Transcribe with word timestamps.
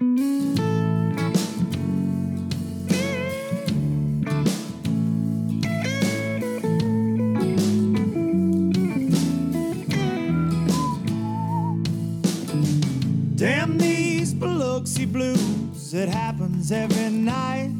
Damn 0.00 0.16
these 13.76 14.32
Biloxi 14.32 15.04
blues, 15.04 15.92
it 15.92 16.08
happens 16.08 16.72
every 16.72 17.10
night. 17.10 17.79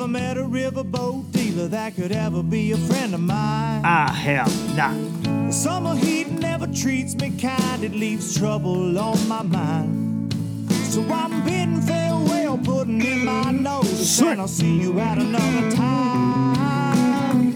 And 0.00 0.16
I 0.16 0.20
ain't 0.20 0.36
never 0.36 0.36
met 0.36 0.36
a 0.38 0.42
riverboat 0.42 1.32
dealer 1.32 1.66
that 1.68 1.96
could 1.96 2.12
ever 2.12 2.42
be 2.42 2.72
a 2.72 2.76
friend 2.76 3.14
of 3.14 3.20
mine. 3.20 3.84
I 3.84 4.10
have 4.12 4.76
not. 4.76 4.94
The 5.24 5.52
summer 5.52 5.96
heat 5.96 6.30
never 6.30 6.66
treats 6.68 7.14
me 7.16 7.30
kind, 7.36 7.82
it 7.82 7.92
leaves 7.92 8.36
trouble 8.36 8.98
on 8.98 9.28
my 9.28 9.42
mind. 9.42 10.32
So 10.70 11.02
I'm 11.02 11.42
bidding 11.44 11.80
farewell, 11.80 12.58
putting 12.58 13.00
in 13.00 13.24
my 13.24 13.50
notice, 13.50 14.20
and 14.20 14.40
I'll 14.40 14.48
see 14.48 14.80
you 14.80 15.00
at 15.00 15.18
another 15.18 15.70
time. 15.74 17.54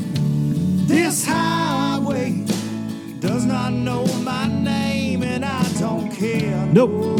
This 0.86 1.24
highway 1.24 2.44
does 3.20 3.44
not 3.44 3.72
know 3.72 4.04
my 4.22 4.48
name, 4.48 5.22
and 5.22 5.44
I 5.44 5.62
don't 5.78 6.10
care. 6.10 6.66
Nope, 6.72 7.11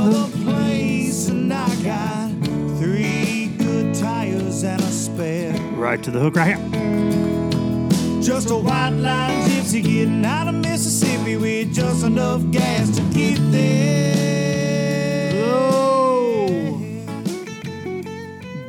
another 0.00 0.30
place, 0.44 1.28
and 1.28 1.52
I 1.52 1.68
got 1.82 2.30
three 2.78 3.48
good 3.58 3.94
tires 3.94 4.62
and 4.62 4.80
a 4.80 4.86
spare. 4.86 5.52
Right 5.72 6.02
to 6.02 6.10
the 6.10 6.18
hook 6.18 6.36
right 6.36 6.56
here. 6.56 8.22
Just 8.22 8.50
a 8.50 8.56
white 8.56 8.90
line 8.90 9.48
gypsy 9.48 9.82
getting 9.82 10.24
out 10.24 10.48
of 10.48 10.54
Mississippi 10.54 11.36
with 11.36 11.74
just 11.74 12.04
enough 12.04 12.50
gas 12.50 12.96
to 12.96 13.02
get 13.12 13.38
there. 13.50 15.32
Oh. 15.44 16.48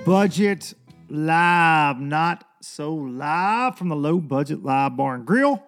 Budget 0.05 0.73
live, 1.09 1.99
not 1.99 2.43
so 2.61 2.93
live 2.93 3.77
from 3.77 3.89
the 3.89 3.95
low 3.95 4.19
budget 4.19 4.63
live 4.63 4.97
bar 4.97 5.15
and 5.15 5.25
grill 5.25 5.63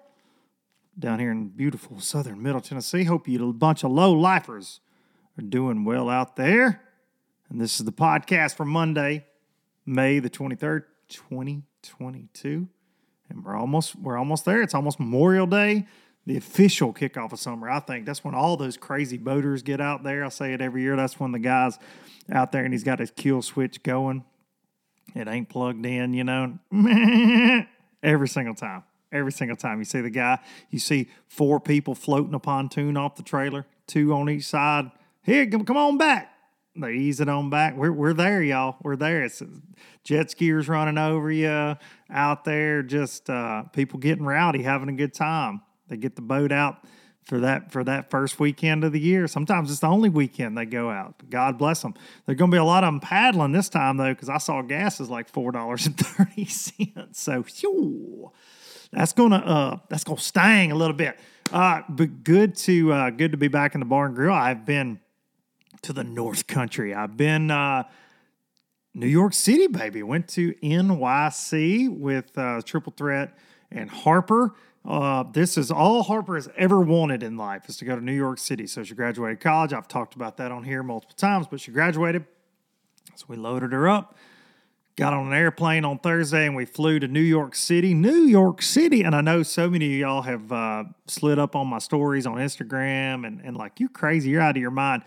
down 0.98 1.20
here 1.20 1.32
in 1.32 1.48
beautiful 1.48 2.00
southern 2.00 2.42
middle 2.42 2.62
Tennessee. 2.62 3.06
Hope 3.06 3.28
you 3.28 3.50
a 3.50 3.54
bunch 3.54 3.84
of 3.84 3.92
low 3.92 4.12
lifers 4.12 4.82
are 5.38 5.44
doing 5.44 5.84
well 5.84 6.10
out 6.10 6.36
there. 6.36 6.82
And 7.50 7.60
this 7.60 7.80
is 7.80 7.86
the 7.86 7.92
podcast 7.92 8.56
for 8.56 8.66
Monday, 8.66 9.26
May 9.86 10.20
the 10.20 10.30
23rd, 10.30 10.84
2022. 11.10 12.68
And 13.30 13.46
we're 13.46 13.56
almost 13.56 13.96
we're 13.96 14.18
almost 14.18 14.46
there. 14.46 14.62
It's 14.62 14.76
almost 14.76 15.00
Memorial 15.00 15.48
Day, 15.48 15.88
the 16.26 16.38
official 16.38 16.94
kickoff 16.94 17.32
of 17.32 17.40
summer. 17.40 17.70
I 17.70 17.80
think 17.80 18.06
that's 18.06 18.24
when 18.24 18.36
all 18.36 18.58
those 18.58 18.78
crazy 18.78 19.18
boaters 19.18 19.64
get 19.64 19.82
out 19.82 20.04
there. 20.04 20.24
I 20.24 20.30
say 20.30 20.54
it 20.54 20.62
every 20.62 20.82
year. 20.82 20.96
That's 20.96 21.20
when 21.20 21.32
the 21.32 21.40
guys 21.40 21.80
out 22.32 22.52
there 22.52 22.64
and 22.64 22.74
he's 22.74 22.84
got 22.84 23.00
his 23.00 23.12
kill 23.12 23.42
switch 23.42 23.84
going. 23.84 24.24
It 25.16 25.28
ain't 25.28 25.50
plugged 25.50 25.86
in, 25.86 26.14
you 26.14 26.24
know. 26.24 26.58
every 28.04 28.28
single 28.28 28.56
time. 28.56 28.84
Every 29.12 29.32
single 29.32 29.58
time 29.58 29.78
you 29.78 29.86
see 29.86 30.02
the 30.02 30.10
guy, 30.10 30.40
you 30.72 30.80
see 30.80 31.08
four 31.28 31.60
people 31.60 31.94
floating 31.94 32.34
a 32.34 32.40
pontoon 32.40 32.98
off 32.98 33.16
the 33.16 33.22
trailer, 33.22 33.68
two 33.86 34.12
on 34.14 34.28
each 34.30 34.46
side. 34.46 34.90
Here, 35.24 35.46
come, 35.48 35.64
come 35.64 35.78
on 35.78 35.98
back. 35.98 36.30
They 36.76 36.94
ease 36.94 37.20
it 37.20 37.30
on 37.30 37.50
back. 37.50 37.78
We're, 37.78 37.92
we're 37.92 38.14
there, 38.14 38.42
y'all. 38.42 38.78
We're 38.84 38.96
there. 38.96 39.24
It's 39.24 39.42
jet 40.04 40.28
skiers 40.28 40.68
running 40.68 40.98
over 40.98 41.32
you 41.32 41.78
out 42.10 42.44
there, 42.46 42.82
just 42.84 43.30
uh, 43.30 43.64
people 43.74 44.00
getting 44.00 44.26
rowdy, 44.26 44.64
having 44.64 44.90
a 44.90 44.94
good 44.94 45.14
time. 45.14 45.62
They 45.88 45.98
get 45.98 46.16
the 46.16 46.22
boat 46.22 46.52
out 46.52 46.84
for 47.24 47.40
that 47.40 47.72
for 47.72 47.84
that 47.86 48.10
first 48.10 48.40
weekend 48.40 48.84
of 48.84 48.92
the 48.92 49.00
year. 49.00 49.28
Sometimes 49.28 49.72
it's 49.72 49.80
the 49.80 49.88
only 49.88 50.10
weekend 50.10 50.58
they 50.58 50.66
go 50.66 50.90
out. 50.90 51.16
God 51.30 51.58
bless 51.58 51.82
them. 51.82 51.94
There's 52.26 52.38
going 52.38 52.52
to 52.52 52.56
be 52.56 52.60
a 52.60 52.64
lot 52.64 52.84
of 52.84 52.88
them 52.88 53.00
paddling 53.00 53.52
this 53.52 53.70
time 53.70 53.98
though, 53.98 54.14
because 54.14 54.30
I 54.30 54.40
saw 54.40 54.62
gas 54.62 55.00
is 55.00 55.10
like 55.10 55.30
four 55.30 55.52
dollars 55.52 55.86
and 55.86 55.98
thirty 55.98 56.46
cents. 56.46 57.22
So, 57.22 57.46
that's 58.92 59.14
gonna 59.14 59.38
uh 59.38 59.78
that's 59.90 60.04
gonna 60.04 60.20
sting 60.20 60.72
a 60.72 60.76
little 60.76 60.96
bit. 60.96 61.20
Uh, 61.52 61.82
but 61.88 62.24
good 62.24 62.56
to 62.56 62.92
uh, 62.92 63.10
good 63.10 63.32
to 63.32 63.38
be 63.38 63.48
back 63.48 63.74
in 63.76 63.80
the 63.80 63.86
bar 63.86 64.08
and 64.08 64.16
grill. 64.16 64.34
I've 64.34 64.66
been 64.66 65.00
to 65.84 65.94
the 65.94 66.04
North 66.04 66.48
Country. 66.48 66.94
I've 66.94 67.16
been 67.18 67.52
uh, 67.52 67.84
New 68.94 69.08
York 69.08 69.34
City, 69.34 69.68
baby. 69.68 70.02
Went 70.02 70.28
to 70.30 70.54
NYC 70.64 71.90
with 71.90 72.38
uh, 72.38 72.62
Triple 72.66 72.94
Threat 72.96 73.38
and 73.70 73.90
Harper. 73.90 74.54
Uh, 74.86 75.24
this 75.32 75.58
is 75.58 75.72
all 75.72 76.04
Harper 76.04 76.36
has 76.36 76.50
ever 76.58 76.80
wanted 76.82 77.22
in 77.22 77.38
life 77.38 77.70
is 77.70 77.78
to 77.78 77.86
go 77.86 77.96
to 77.96 78.04
New 78.04 78.14
York 78.14 78.38
City. 78.40 78.66
So 78.66 78.84
she 78.84 78.96
graduated 78.96 79.40
college. 79.40 79.74
I've 79.74 79.88
talked 79.88 80.16
about 80.16 80.38
that 80.38 80.52
on 80.52 80.64
here 80.64 80.84
multiple 80.84 81.16
times, 81.16 81.48
but 81.50 81.60
she 81.60 81.72
graduated. 81.72 82.26
So 83.16 83.26
we 83.28 83.36
loaded 83.36 83.74
her 83.74 83.88
up, 83.88 84.16
got 84.96 85.14
on 85.14 85.28
an 85.28 85.34
airplane 85.34 85.86
on 85.86 86.00
Thursday, 86.00 86.46
and 86.46 86.56
we 86.56 86.66
flew 86.66 87.00
to 87.00 87.08
New 87.08 87.22
York 87.22 87.56
City. 87.56 87.94
New 87.94 88.24
York 88.24 88.62
City. 88.62 89.04
And 89.04 89.16
I 89.16 89.22
know 89.22 89.44
so 89.44 89.70
many 89.70 89.94
of 89.94 90.00
y'all 90.00 90.22
have 90.22 90.52
uh, 90.52 90.84
slid 91.08 91.40
up 91.40 91.56
on 91.56 91.68
my 91.68 91.80
stories 91.80 92.26
on 92.26 92.36
Instagram 92.36 93.28
and, 93.28 93.42
and 93.44 93.56
like, 93.58 93.80
you 93.80 93.90
crazy, 93.90 94.30
you're 94.32 94.42
out 94.42 94.56
of 94.56 94.62
your 94.62 94.72
mind 94.72 95.04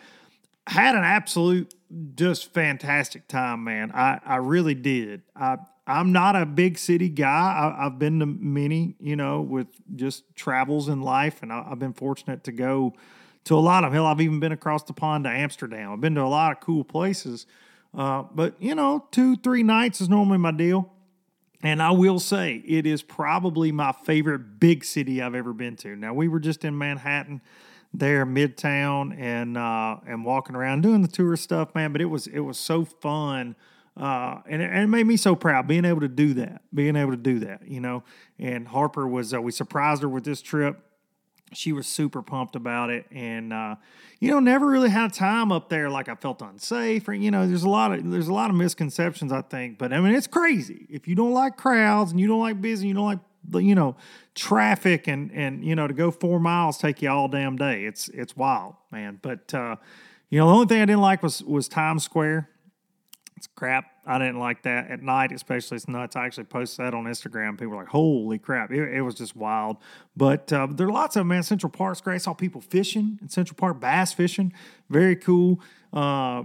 had 0.67 0.95
an 0.95 1.05
absolute 1.05 1.73
just 2.15 2.53
fantastic 2.53 3.29
time, 3.29 3.65
man. 3.65 3.93
I, 3.93 4.21
I 4.25 4.37
really 4.37 4.75
did. 4.75 5.23
I 5.35 5.59
I'm 5.87 6.11
not 6.11 6.35
a 6.35 6.45
big 6.45 6.79
city 6.79 7.09
guy. 7.09 7.75
I, 7.79 7.85
have 7.85 7.99
been 7.99 8.19
to 8.19 8.27
many, 8.27 8.97
you 8.99 9.15
know, 9.15 9.41
with 9.41 9.69
just 9.95 10.25
travels 10.35 10.89
in 10.89 11.01
life, 11.01 11.43
and 11.43 11.53
I, 11.53 11.63
have 11.69 11.79
been 11.79 11.93
fortunate 11.93 12.43
to 12.45 12.53
go 12.53 12.95
to 13.45 13.55
a 13.55 13.61
lot 13.61 13.85
of. 13.85 13.93
Hell, 13.93 14.05
I've 14.05 14.21
even 14.21 14.41
been 14.41 14.51
across 14.51 14.83
the 14.83 14.93
pond 14.93 15.25
to 15.25 15.31
Amsterdam. 15.31 15.93
I've 15.93 16.01
been 16.01 16.17
to 16.17 16.23
a 16.23 16.25
lot 16.25 16.51
of 16.51 16.61
cool 16.61 16.83
places, 16.83 17.47
uh, 17.97 18.25
but 18.35 18.61
you 18.61 18.75
know, 18.75 19.07
two 19.13 19.37
three 19.37 19.63
nights 19.63 20.01
is 20.01 20.09
normally 20.09 20.39
my 20.39 20.51
deal. 20.51 20.93
And 21.63 21.83
I 21.83 21.91
will 21.91 22.21
say, 22.21 22.63
it 22.67 22.85
is 22.85 23.03
probably 23.03 23.73
my 23.73 23.93
favorite 23.93 24.61
big 24.61 24.85
city 24.85 25.23
I've 25.23 25.35
ever 25.35 25.53
been 25.55 25.75
to. 25.77 25.97
Now, 25.97 26.13
we 26.13 26.29
were 26.29 26.39
just 26.39 26.65
in 26.65 26.77
Manhattan 26.77 27.41
there 27.99 28.27
midtown 28.27 29.19
and 29.19 29.57
uh, 29.57 29.97
and 30.07 30.25
walking 30.25 30.57
around 30.57 30.83
doing 30.83 31.03
the 31.03 31.09
tour 31.09 31.37
stuff, 31.37 31.75
man. 31.75 31.93
But 31.93 32.01
it 32.01 32.07
was 32.07 32.27
it 32.27 32.41
was 32.41 32.59
so 32.59 32.85
fun. 32.85 33.57
Uh, 33.97 34.43
and, 34.47 34.61
it, 34.61 34.71
and 34.71 34.83
it 34.83 34.87
made 34.89 35.07
me 35.07 35.17
so 35.17 35.35
proud 35.35 35.67
being 35.67 35.87
able 35.87 36.01
to 36.01 36.09
do 36.09 36.35
that, 36.35 36.61
being 36.75 36.97
able 36.97 37.13
to 37.13 37.17
do 37.17 37.39
that, 37.39 37.67
you 37.67 37.81
know. 37.81 38.05
And 38.39 38.69
Harper 38.69 39.09
was, 39.09 39.33
uh, 39.33 39.41
we 39.41 39.53
surprised 39.53 40.03
her 40.03 40.09
with 40.09 40.23
this 40.23 40.43
trip. 40.43 40.79
She 41.55 41.73
was 41.73 41.87
super 41.87 42.21
pumped 42.21 42.57
about 42.57 42.91
it, 42.91 43.07
and 43.11 43.53
uh, 43.53 43.77
you 44.19 44.31
know, 44.31 44.41
never 44.41 44.67
really 44.67 44.91
had 44.91 45.15
time 45.15 45.53
up 45.53 45.69
there. 45.69 45.89
Like 45.89 46.09
I 46.09 46.17
felt 46.17 46.43
unsafe, 46.43 47.09
or 47.09 47.15
you 47.15 47.31
know, 47.31 47.47
there's 47.47 47.63
a 47.63 47.69
lot 47.69 47.93
of 47.93 48.11
there's 48.11 48.29
a 48.29 48.35
lot 48.35 48.51
of 48.51 48.57
misconceptions, 48.57 49.33
I 49.33 49.43
think. 49.43 49.79
But 49.79 49.93
I 49.93 50.01
mean, 50.01 50.15
it's 50.15 50.27
crazy 50.27 50.87
if 50.91 51.07
you 51.07 51.15
don't 51.15 51.33
like 51.33 51.57
crowds 51.57 52.11
and 52.11 52.21
you 52.21 52.27
don't 52.27 52.41
like 52.41 52.61
busy, 52.61 52.89
you 52.89 52.95
don't 52.95 53.05
like 53.05 53.21
you 53.55 53.75
know 53.75 53.97
traffic 54.35 55.07
and 55.07 55.31
and 55.33 55.65
you 55.65 55.75
know 55.75 55.87
to 55.87 55.95
go 55.95 56.11
four 56.11 56.39
miles 56.39 56.79
take 56.79 57.03
you 57.03 57.09
all 57.11 57.29
damn 57.29 57.57
day 57.57 57.85
it's 57.85 58.09
it's 58.09 58.37
wild 58.37 58.75
man 58.91 59.19
but 59.23 59.53
uh 59.55 59.77
you 60.31 60.39
know 60.39 60.47
the 60.47 60.53
only 60.53 60.67
thing 60.67 60.81
i 60.83 60.85
didn't 60.85 61.01
like 61.01 61.23
was 61.23 61.43
was 61.45 61.69
times 61.69 62.05
square 62.05 62.49
It's 63.37 63.49
crap. 63.49 63.85
I 64.07 64.19
didn't 64.19 64.39
like 64.39 64.63
that 64.63 64.89
at 64.91 65.03
night, 65.03 65.31
especially. 65.33 65.77
It's 65.77 65.89
nuts. 65.89 66.17
I 66.17 66.25
actually 66.25 66.45
posted 66.45 66.87
that 66.87 66.95
on 66.95 67.05
Instagram. 67.05 67.59
People 67.59 67.77
were 67.77 67.83
like, 67.83 67.89
"Holy 67.89 68.39
crap!" 68.39 68.71
It, 68.71 68.95
it 68.95 69.03
was 69.03 69.15
just 69.15 69.37
wild. 69.37 69.77
But 70.17 70.51
uh, 70.53 70.69
there 70.71 70.87
are 70.87 70.93
lots 70.93 71.17
of 71.17 71.27
man. 71.27 71.43
Central 71.43 71.71
Park's 71.71 72.01
great. 72.01 72.15
I 72.15 72.19
saw 72.19 72.33
people 72.33 72.61
fishing 72.61 73.19
in 73.21 73.29
Central 73.29 73.57
Park, 73.57 73.79
bass 73.81 74.15
fishing. 74.15 74.53
Very 74.89 75.17
cool. 75.17 75.61
Uh, 75.93 76.45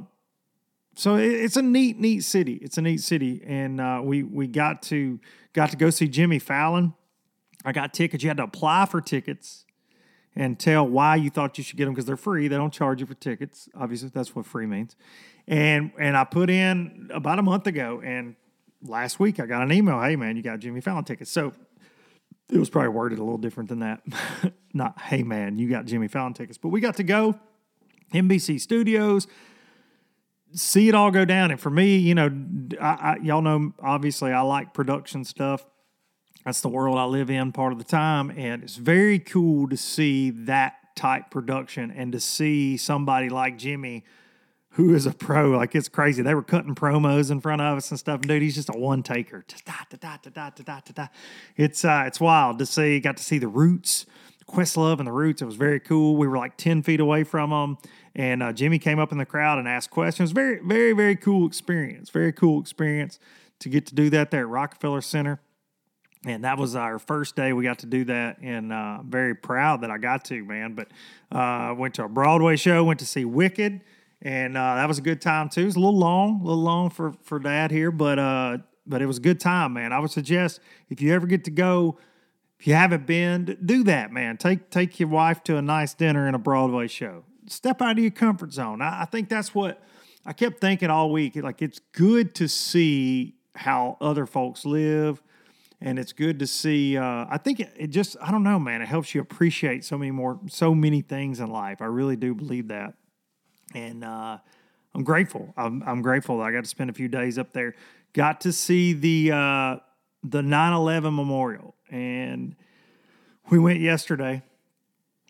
so 0.95 1.15
it, 1.15 1.31
it's 1.31 1.55
a 1.55 1.61
neat, 1.61 1.97
neat 1.97 2.23
city. 2.25 2.55
It's 2.55 2.77
a 2.77 2.81
neat 2.81 2.99
city, 2.99 3.41
and 3.45 3.79
uh, 3.79 4.01
we 4.03 4.23
we 4.23 4.47
got 4.47 4.81
to 4.91 5.19
got 5.53 5.71
to 5.71 5.77
go 5.77 5.89
see 5.89 6.07
Jimmy 6.07 6.39
Fallon. 6.39 6.93
I 7.63 7.71
got 7.71 7.93
tickets. 7.93 8.23
You 8.23 8.29
had 8.29 8.37
to 8.37 8.43
apply 8.43 8.85
for 8.85 9.01
tickets 9.01 9.65
and 10.35 10.59
tell 10.59 10.87
why 10.87 11.15
you 11.15 11.29
thought 11.29 11.57
you 11.57 11.63
should 11.63 11.77
get 11.77 11.85
them 11.85 11.93
because 11.93 12.05
they're 12.05 12.17
free. 12.17 12.47
They 12.47 12.55
don't 12.55 12.73
charge 12.73 13.01
you 13.01 13.05
for 13.05 13.13
tickets. 13.13 13.69
Obviously, 13.75 14.09
that's 14.09 14.35
what 14.35 14.45
free 14.45 14.65
means. 14.65 14.95
And 15.47 15.91
and 15.99 16.15
I 16.15 16.23
put 16.23 16.49
in 16.49 17.09
about 17.13 17.39
a 17.39 17.43
month 17.43 17.67
ago, 17.67 18.01
and 18.03 18.35
last 18.81 19.19
week 19.19 19.39
I 19.39 19.45
got 19.45 19.61
an 19.61 19.71
email. 19.71 20.01
Hey 20.01 20.15
man, 20.15 20.37
you 20.37 20.43
got 20.43 20.59
Jimmy 20.59 20.81
Fallon 20.81 21.03
tickets. 21.03 21.31
So 21.31 21.53
it 22.49 22.57
was 22.57 22.69
probably 22.69 22.89
worded 22.89 23.19
a 23.19 23.23
little 23.23 23.37
different 23.37 23.69
than 23.69 23.79
that. 23.79 24.01
Not 24.73 24.99
hey 25.01 25.23
man, 25.23 25.59
you 25.59 25.69
got 25.69 25.85
Jimmy 25.85 26.07
Fallon 26.07 26.33
tickets. 26.33 26.57
But 26.57 26.69
we 26.69 26.79
got 26.79 26.95
to 26.97 27.03
go 27.03 27.39
NBC 28.13 28.59
Studios. 28.59 29.27
See 30.53 30.89
it 30.89 30.95
all 30.95 31.11
go 31.11 31.25
down, 31.25 31.51
and 31.51 31.59
for 31.59 31.69
me, 31.69 31.97
you 31.97 32.13
know, 32.13 32.29
I, 32.79 32.85
I, 32.85 33.17
y'all 33.21 33.41
know 33.41 33.73
obviously 33.81 34.31
I 34.31 34.41
like 34.41 34.73
production 34.73 35.23
stuff 35.23 35.65
that's 36.45 36.61
the 36.61 36.69
world 36.69 36.97
I 36.97 37.05
live 37.05 37.29
in 37.29 37.51
part 37.51 37.71
of 37.71 37.77
the 37.77 37.85
time. 37.85 38.31
And 38.31 38.63
it's 38.63 38.75
very 38.75 39.19
cool 39.19 39.69
to 39.69 39.77
see 39.77 40.31
that 40.31 40.75
type 40.95 41.29
production 41.29 41.91
and 41.91 42.11
to 42.11 42.19
see 42.19 42.77
somebody 42.77 43.29
like 43.29 43.57
Jimmy 43.57 44.03
who 44.75 44.93
is 44.95 45.05
a 45.05 45.11
pro. 45.11 45.51
Like 45.51 45.75
it's 45.75 45.89
crazy. 45.89 46.23
They 46.23 46.33
were 46.33 46.43
cutting 46.43 46.75
promos 46.75 47.29
in 47.29 47.41
front 47.41 47.61
of 47.61 47.77
us 47.77 47.91
and 47.91 47.99
stuff. 47.99 48.21
Dude, 48.21 48.41
he's 48.41 48.55
just 48.55 48.69
a 48.69 48.77
one 48.77 49.03
taker. 49.03 49.43
It's 51.57 51.85
uh, 51.85 52.03
it's 52.07 52.19
wild 52.19 52.59
to 52.59 52.65
see. 52.65 52.99
Got 52.99 53.17
to 53.17 53.23
see 53.23 53.37
the 53.37 53.49
roots, 53.49 54.05
Questlove 54.51 54.99
and 54.99 55.07
the 55.07 55.11
Roots. 55.11 55.41
It 55.41 55.45
was 55.45 55.55
very 55.55 55.79
cool. 55.79 56.15
We 56.15 56.27
were 56.27 56.37
like 56.37 56.57
ten 56.57 56.83
feet 56.83 56.99
away 56.99 57.23
from 57.23 57.49
them, 57.49 57.77
and 58.15 58.43
uh, 58.43 58.53
Jimmy 58.53 58.79
came 58.79 58.99
up 58.99 59.11
in 59.11 59.17
the 59.17 59.25
crowd 59.25 59.59
and 59.59 59.67
asked 59.67 59.89
questions. 59.89 60.31
Very, 60.31 60.59
very, 60.63 60.93
very 60.93 61.15
cool 61.15 61.47
experience. 61.47 62.09
Very 62.09 62.31
cool 62.31 62.59
experience 62.59 63.19
to 63.59 63.69
get 63.69 63.85
to 63.87 63.95
do 63.95 64.09
that 64.09 64.31
there 64.31 64.41
at 64.41 64.49
Rockefeller 64.49 65.01
Center 65.01 65.39
and 66.25 66.43
that 66.43 66.57
was 66.57 66.75
our 66.75 66.99
first 66.99 67.35
day 67.35 67.53
we 67.53 67.63
got 67.63 67.79
to 67.79 67.85
do 67.85 68.03
that 68.05 68.37
and 68.41 68.71
uh, 68.71 68.99
very 69.03 69.35
proud 69.35 69.81
that 69.81 69.91
i 69.91 69.97
got 69.97 70.23
to 70.25 70.43
man 70.45 70.73
but 70.73 70.87
uh, 71.31 71.73
went 71.75 71.93
to 71.95 72.03
a 72.03 72.09
broadway 72.09 72.55
show 72.55 72.83
went 72.83 72.99
to 72.99 73.05
see 73.05 73.25
wicked 73.25 73.81
and 74.21 74.55
uh, 74.55 74.75
that 74.75 74.87
was 74.87 74.97
a 74.97 75.01
good 75.01 75.21
time 75.21 75.49
too 75.49 75.61
it 75.61 75.65
was 75.65 75.75
a 75.75 75.79
little 75.79 75.97
long 75.97 76.39
a 76.41 76.43
little 76.43 76.61
long 76.63 76.89
for 76.89 77.13
for 77.23 77.39
dad 77.39 77.71
here 77.71 77.91
but 77.91 78.19
uh 78.19 78.57
but 78.85 79.01
it 79.01 79.05
was 79.05 79.17
a 79.17 79.21
good 79.21 79.39
time 79.39 79.73
man 79.73 79.91
i 79.91 79.99
would 79.99 80.11
suggest 80.11 80.59
if 80.89 81.01
you 81.01 81.13
ever 81.13 81.25
get 81.25 81.43
to 81.43 81.51
go 81.51 81.97
if 82.61 82.67
you 82.67 82.75
haven't 82.75 83.07
been 83.07 83.57
do 83.65 83.83
that 83.83 84.11
man 84.11 84.37
take 84.37 84.69
take 84.69 84.99
your 84.99 85.09
wife 85.09 85.43
to 85.43 85.57
a 85.57 85.61
nice 85.61 85.95
dinner 85.95 86.27
and 86.27 86.35
a 86.35 86.39
broadway 86.39 86.87
show 86.87 87.23
step 87.47 87.81
out 87.81 87.97
of 87.97 87.99
your 87.99 88.11
comfort 88.11 88.53
zone 88.53 88.83
I, 88.83 89.01
I 89.01 89.05
think 89.05 89.29
that's 89.29 89.55
what 89.55 89.81
i 90.27 90.31
kept 90.31 90.61
thinking 90.61 90.91
all 90.91 91.11
week 91.11 91.35
like 91.37 91.63
it's 91.63 91.79
good 91.91 92.35
to 92.35 92.47
see 92.47 93.33
how 93.55 93.97
other 93.99 94.27
folks 94.27 94.63
live 94.63 95.23
and 95.81 95.97
it's 95.97 96.13
good 96.13 96.37
to 96.37 96.45
see. 96.45 96.95
Uh, 96.95 97.25
I 97.27 97.39
think 97.39 97.59
it, 97.59 97.73
it, 97.75 97.87
just 97.87 98.15
I 98.21 98.29
don't 98.29 98.43
know, 98.43 98.59
man. 98.59 98.83
It 98.83 98.87
helps 98.87 99.15
you 99.15 99.21
appreciate 99.21 99.83
so 99.83 99.97
many 99.97 100.11
more, 100.11 100.39
so 100.47 100.75
many 100.75 101.01
things 101.01 101.39
in 101.39 101.49
life. 101.49 101.81
I 101.81 101.85
really 101.85 102.15
do 102.15 102.35
believe 102.35 102.67
that, 102.67 102.93
and 103.73 104.03
uh, 104.03 104.37
I'm 104.93 105.03
grateful. 105.03 105.53
I'm, 105.57 105.81
I'm, 105.85 106.01
grateful 106.01 106.37
that 106.37 106.43
I 106.43 106.51
got 106.51 106.63
to 106.63 106.69
spend 106.69 106.91
a 106.91 106.93
few 106.93 107.07
days 107.07 107.39
up 107.39 107.51
there. 107.51 107.73
Got 108.13 108.41
to 108.41 108.53
see 108.53 108.93
the 108.93 109.31
uh, 109.31 109.77
the 110.23 110.41
9/11 110.41 111.15
memorial, 111.15 111.75
and 111.89 112.55
we 113.49 113.59
went 113.59 113.79
yesterday. 113.79 114.43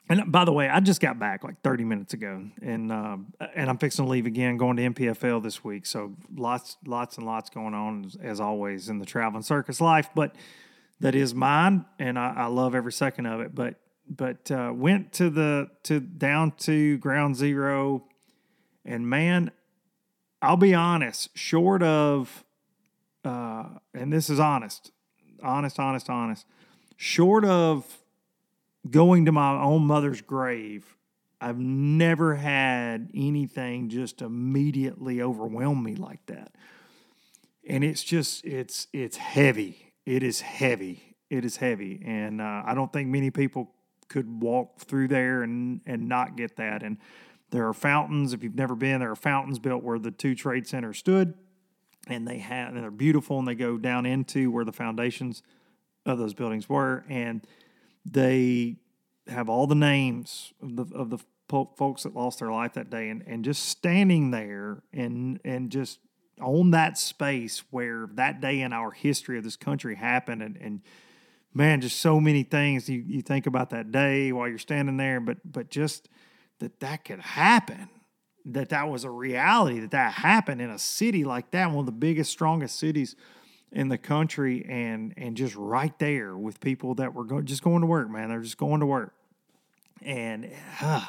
And 0.10 0.30
by 0.30 0.44
the 0.44 0.52
way, 0.52 0.68
I 0.68 0.82
just 0.82 1.00
got 1.00 1.20
back 1.20 1.44
like 1.44 1.62
30 1.62 1.86
minutes 1.86 2.14
ago, 2.14 2.46
and 2.62 2.92
uh, 2.92 3.18
and 3.56 3.70
I'm 3.70 3.78
fixing 3.78 4.04
to 4.06 4.12
leave 4.12 4.26
again, 4.26 4.58
going 4.58 4.76
to 4.78 4.90
NPFL 4.90 5.42
this 5.42 5.64
week. 5.64 5.86
So 5.86 6.14
lots, 6.36 6.76
lots 6.86 7.18
and 7.18 7.26
lots 7.26 7.50
going 7.50 7.74
on 7.74 8.06
as, 8.06 8.18
as 8.22 8.40
always 8.42 8.90
in 8.90 9.00
the 9.00 9.06
traveling 9.06 9.44
circus 9.44 9.80
life. 9.80 10.10
But 10.14 10.36
that 11.00 11.16
is 11.16 11.34
mine, 11.34 11.86
and 11.98 12.20
I, 12.20 12.34
I 12.36 12.46
love 12.48 12.76
every 12.76 12.92
second 12.92 13.26
of 13.26 13.40
it. 13.40 13.56
But 13.56 13.76
but 14.10 14.52
uh, 14.52 14.74
went 14.76 15.14
to 15.14 15.30
the 15.30 15.70
to 15.84 16.02
down 16.02 16.52
to 16.60 16.98
ground 16.98 17.38
zero, 17.38 18.04
and 18.84 19.10
man, 19.10 19.52
I'll 20.42 20.58
be 20.58 20.74
honest. 20.74 21.30
Short 21.38 21.82
of, 21.82 22.44
uh, 23.23 23.65
and 23.94 24.12
this 24.12 24.29
is 24.29 24.39
honest, 24.39 24.91
honest, 25.44 25.79
honest, 25.79 26.09
honest. 26.09 26.45
Short 26.97 27.45
of 27.45 27.85
going 28.89 29.25
to 29.25 29.31
my 29.31 29.59
own 29.62 29.85
mother's 29.85 30.21
grave, 30.21 30.95
I've 31.39 31.59
never 31.59 32.35
had 32.35 33.09
anything 33.13 33.89
just 33.89 34.21
immediately 34.21 35.21
overwhelm 35.21 35.83
me 35.83 35.95
like 35.95 36.25
that. 36.27 36.51
And 37.68 37.83
it's 37.83 38.03
just 38.03 38.45
it's 38.45 38.88
it's 38.94 39.18
heavy. 39.18 39.94
It 40.06 40.23
is 40.23 40.41
heavy. 40.41 41.15
It 41.29 41.45
is 41.45 41.57
heavy, 41.57 42.01
and 42.06 42.41
uh, 42.41 42.63
I 42.65 42.73
don't 42.73 42.91
think 42.91 43.09
many 43.09 43.31
people 43.31 43.71
could 44.09 44.41
walk 44.41 44.79
through 44.81 45.07
there 45.07 45.44
and 45.44 45.81
and 45.85 46.09
not 46.09 46.35
get 46.35 46.57
that. 46.57 46.83
And 46.83 46.97
there 47.51 47.68
are 47.68 47.73
fountains. 47.73 48.33
If 48.33 48.44
you've 48.44 48.56
never 48.56 48.75
been, 48.75 49.00
there 49.00 49.12
are 49.12 49.15
fountains 49.15 49.59
built 49.59 49.83
where 49.83 50.00
the 50.00 50.12
two 50.12 50.35
trade 50.35 50.68
centers 50.68 50.97
stood, 50.97 51.35
and 52.07 52.27
they 52.27 52.39
have 52.39 52.74
and 52.74 52.83
they're 52.83 52.92
beautiful, 52.92 53.39
and 53.39 53.48
they 53.48 53.56
go 53.56 53.77
down 53.77 54.06
into 54.06 54.51
where 54.51 54.65
the 54.65 54.71
foundations 54.71 55.44
of 56.06 56.18
those 56.18 56.33
buildings 56.33 56.68
were, 56.68 57.06
and 57.09 57.45
they 58.06 58.77
have 59.27 59.50
all 59.50 59.68
the 59.68 59.75
names 59.75 60.53
of 60.62 60.75
the 60.75 60.95
of 60.95 61.09
the 61.09 61.19
folks 61.75 62.03
that 62.03 62.15
lost 62.15 62.39
their 62.39 62.51
life 62.51 62.74
that 62.74 62.89
day, 62.89 63.09
and 63.09 63.24
and 63.27 63.45
just 63.45 63.63
standing 63.65 64.31
there 64.31 64.81
and 64.94 65.39
and 65.44 65.71
just 65.71 66.00
on 66.39 66.71
that 66.71 66.98
space 66.98 67.63
where 67.69 68.07
that 68.13 68.42
day 68.42 68.62
in 68.62 68.74
our 68.74 68.92
history 68.92 69.38
of 69.38 69.44
this 69.44 69.56
country 69.56 69.95
happened, 69.95 70.42
and 70.42 70.57
and 70.57 70.81
man, 71.54 71.81
just 71.81 72.00
so 72.00 72.19
many 72.19 72.44
things 72.44 72.89
you 72.89 73.04
you 73.06 73.21
think 73.21 73.45
about 73.45 73.69
that 73.69 73.92
day 73.92 74.31
while 74.31 74.47
you're 74.47 74.57
standing 74.57 74.97
there, 74.97 75.19
but 75.19 75.38
but 75.45 75.69
just 75.69 76.09
that 76.59 76.80
that 76.80 77.06
could 77.06 77.19
happen 77.19 77.89
that 78.46 78.70
that 78.70 78.90
was 78.90 79.04
a 79.04 79.10
reality 79.10 79.80
that 79.80 79.92
that 79.92 80.14
happened 80.14 80.62
in 80.62 80.70
a 80.70 80.80
city 80.80 81.24
like 81.24 81.52
that 81.52 81.68
one 81.70 81.80
of 81.80 81.86
the 81.86 81.92
biggest 81.92 82.32
strongest 82.32 82.80
cities 82.80 83.16
in 83.72 83.88
the 83.88 83.98
country 83.98 84.66
and 84.68 85.14
and 85.18 85.38
just 85.38 85.56
right 85.56 85.98
there 86.00 86.36
with 86.38 86.60
people 86.60 86.95
that 86.95 87.14
were 87.14 87.24
go, 87.24 87.42
just 87.42 87.64
going 87.64 87.81
to 87.81 87.88
work, 87.88 88.10
man. 88.10 88.30
They're 88.30 88.42
just 88.42 88.57
going 88.57 88.81
to 88.81 88.86
work, 88.86 89.14
and 90.02 90.52
uh, 90.81 91.06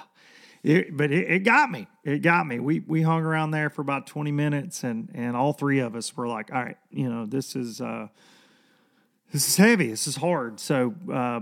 it, 0.63 0.97
but 0.97 1.11
it, 1.11 1.31
it, 1.31 1.39
got 1.41 1.71
me. 1.71 1.89
It 2.05 2.19
got 2.23 2.47
me. 2.47 2.61
We 2.61 2.81
we 2.81 3.03
hung 3.03 3.23
around 3.23 3.51
there 3.51 3.69
for 3.69 3.83
about 3.83 4.07
twenty 4.07 4.33
minutes, 4.33 4.85
and 4.85 5.11
and 5.15 5.37
all 5.37 5.53
three 5.53 5.81
of 5.81 5.97
us 5.97 6.17
were 6.17 6.29
like, 6.29 6.53
all 6.53 6.63
right, 6.63 6.77
you 6.91 7.11
know, 7.11 7.27
this 7.27 7.57
is 7.57 7.81
uh, 7.81 8.09
this 9.33 9.49
is 9.49 9.57
heavy. 9.57 9.89
This 9.89 10.07
is 10.07 10.17
hard. 10.17 10.61
So 10.61 10.95
uh, 11.13 11.41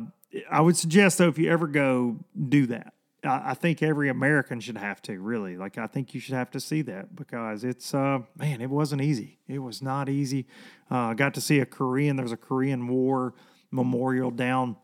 I 0.50 0.61
would 0.61 0.76
suggest 0.76 1.18
though, 1.18 1.28
if 1.28 1.38
you 1.38 1.50
ever 1.50 1.66
go, 1.66 2.16
do 2.49 2.66
that. 2.68 2.94
I, 3.24 3.54
think 3.54 3.82
every 3.82 4.08
American 4.08 4.60
should 4.60 4.78
have 4.78 5.02
to 5.02 5.18
really 5.20 5.56
like. 5.56 5.78
I 5.78 5.86
think 5.86 6.14
you 6.14 6.20
should 6.20 6.34
have 6.34 6.50
to 6.52 6.60
see 6.60 6.82
that 6.82 7.14
because 7.14 7.64
it's 7.64 7.92
uh, 7.92 8.20
man, 8.36 8.60
it 8.60 8.70
wasn't 8.70 9.02
easy. 9.02 9.38
It 9.46 9.58
was 9.58 9.82
not 9.82 10.08
easy. 10.08 10.46
Uh, 10.90 11.12
got 11.14 11.34
to 11.34 11.40
see 11.40 11.60
a 11.60 11.66
Korean. 11.66 12.16
There's 12.16 12.32
a 12.32 12.36
Korean 12.36 12.88
War 12.88 13.34
memorial 13.70 14.30
down 14.30 14.76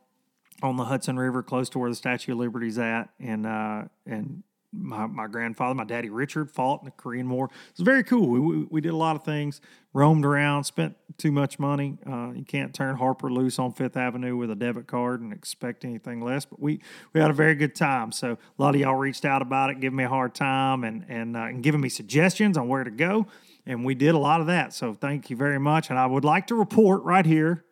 on 0.62 0.76
the 0.76 0.84
Hudson 0.84 1.18
River, 1.18 1.42
close 1.42 1.68
to 1.70 1.78
where 1.78 1.90
the 1.90 1.96
Statue 1.96 2.32
of 2.32 2.38
Liberty's 2.38 2.78
at, 2.78 3.10
and 3.20 3.46
uh, 3.46 3.84
and 4.06 4.42
my, 4.76 5.06
my 5.06 5.26
grandfather, 5.26 5.74
my 5.74 5.84
daddy 5.84 6.10
Richard, 6.10 6.50
fought 6.50 6.80
in 6.82 6.86
the 6.86 6.90
Korean 6.92 7.28
War. 7.28 7.46
It 7.46 7.78
was 7.78 7.84
very 7.84 8.04
cool. 8.04 8.28
We, 8.28 8.40
we, 8.40 8.66
we 8.70 8.80
did 8.80 8.92
a 8.92 8.96
lot 8.96 9.16
of 9.16 9.24
things, 9.24 9.60
roamed 9.92 10.24
around, 10.24 10.64
spent 10.64 10.96
too 11.18 11.32
much 11.32 11.58
money. 11.58 11.98
Uh, 12.06 12.32
you 12.34 12.44
can't 12.44 12.74
turn 12.74 12.96
Harper 12.96 13.30
loose 13.30 13.58
on 13.58 13.72
Fifth 13.72 13.96
Avenue 13.96 14.36
with 14.36 14.50
a 14.50 14.54
debit 14.54 14.86
card 14.86 15.20
and 15.20 15.32
expect 15.32 15.84
anything 15.84 16.20
less. 16.20 16.44
But 16.44 16.60
we, 16.60 16.80
we 17.12 17.20
had 17.20 17.30
a 17.30 17.34
very 17.34 17.54
good 17.54 17.74
time. 17.74 18.12
So 18.12 18.32
a 18.32 18.62
lot 18.62 18.74
of 18.74 18.80
y'all 18.80 18.94
reached 18.94 19.24
out 19.24 19.42
about 19.42 19.70
it, 19.70 19.80
giving 19.80 19.96
me 19.96 20.04
a 20.04 20.08
hard 20.08 20.34
time, 20.34 20.84
and 20.84 21.04
and, 21.08 21.36
uh, 21.36 21.40
and 21.40 21.62
giving 21.62 21.80
me 21.80 21.88
suggestions 21.88 22.56
on 22.56 22.68
where 22.68 22.84
to 22.84 22.90
go. 22.90 23.26
And 23.64 23.84
we 23.84 23.94
did 23.94 24.14
a 24.14 24.18
lot 24.18 24.40
of 24.40 24.46
that. 24.46 24.72
So 24.72 24.94
thank 24.94 25.30
you 25.30 25.36
very 25.36 25.58
much. 25.58 25.90
And 25.90 25.98
I 25.98 26.06
would 26.06 26.24
like 26.24 26.46
to 26.48 26.54
report 26.54 27.02
right 27.02 27.26
here. 27.26 27.64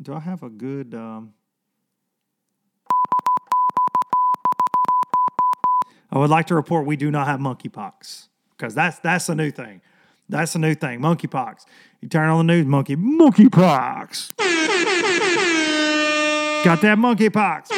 Do 0.00 0.14
I 0.14 0.20
have 0.20 0.42
a 0.42 0.48
good? 0.48 0.94
Um, 0.94 1.34
I 6.12 6.18
would 6.18 6.28
like 6.28 6.46
to 6.48 6.54
report 6.54 6.84
we 6.86 6.96
do 6.96 7.10
not 7.10 7.26
have 7.26 7.40
monkeypox 7.40 8.28
because 8.50 8.74
that's 8.74 8.98
that's 8.98 9.30
a 9.30 9.34
new 9.34 9.50
thing. 9.50 9.80
That's 10.28 10.54
a 10.54 10.58
new 10.58 10.74
thing. 10.74 11.00
Monkeypox. 11.00 11.64
You 12.00 12.08
turn 12.08 12.28
on 12.28 12.46
the 12.46 12.52
news, 12.52 12.66
monkey, 12.66 12.96
monkeypox. 12.96 14.32
Got 16.64 16.80
that 16.82 16.98
monkeypox. 16.98 17.68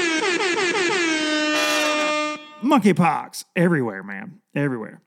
Monkeypox 2.63 3.45
everywhere, 3.55 4.03
man, 4.03 4.41
everywhere. 4.55 5.01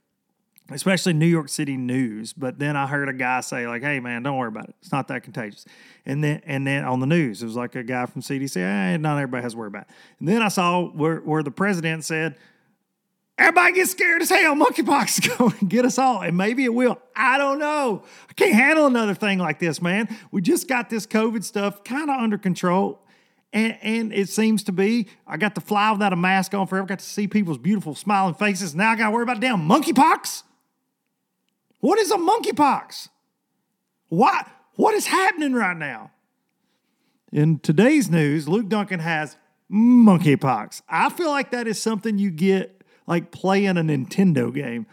especially 0.71 1.13
New 1.13 1.25
York 1.27 1.49
City 1.49 1.77
news. 1.77 2.33
But 2.33 2.59
then 2.59 2.75
I 2.75 2.87
heard 2.87 3.09
a 3.09 3.13
guy 3.13 3.41
say, 3.41 3.67
like, 3.67 3.81
hey 3.83 3.99
man, 3.99 4.23
don't 4.23 4.37
worry 4.37 4.49
about 4.49 4.69
it. 4.69 4.75
It's 4.81 4.91
not 4.91 5.07
that 5.09 5.23
contagious. 5.23 5.65
And 6.05 6.23
then 6.23 6.41
and 6.45 6.65
then 6.65 6.83
on 6.83 6.99
the 6.99 7.05
news, 7.07 7.41
it 7.41 7.45
was 7.45 7.55
like 7.55 7.75
a 7.75 7.83
guy 7.83 8.05
from 8.05 8.21
CDC, 8.21 8.55
hey, 8.55 8.97
not 8.97 9.17
everybody 9.17 9.43
has 9.43 9.53
to 9.53 9.57
worry 9.57 9.67
about 9.67 9.83
it. 9.83 9.89
And 10.19 10.27
then 10.27 10.41
I 10.41 10.47
saw 10.49 10.83
where, 10.85 11.17
where 11.17 11.43
the 11.43 11.51
president 11.51 12.05
said, 12.05 12.35
Everybody 13.37 13.73
gets 13.73 13.91
scared 13.91 14.21
as 14.23 14.29
hell. 14.29 14.55
Monkeypox 14.55 15.19
is 15.19 15.37
going 15.37 15.51
to 15.51 15.65
get 15.65 15.85
us 15.85 15.97
all. 15.97 16.21
And 16.21 16.35
maybe 16.35 16.63
it 16.63 16.73
will. 16.73 16.99
I 17.15 17.37
don't 17.37 17.59
know. 17.59 18.03
I 18.29 18.33
can't 18.33 18.53
handle 18.53 18.87
another 18.87 19.13
thing 19.13 19.37
like 19.37 19.59
this, 19.59 19.81
man. 19.81 20.07
We 20.31 20.41
just 20.41 20.67
got 20.67 20.89
this 20.89 21.05
COVID 21.05 21.43
stuff 21.43 21.83
kind 21.83 22.09
of 22.09 22.19
under 22.19 22.37
control. 22.37 23.03
And, 23.53 23.77
and 23.81 24.13
it 24.13 24.29
seems 24.29 24.63
to 24.63 24.71
be, 24.71 25.07
I 25.25 25.37
got 25.37 25.55
to 25.55 25.61
fly 25.61 25.91
without 25.91 26.13
a 26.13 26.17
mask 26.17 26.53
on 26.53 26.67
forever, 26.67 26.87
got 26.87 26.99
to 26.99 27.05
see 27.05 27.27
people's 27.27 27.59
beautiful 27.59 27.95
smiling 27.95 28.33
faces. 28.33 28.73
Now 28.73 28.91
I 28.91 28.95
got 28.95 29.05
to 29.05 29.11
worry 29.11 29.23
about 29.23 29.39
damn 29.39 29.67
monkeypox. 29.67 30.43
What 31.79 31.99
is 31.99 32.11
a 32.11 32.17
monkeypox? 32.17 33.09
What, 34.09 34.47
what 34.75 34.95
is 34.95 35.05
happening 35.05 35.53
right 35.53 35.77
now? 35.77 36.11
In 37.31 37.59
today's 37.59 38.09
news, 38.09 38.47
Luke 38.47 38.67
Duncan 38.67 38.99
has 38.99 39.37
monkeypox. 39.71 40.81
I 40.89 41.09
feel 41.09 41.29
like 41.29 41.51
that 41.51 41.67
is 41.67 41.79
something 41.79 42.17
you 42.17 42.31
get 42.31 42.76
like 43.07 43.31
playing 43.31 43.77
a 43.77 43.81
Nintendo 43.81 44.53
game. 44.53 44.85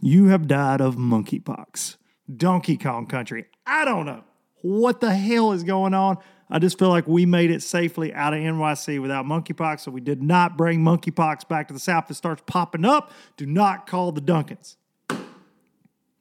You 0.00 0.26
have 0.26 0.46
died 0.46 0.80
of 0.80 0.96
monkeypox. 0.96 1.96
Donkey 2.34 2.76
Kong 2.76 3.06
Country. 3.06 3.46
I 3.66 3.84
don't 3.84 4.06
know 4.06 4.24
what 4.62 5.00
the 5.00 5.14
hell 5.14 5.52
is 5.52 5.62
going 5.62 5.92
on. 5.92 6.18
I 6.50 6.58
just 6.58 6.78
feel 6.78 6.88
like 6.88 7.06
we 7.06 7.26
made 7.26 7.50
it 7.50 7.62
safely 7.62 8.14
out 8.14 8.32
of 8.32 8.40
NYC 8.40 9.00
without 9.00 9.24
monkeypox. 9.24 9.80
So 9.80 9.90
we 9.90 10.00
did 10.00 10.22
not 10.22 10.56
bring 10.56 10.80
monkeypox 10.80 11.48
back 11.48 11.68
to 11.68 11.74
the 11.74 11.80
South. 11.80 12.04
If 12.04 12.12
it 12.12 12.14
starts 12.14 12.42
popping 12.46 12.84
up, 12.84 13.12
do 13.36 13.46
not 13.46 13.86
call 13.86 14.12
the 14.12 14.20
Duncans. 14.20 14.76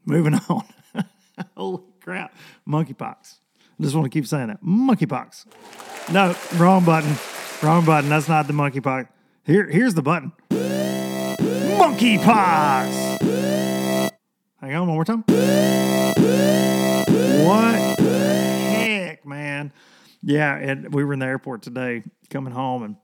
Moving 0.06 0.36
on. 0.50 0.64
Holy 1.56 1.84
crap. 2.02 2.36
Monkeypox. 2.68 3.38
I 3.80 3.84
just 3.84 3.96
want 3.96 4.06
to 4.06 4.10
keep 4.10 4.28
saying 4.28 4.48
that. 4.48 4.64
Monkeypox. 4.64 5.46
No, 6.12 6.36
wrong 6.58 6.84
button. 6.84 7.16
Wrong 7.62 7.86
button. 7.86 8.10
That's 8.10 8.28
not 8.28 8.48
the 8.48 8.54
monkeypox. 8.54 9.08
Here, 9.46 9.68
here's 9.70 9.94
the 9.94 10.02
button. 10.02 10.32
Monkeypox. 11.84 13.20
Hang 14.62 14.74
on, 14.74 14.88
one 14.88 14.96
more 14.96 15.04
time. 15.04 15.26
What 15.28 15.36
the 17.98 18.72
heck, 18.72 19.26
man? 19.26 19.74
Yeah, 20.22 20.56
and 20.56 20.94
we 20.94 21.04
were 21.04 21.12
in 21.12 21.20
the 21.20 21.26
airport 21.26 21.62
today 21.62 22.04
coming 22.30 22.54
home, 22.54 22.84
and 22.84 22.96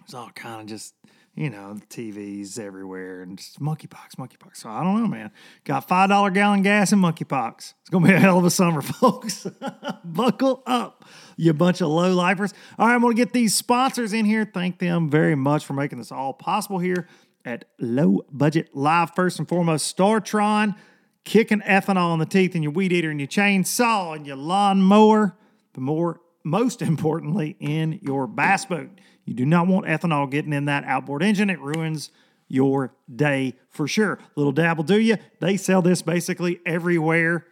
it's 0.00 0.12
all 0.12 0.28
kind 0.34 0.62
of 0.62 0.66
just, 0.66 0.96
you 1.36 1.50
know, 1.50 1.78
TVs 1.88 2.58
everywhere 2.58 3.22
and 3.22 3.38
just 3.38 3.60
monkeypox, 3.60 4.16
monkeypox. 4.18 4.56
So 4.56 4.70
I 4.70 4.82
don't 4.82 5.00
know, 5.00 5.06
man. 5.06 5.30
Got 5.62 5.86
$5 5.86 6.34
gallon 6.34 6.62
gas 6.62 6.90
and 6.90 7.00
monkeypox. 7.00 7.74
It's 7.80 7.90
going 7.90 8.02
to 8.02 8.10
be 8.10 8.16
a 8.16 8.18
hell 8.18 8.38
of 8.38 8.44
a 8.44 8.50
summer, 8.50 8.82
folks. 9.02 9.46
Buckle 10.04 10.64
up, 10.66 11.04
you 11.36 11.52
bunch 11.52 11.80
of 11.80 11.86
low 11.86 12.12
lifers. 12.12 12.52
All 12.76 12.88
right, 12.88 12.94
I'm 12.94 13.02
going 13.02 13.14
to 13.14 13.22
get 13.22 13.32
these 13.32 13.54
sponsors 13.54 14.12
in 14.12 14.24
here. 14.24 14.50
Thank 14.52 14.80
them 14.80 15.08
very 15.08 15.36
much 15.36 15.64
for 15.64 15.74
making 15.74 15.98
this 15.98 16.10
all 16.10 16.32
possible 16.32 16.80
here 16.80 17.06
at 17.44 17.64
Low 17.78 18.24
Budget 18.30 18.74
Live. 18.74 19.14
First 19.14 19.38
and 19.38 19.48
foremost, 19.48 19.96
Startron, 19.96 20.76
kicking 21.24 21.60
ethanol 21.60 22.12
in 22.12 22.18
the 22.18 22.26
teeth 22.26 22.54
in 22.54 22.62
your 22.62 22.72
weed 22.72 22.92
eater 22.92 23.10
and 23.10 23.20
your 23.20 23.28
chainsaw 23.28 24.16
and 24.16 24.26
your 24.26 24.36
lawnmower, 24.36 25.36
but 25.72 25.82
more, 25.82 26.20
most 26.44 26.82
importantly, 26.82 27.56
in 27.60 27.98
your 28.02 28.26
bass 28.26 28.64
boat. 28.64 28.90
You 29.24 29.34
do 29.34 29.46
not 29.46 29.66
want 29.66 29.86
ethanol 29.86 30.30
getting 30.30 30.52
in 30.52 30.64
that 30.64 30.84
outboard 30.84 31.22
engine. 31.22 31.50
It 31.50 31.60
ruins 31.60 32.10
your 32.48 32.92
day 33.14 33.54
for 33.68 33.86
sure. 33.86 34.18
Little 34.34 34.52
dab 34.52 34.76
will 34.76 34.84
do 34.84 35.00
you. 35.00 35.16
They 35.38 35.56
sell 35.56 35.82
this 35.82 36.02
basically 36.02 36.60
everywhere. 36.66 37.46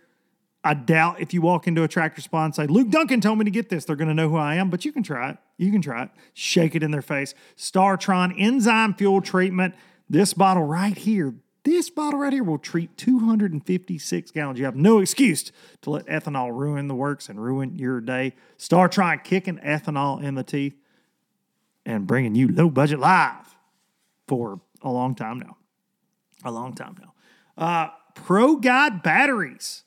I 0.68 0.74
doubt 0.74 1.18
if 1.18 1.32
you 1.32 1.40
walk 1.40 1.66
into 1.66 1.82
a 1.82 1.88
tractor 1.88 2.20
spot 2.20 2.44
and 2.44 2.54
say, 2.54 2.66
Luke 2.66 2.90
Duncan 2.90 3.22
told 3.22 3.38
me 3.38 3.46
to 3.46 3.50
get 3.50 3.70
this, 3.70 3.86
they're 3.86 3.96
going 3.96 4.08
to 4.08 4.14
know 4.14 4.28
who 4.28 4.36
I 4.36 4.56
am, 4.56 4.68
but 4.68 4.84
you 4.84 4.92
can 4.92 5.02
try 5.02 5.30
it. 5.30 5.38
You 5.56 5.72
can 5.72 5.80
try 5.80 6.02
it. 6.02 6.10
Shake 6.34 6.74
it 6.74 6.82
in 6.82 6.90
their 6.90 7.00
face. 7.00 7.32
Startron 7.56 8.34
enzyme 8.36 8.92
fuel 8.92 9.22
treatment. 9.22 9.74
This 10.10 10.34
bottle 10.34 10.64
right 10.64 10.96
here, 10.96 11.32
this 11.64 11.88
bottle 11.88 12.20
right 12.20 12.34
here 12.34 12.44
will 12.44 12.58
treat 12.58 12.98
256 12.98 14.30
gallons. 14.32 14.58
You 14.58 14.66
have 14.66 14.76
no 14.76 14.98
excuse 14.98 15.52
to 15.80 15.88
let 15.88 16.04
ethanol 16.04 16.54
ruin 16.54 16.86
the 16.86 16.94
works 16.94 17.30
and 17.30 17.42
ruin 17.42 17.74
your 17.74 18.02
day. 18.02 18.34
Startron 18.58 19.24
kicking 19.24 19.56
ethanol 19.60 20.22
in 20.22 20.34
the 20.34 20.44
teeth 20.44 20.76
and 21.86 22.06
bringing 22.06 22.34
you 22.34 22.46
low 22.48 22.68
budget 22.68 22.98
live 22.98 23.56
for 24.26 24.60
a 24.82 24.90
long 24.90 25.14
time 25.14 25.38
now. 25.38 25.56
A 26.44 26.52
long 26.52 26.74
time 26.74 26.94
now. 27.00 27.14
Uh, 27.56 27.88
Pro 28.14 28.56
Guide 28.56 29.02
batteries. 29.02 29.84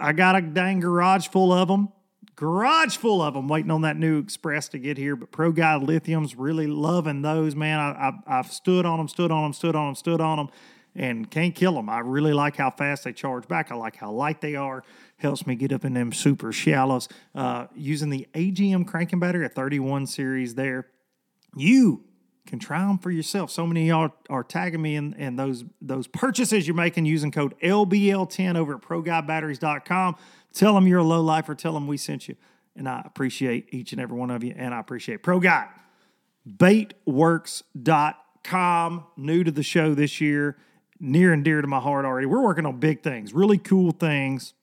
I 0.00 0.12
got 0.12 0.36
a 0.36 0.42
dang 0.42 0.80
garage 0.80 1.28
full 1.28 1.52
of 1.52 1.68
them. 1.68 1.88
Garage 2.36 2.96
full 2.96 3.22
of 3.22 3.34
them 3.34 3.46
waiting 3.46 3.70
on 3.70 3.82
that 3.82 3.96
new 3.96 4.18
Express 4.18 4.68
to 4.70 4.78
get 4.78 4.98
here. 4.98 5.14
But 5.14 5.30
Pro 5.30 5.52
Guide 5.52 5.82
Lithium's 5.82 6.34
really 6.34 6.66
loving 6.66 7.22
those, 7.22 7.54
man. 7.54 7.78
I, 7.78 7.90
I, 8.26 8.38
I've 8.38 8.50
stood 8.50 8.84
on 8.84 8.98
them, 8.98 9.08
stood 9.08 9.30
on 9.30 9.44
them, 9.44 9.52
stood 9.52 9.76
on 9.76 9.86
them, 9.86 9.94
stood 9.94 10.20
on 10.20 10.38
them, 10.38 10.48
and 10.96 11.30
can't 11.30 11.54
kill 11.54 11.74
them. 11.74 11.88
I 11.88 12.00
really 12.00 12.32
like 12.32 12.56
how 12.56 12.70
fast 12.70 13.04
they 13.04 13.12
charge 13.12 13.46
back. 13.46 13.70
I 13.70 13.76
like 13.76 13.96
how 13.96 14.10
light 14.10 14.40
they 14.40 14.56
are. 14.56 14.82
Helps 15.16 15.46
me 15.46 15.54
get 15.54 15.72
up 15.72 15.84
in 15.84 15.94
them 15.94 16.12
super 16.12 16.52
shallows. 16.52 17.08
Uh, 17.34 17.66
using 17.74 18.10
the 18.10 18.26
AGM 18.34 18.86
cranking 18.86 19.20
battery, 19.20 19.46
a 19.46 19.48
31 19.48 20.06
series 20.06 20.56
there. 20.56 20.88
You 21.56 22.04
can 22.46 22.58
try 22.58 22.80
them 22.80 22.98
for 22.98 23.10
yourself. 23.10 23.50
So 23.50 23.66
many 23.66 23.88
of 23.88 23.96
y'all 23.96 24.10
are 24.28 24.44
tagging 24.44 24.82
me 24.82 24.96
in, 24.96 25.14
in 25.14 25.36
those 25.36 25.64
those 25.80 26.06
purchases 26.06 26.66
you're 26.66 26.76
making 26.76 27.06
using 27.06 27.30
code 27.30 27.58
LBL10 27.60 28.54
over 28.56 28.74
at 28.74 28.82
ProGuideBatteries.com. 28.82 30.16
Tell 30.52 30.74
them 30.74 30.86
you're 30.86 31.00
a 31.00 31.04
low 31.04 31.22
lifer. 31.22 31.54
Tell 31.54 31.72
them 31.72 31.86
we 31.86 31.96
sent 31.96 32.28
you. 32.28 32.36
And 32.76 32.86
I 32.88 33.02
appreciate 33.04 33.68
each 33.72 33.92
and 33.92 34.00
every 34.00 34.16
one 34.16 34.30
of 34.30 34.42
you. 34.44 34.54
And 34.56 34.72
I 34.74 34.80
appreciate 34.80 35.22
Pro. 35.22 35.40
Baitworks.com. 36.46 39.04
New 39.16 39.44
to 39.44 39.50
the 39.50 39.62
show 39.62 39.94
this 39.94 40.20
year. 40.20 40.58
Near 41.00 41.32
and 41.32 41.42
dear 41.44 41.62
to 41.62 41.66
my 41.66 41.80
heart 41.80 42.04
already. 42.04 42.26
We're 42.26 42.42
working 42.42 42.66
on 42.66 42.78
big 42.78 43.02
things, 43.02 43.32
really 43.32 43.58
cool 43.58 43.90
things. 43.90 44.54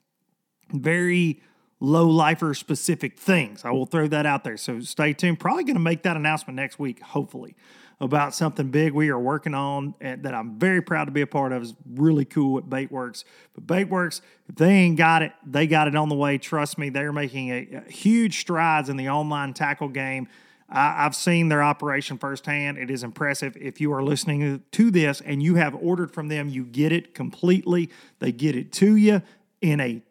Very 0.71 1.41
low 1.81 2.07
lifer 2.07 2.53
specific 2.53 3.19
things. 3.19 3.65
I 3.65 3.71
will 3.71 3.87
throw 3.87 4.07
that 4.07 4.25
out 4.25 4.45
there. 4.45 4.55
So 4.55 4.79
stay 4.79 5.13
tuned. 5.13 5.39
Probably 5.39 5.63
going 5.63 5.75
to 5.75 5.81
make 5.81 6.03
that 6.03 6.15
announcement 6.15 6.55
next 6.55 6.79
week, 6.79 7.01
hopefully, 7.01 7.55
about 7.99 8.35
something 8.35 8.69
big 8.69 8.93
we 8.93 9.09
are 9.09 9.19
working 9.19 9.55
on 9.55 9.95
and 9.99 10.23
that 10.23 10.33
I'm 10.33 10.57
very 10.59 10.81
proud 10.81 11.05
to 11.05 11.11
be 11.11 11.21
a 11.21 11.27
part 11.27 11.51
of. 11.51 11.63
is 11.63 11.73
really 11.93 12.23
cool 12.23 12.59
at 12.59 12.65
Baitworks. 12.65 13.23
But 13.55 13.65
Baitworks, 13.65 14.21
if 14.47 14.55
they 14.55 14.69
ain't 14.69 14.97
got 14.97 15.23
it, 15.23 15.33
they 15.45 15.65
got 15.65 15.87
it 15.87 15.95
on 15.95 16.07
the 16.07 16.15
way. 16.15 16.37
Trust 16.37 16.77
me, 16.77 16.89
they're 16.89 17.11
making 17.11 17.49
a, 17.49 17.83
a 17.87 17.91
huge 17.91 18.39
strides 18.39 18.87
in 18.87 18.95
the 18.95 19.09
online 19.09 19.53
tackle 19.53 19.89
game. 19.89 20.27
I've 20.73 21.15
seen 21.15 21.49
their 21.49 21.61
operation 21.61 22.17
firsthand. 22.17 22.77
It 22.77 22.89
is 22.89 23.03
impressive. 23.03 23.57
If 23.59 23.81
you 23.81 23.91
are 23.91 24.01
listening 24.01 24.63
to 24.71 24.91
this 24.91 25.19
and 25.19 25.43
you 25.43 25.55
have 25.55 25.75
ordered 25.75 26.13
from 26.13 26.29
them, 26.29 26.47
you 26.47 26.63
get 26.63 26.93
it 26.93 27.13
completely. 27.13 27.89
They 28.19 28.31
get 28.31 28.55
it 28.55 28.71
to 28.73 28.95
you 28.95 29.21
in 29.59 29.81
a 29.81 30.01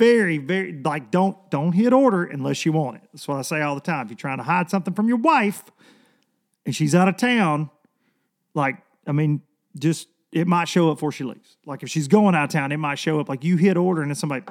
very, 0.00 0.38
very 0.38 0.72
like 0.82 1.10
don't 1.10 1.36
don't 1.50 1.72
hit 1.72 1.92
order 1.92 2.24
unless 2.24 2.64
you 2.64 2.72
want 2.72 2.96
it. 2.96 3.02
That's 3.12 3.28
what 3.28 3.36
I 3.36 3.42
say 3.42 3.60
all 3.60 3.74
the 3.74 3.82
time. 3.82 4.06
If 4.06 4.10
you're 4.10 4.16
trying 4.16 4.38
to 4.38 4.42
hide 4.42 4.70
something 4.70 4.94
from 4.94 5.08
your 5.08 5.18
wife 5.18 5.62
and 6.64 6.74
she's 6.74 6.94
out 6.94 7.06
of 7.06 7.18
town, 7.18 7.68
like 8.54 8.78
I 9.06 9.12
mean, 9.12 9.42
just 9.78 10.08
it 10.32 10.46
might 10.46 10.68
show 10.68 10.90
up 10.90 10.96
before 10.96 11.12
she 11.12 11.24
leaves. 11.24 11.58
Like 11.66 11.82
if 11.82 11.90
she's 11.90 12.08
going 12.08 12.34
out 12.34 12.44
of 12.44 12.50
town, 12.50 12.72
it 12.72 12.78
might 12.78 12.98
show 12.98 13.20
up. 13.20 13.28
Like 13.28 13.44
you 13.44 13.58
hit 13.58 13.76
order 13.76 14.00
and 14.00 14.10
then 14.10 14.16
somebody 14.16 14.46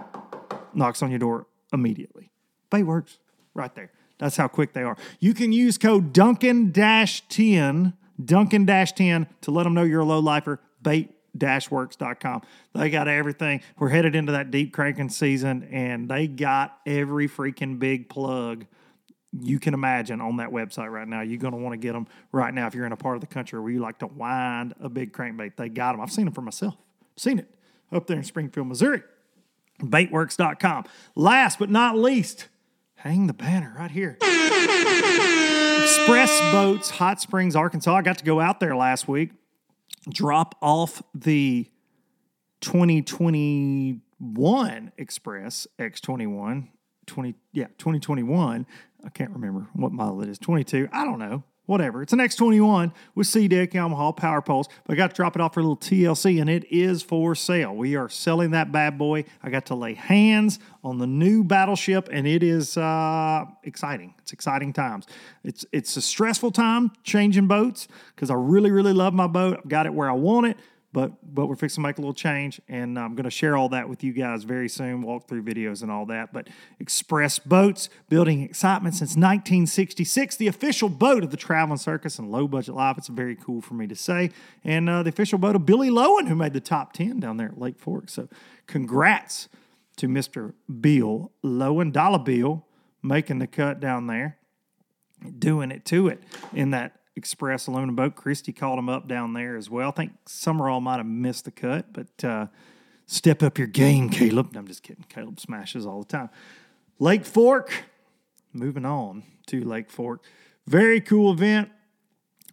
knocks 0.76 1.02
on 1.02 1.10
your 1.10 1.20
door 1.20 1.48
immediately. 1.74 2.32
Baitworks 2.70 3.18
right 3.56 3.74
there. 3.74 3.92
That's 4.20 4.38
how 4.38 4.48
quick 4.48 4.74
they 4.74 4.84
are. 4.84 4.98
You 5.20 5.34
can 5.34 5.52
use 5.52 5.80
code 5.80 6.14
Duncan 6.14 6.72
10, 6.72 7.94
Duncan 8.24 8.66
10 8.68 9.28
to 9.42 9.52
let 9.52 9.64
them 9.64 9.74
know 9.74 9.84
you're 9.84 10.02
a 10.02 10.06
low 10.06 10.20
lifer. 10.20 10.60
Bait 10.84 11.10
works.com. 11.72 12.42
They 12.74 12.90
got 12.90 13.08
everything. 13.08 13.62
We're 13.78 13.90
headed 13.90 14.16
into 14.16 14.34
that 14.34 14.52
deep 14.52 14.74
cranking 14.74 15.10
season, 15.10 15.64
and 15.72 16.10
they 16.10 16.28
got 16.28 16.78
every 16.86 17.28
freaking 17.28 17.80
big 17.80 18.10
plug 18.10 18.66
you 19.32 19.60
can 19.60 19.74
imagine 19.74 20.22
on 20.22 20.38
that 20.38 20.50
website 20.50 20.92
right 20.92 21.08
now. 21.08 21.22
You're 21.22 21.38
going 21.38 21.54
to 21.54 21.60
want 21.60 21.74
to 21.74 21.78
get 21.78 21.94
them 21.94 22.08
right 22.32 22.54
now 22.54 22.68
if 22.68 22.74
you're 22.74 22.86
in 22.86 22.92
a 22.92 22.98
part 22.98 23.16
of 23.16 23.22
the 23.22 23.28
country 23.28 23.60
where 23.60 23.72
you 23.72 23.80
like 23.80 24.00
to 24.00 24.08
wind 24.08 24.74
a 24.80 24.90
big 24.90 25.14
crankbait. 25.14 25.56
They 25.56 25.70
got 25.70 25.94
them. 25.94 26.02
I've 26.02 26.12
seen 26.12 26.26
them 26.26 26.34
for 26.34 26.42
myself. 26.42 26.76
Seen 27.16 27.40
it 27.40 27.48
up 27.92 28.08
there 28.08 28.18
in 28.18 28.24
Springfield, 28.24 28.68
Missouri. 28.68 29.04
Baitworks.com. 29.82 30.86
Last 31.16 31.60
but 31.60 31.70
not 31.70 31.98
least, 31.98 32.48
hang 32.96 33.28
the 33.28 33.34
banner 33.34 33.74
right 33.78 33.92
here. 33.92 34.18
Express 35.84 36.40
Boats, 36.52 36.90
Hot 36.92 37.22
Springs, 37.22 37.56
Arkansas. 37.56 37.96
I 37.96 38.02
got 38.02 38.18
to 38.18 38.26
go 38.26 38.40
out 38.40 38.60
there 38.60 38.76
last 38.76 39.08
week 39.08 39.32
drop 40.08 40.56
off 40.62 41.04
the 41.14 41.70
2021 42.62 44.92
Express 44.98 45.68
X21, 45.78 46.70
20, 47.06 47.36
yeah, 47.54 47.68
2021. 47.78 48.66
I 49.04 49.10
can't 49.10 49.32
remember 49.32 49.68
what 49.74 49.92
model 49.92 50.22
it 50.22 50.30
is, 50.30 50.40
22. 50.40 50.88
I 50.92 51.06
don't 51.06 51.20
know. 51.20 51.44
Whatever. 51.70 52.02
It's 52.02 52.14
an 52.14 52.20
X21 52.20 52.92
with 53.14 53.28
C-Deck, 53.28 53.72
Yamaha, 53.72 54.18
power 54.18 54.42
poles. 54.42 54.68
But 54.86 54.94
I 54.94 54.98
got 54.98 55.12
to 55.12 55.16
drop 55.16 55.36
it 55.36 55.42
off 55.42 55.54
for 55.54 55.60
a 55.60 55.64
little 55.64 55.78
TLC, 55.78 56.42
and 56.42 56.50
it 56.50 56.66
is 56.72 57.04
for 57.04 57.36
sale. 57.36 57.76
We 57.76 57.96
are 57.96 58.10
selling 58.10 58.52
that 58.52 58.72
bad 58.72 58.98
boy. 58.98 59.26
I 59.44 59.52
got 59.52 59.68
to 59.68 59.76
lay 59.76 59.94
hands 59.94 60.58
on 60.84 60.98
the 60.98 61.06
new 61.06 61.44
battleship, 61.44 62.10
and 62.12 62.26
it 62.26 62.42
is 62.42 62.76
uh, 62.76 63.46
exciting. 63.64 64.16
It's 64.18 64.34
exciting 64.34 64.74
times. 64.74 65.06
It's 65.44 65.64
it's 65.72 65.96
a 65.96 66.02
stressful 66.02 66.52
time 66.52 66.92
changing 67.04 67.48
boats 67.48 67.88
because 68.16 68.32
I 68.32 68.36
really 68.36 68.72
really 68.72 68.94
love 68.94 69.14
my 69.14 69.28
boat. 69.28 69.60
I've 69.60 69.70
got 69.70 69.86
it 69.86 69.94
where 69.94 70.10
I 70.10 70.14
want 70.14 70.48
it 70.48 70.58
but 70.92 71.12
but 71.34 71.48
we're 71.48 71.56
fixing 71.56 71.82
to 71.82 71.88
make 71.88 71.98
a 71.98 72.02
little 72.02 72.14
change 72.14 72.60
and 72.68 72.98
i'm 72.98 73.16
going 73.16 73.24
to 73.24 73.30
share 73.30 73.56
all 73.56 73.70
that 73.70 73.88
with 73.88 74.04
you 74.04 74.12
guys 74.12 74.44
very 74.44 74.70
soon 74.70 75.02
walk 75.02 75.28
through 75.28 75.44
videos 75.44 75.82
and 75.82 75.92
all 75.92 76.06
that 76.06 76.34
but 76.34 76.48
express 76.80 77.40
boats 77.40 77.90
building 78.10 78.42
excitement 78.42 78.96
since 78.96 79.12
1966 79.12 80.36
the 80.38 80.48
official 80.48 80.90
boat 80.90 81.24
of 81.24 81.32
the 81.32 81.38
traveling 81.38 81.78
circus 81.78 82.18
and 82.20 82.32
low 82.32 82.48
budget 82.48 82.76
life 82.76 82.98
it's 82.98 83.08
very 83.08 83.36
cool 83.36 83.62
for 83.62 83.74
me 83.74 83.88
to 83.88 83.96
say 83.96 84.30
and 84.64 84.90
uh, 84.90 85.04
the 85.04 85.10
official 85.10 85.38
boat 85.38 85.56
of 85.56 85.66
billy 85.66 85.90
lowen 85.90 86.28
who 86.28 86.36
made 86.36 86.54
the 86.54 86.62
top 86.62 86.94
10 86.94 87.20
down 87.20 87.38
there 87.38 87.48
at 87.48 87.60
lake 87.60 87.80
fork 87.80 88.10
so 88.10 88.28
congrats 88.68 89.48
to 89.96 90.08
mr 90.08 90.54
bill 90.82 91.32
lowen 91.44 91.92
dollar 91.92 92.20
bill 92.20 92.66
making 93.02 93.40
the 93.40 93.48
cut 93.48 93.80
down 93.80 94.08
there 94.08 94.38
doing 95.38 95.72
it 95.72 95.86
to 95.86 96.08
it 96.08 96.24
in 96.54 96.72
that 96.72 96.99
Express 97.16 97.68
aluminum 97.68 97.96
boat. 97.96 98.16
Christy 98.16 98.54
called 98.54 98.80
him 98.80 98.90
up 98.90 99.08
down 99.08 99.34
there 99.34 99.58
as 99.58 99.70
well. 99.70 99.90
I 99.90 99.92
think 99.92 100.12
Sumrall 100.26 100.82
might 100.82 100.98
have 100.98 101.06
missed 101.06 101.46
the 101.46 101.52
cut, 101.52 101.92
but 101.92 102.24
uh, 102.24 102.48
step 103.08 103.44
up 103.44 103.58
your 103.58 103.68
game, 103.68 104.10
Caleb. 104.10 104.54
No, 104.54 104.60
I'm 104.60 104.68
just 104.68 104.84
kidding. 104.84 105.06
Caleb 105.10 105.40
smashes 105.40 105.86
all 105.86 106.00
the 106.00 106.08
time. 106.08 106.30
Lake 107.00 107.26
Fork, 107.26 107.72
moving 108.54 108.86
on 108.86 109.24
to 109.48 109.64
Lake 109.64 109.90
Fork. 109.90 110.24
Very 110.68 111.02
cool 111.02 111.32
event. 111.32 111.70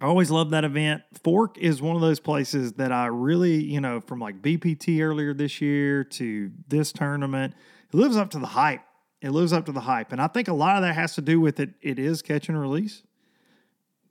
I 0.01 0.07
always 0.07 0.31
love 0.31 0.51
that 0.51 0.65
event. 0.65 1.03
Fork 1.23 1.57
is 1.59 1.81
one 1.81 1.97
of 1.97 2.03
those 2.03 2.21
places 2.21 2.75
that 2.75 2.93
I 2.93 3.07
really, 3.07 3.63
you 3.63 3.81
know, 3.81 4.01
from 4.01 4.21
like 4.21 4.43
BPT 4.43 5.01
earlier 5.01 5.33
this 5.33 5.61
year 5.61 6.05
to 6.05 6.51
this 6.69 6.93
tournament, 6.93 7.55
it 7.93 7.97
lives 7.97 8.17
up 8.17 8.31
to 8.31 8.39
the 8.39 8.47
hype. 8.47 8.83
It 9.23 9.31
lives 9.31 9.53
up 9.53 9.65
to 9.67 9.73
the 9.73 9.81
hype. 9.81 10.13
And 10.13 10.21
I 10.21 10.27
think 10.27 10.49
a 10.49 10.53
lot 10.53 10.77
of 10.77 10.83
that 10.83 10.95
has 10.95 11.15
to 11.15 11.23
do 11.23 11.41
with 11.41 11.61
it. 11.61 11.71
It 11.81 11.99
is 11.99 12.21
catch 12.21 12.49
and 12.49 12.61
release 12.61 13.03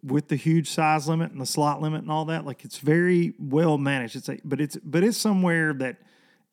with 0.06 0.28
the 0.28 0.36
huge 0.36 0.70
size 0.70 1.08
limit 1.08 1.32
and 1.32 1.42
the 1.42 1.46
slot 1.46 1.82
limit 1.82 2.02
and 2.02 2.12
all 2.12 2.26
that. 2.26 2.46
Like 2.46 2.64
it's 2.64 2.78
very 2.78 3.34
well 3.40 3.78
managed. 3.78 4.16
It's 4.16 4.30
a, 4.30 4.38
but 4.44 4.62
it's 4.62 4.78
but 4.78 5.04
it's 5.04 5.18
somewhere 5.18 5.74
that 5.74 5.98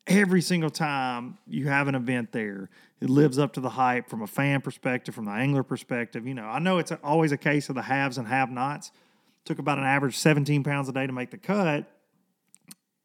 every 0.07 0.41
single 0.41 0.69
time 0.69 1.37
you 1.47 1.67
have 1.67 1.87
an 1.87 1.95
event 1.95 2.31
there, 2.31 2.69
it 2.99 3.09
lives 3.09 3.37
up 3.37 3.53
to 3.53 3.61
the 3.61 3.69
hype 3.69 4.09
from 4.09 4.21
a 4.21 4.27
fan 4.27 4.61
perspective, 4.61 5.13
from 5.15 5.25
the 5.25 5.31
angler 5.31 5.63
perspective. 5.63 6.27
You 6.27 6.33
know, 6.33 6.45
I 6.45 6.59
know 6.59 6.79
it's 6.79 6.91
always 7.03 7.31
a 7.31 7.37
case 7.37 7.69
of 7.69 7.75
the 7.75 7.81
haves 7.83 8.17
and 8.17 8.27
have-nots. 8.27 8.91
Took 9.45 9.59
about 9.59 9.77
an 9.77 9.83
average 9.83 10.17
17 10.17 10.63
pounds 10.63 10.89
a 10.89 10.93
day 10.93 11.05
to 11.05 11.13
make 11.13 11.31
the 11.31 11.37
cut, 11.37 11.85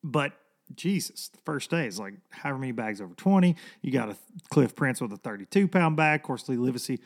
but 0.04 0.32
Jesus, 0.74 1.28
the 1.28 1.38
first 1.44 1.70
day 1.70 1.86
is 1.86 1.98
like 1.98 2.14
however 2.30 2.58
many 2.58 2.72
bags 2.72 3.00
over 3.00 3.14
20. 3.14 3.56
You 3.82 3.90
got 3.90 4.10
a 4.10 4.16
Cliff 4.50 4.76
Prince 4.76 5.00
with 5.00 5.12
a 5.12 5.16
32 5.16 5.66
pound 5.68 5.96
bag. 5.96 6.20
Of 6.20 6.24
course, 6.24 6.48
Lee 6.48 6.56
Livesay 6.56 7.00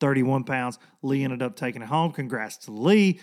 31 0.00 0.44
pounds. 0.44 0.78
Lee 1.02 1.24
ended 1.24 1.42
up 1.42 1.56
taking 1.56 1.82
it 1.82 1.88
home. 1.88 2.12
Congrats 2.12 2.56
to 2.58 2.72
Lee. 2.72 3.20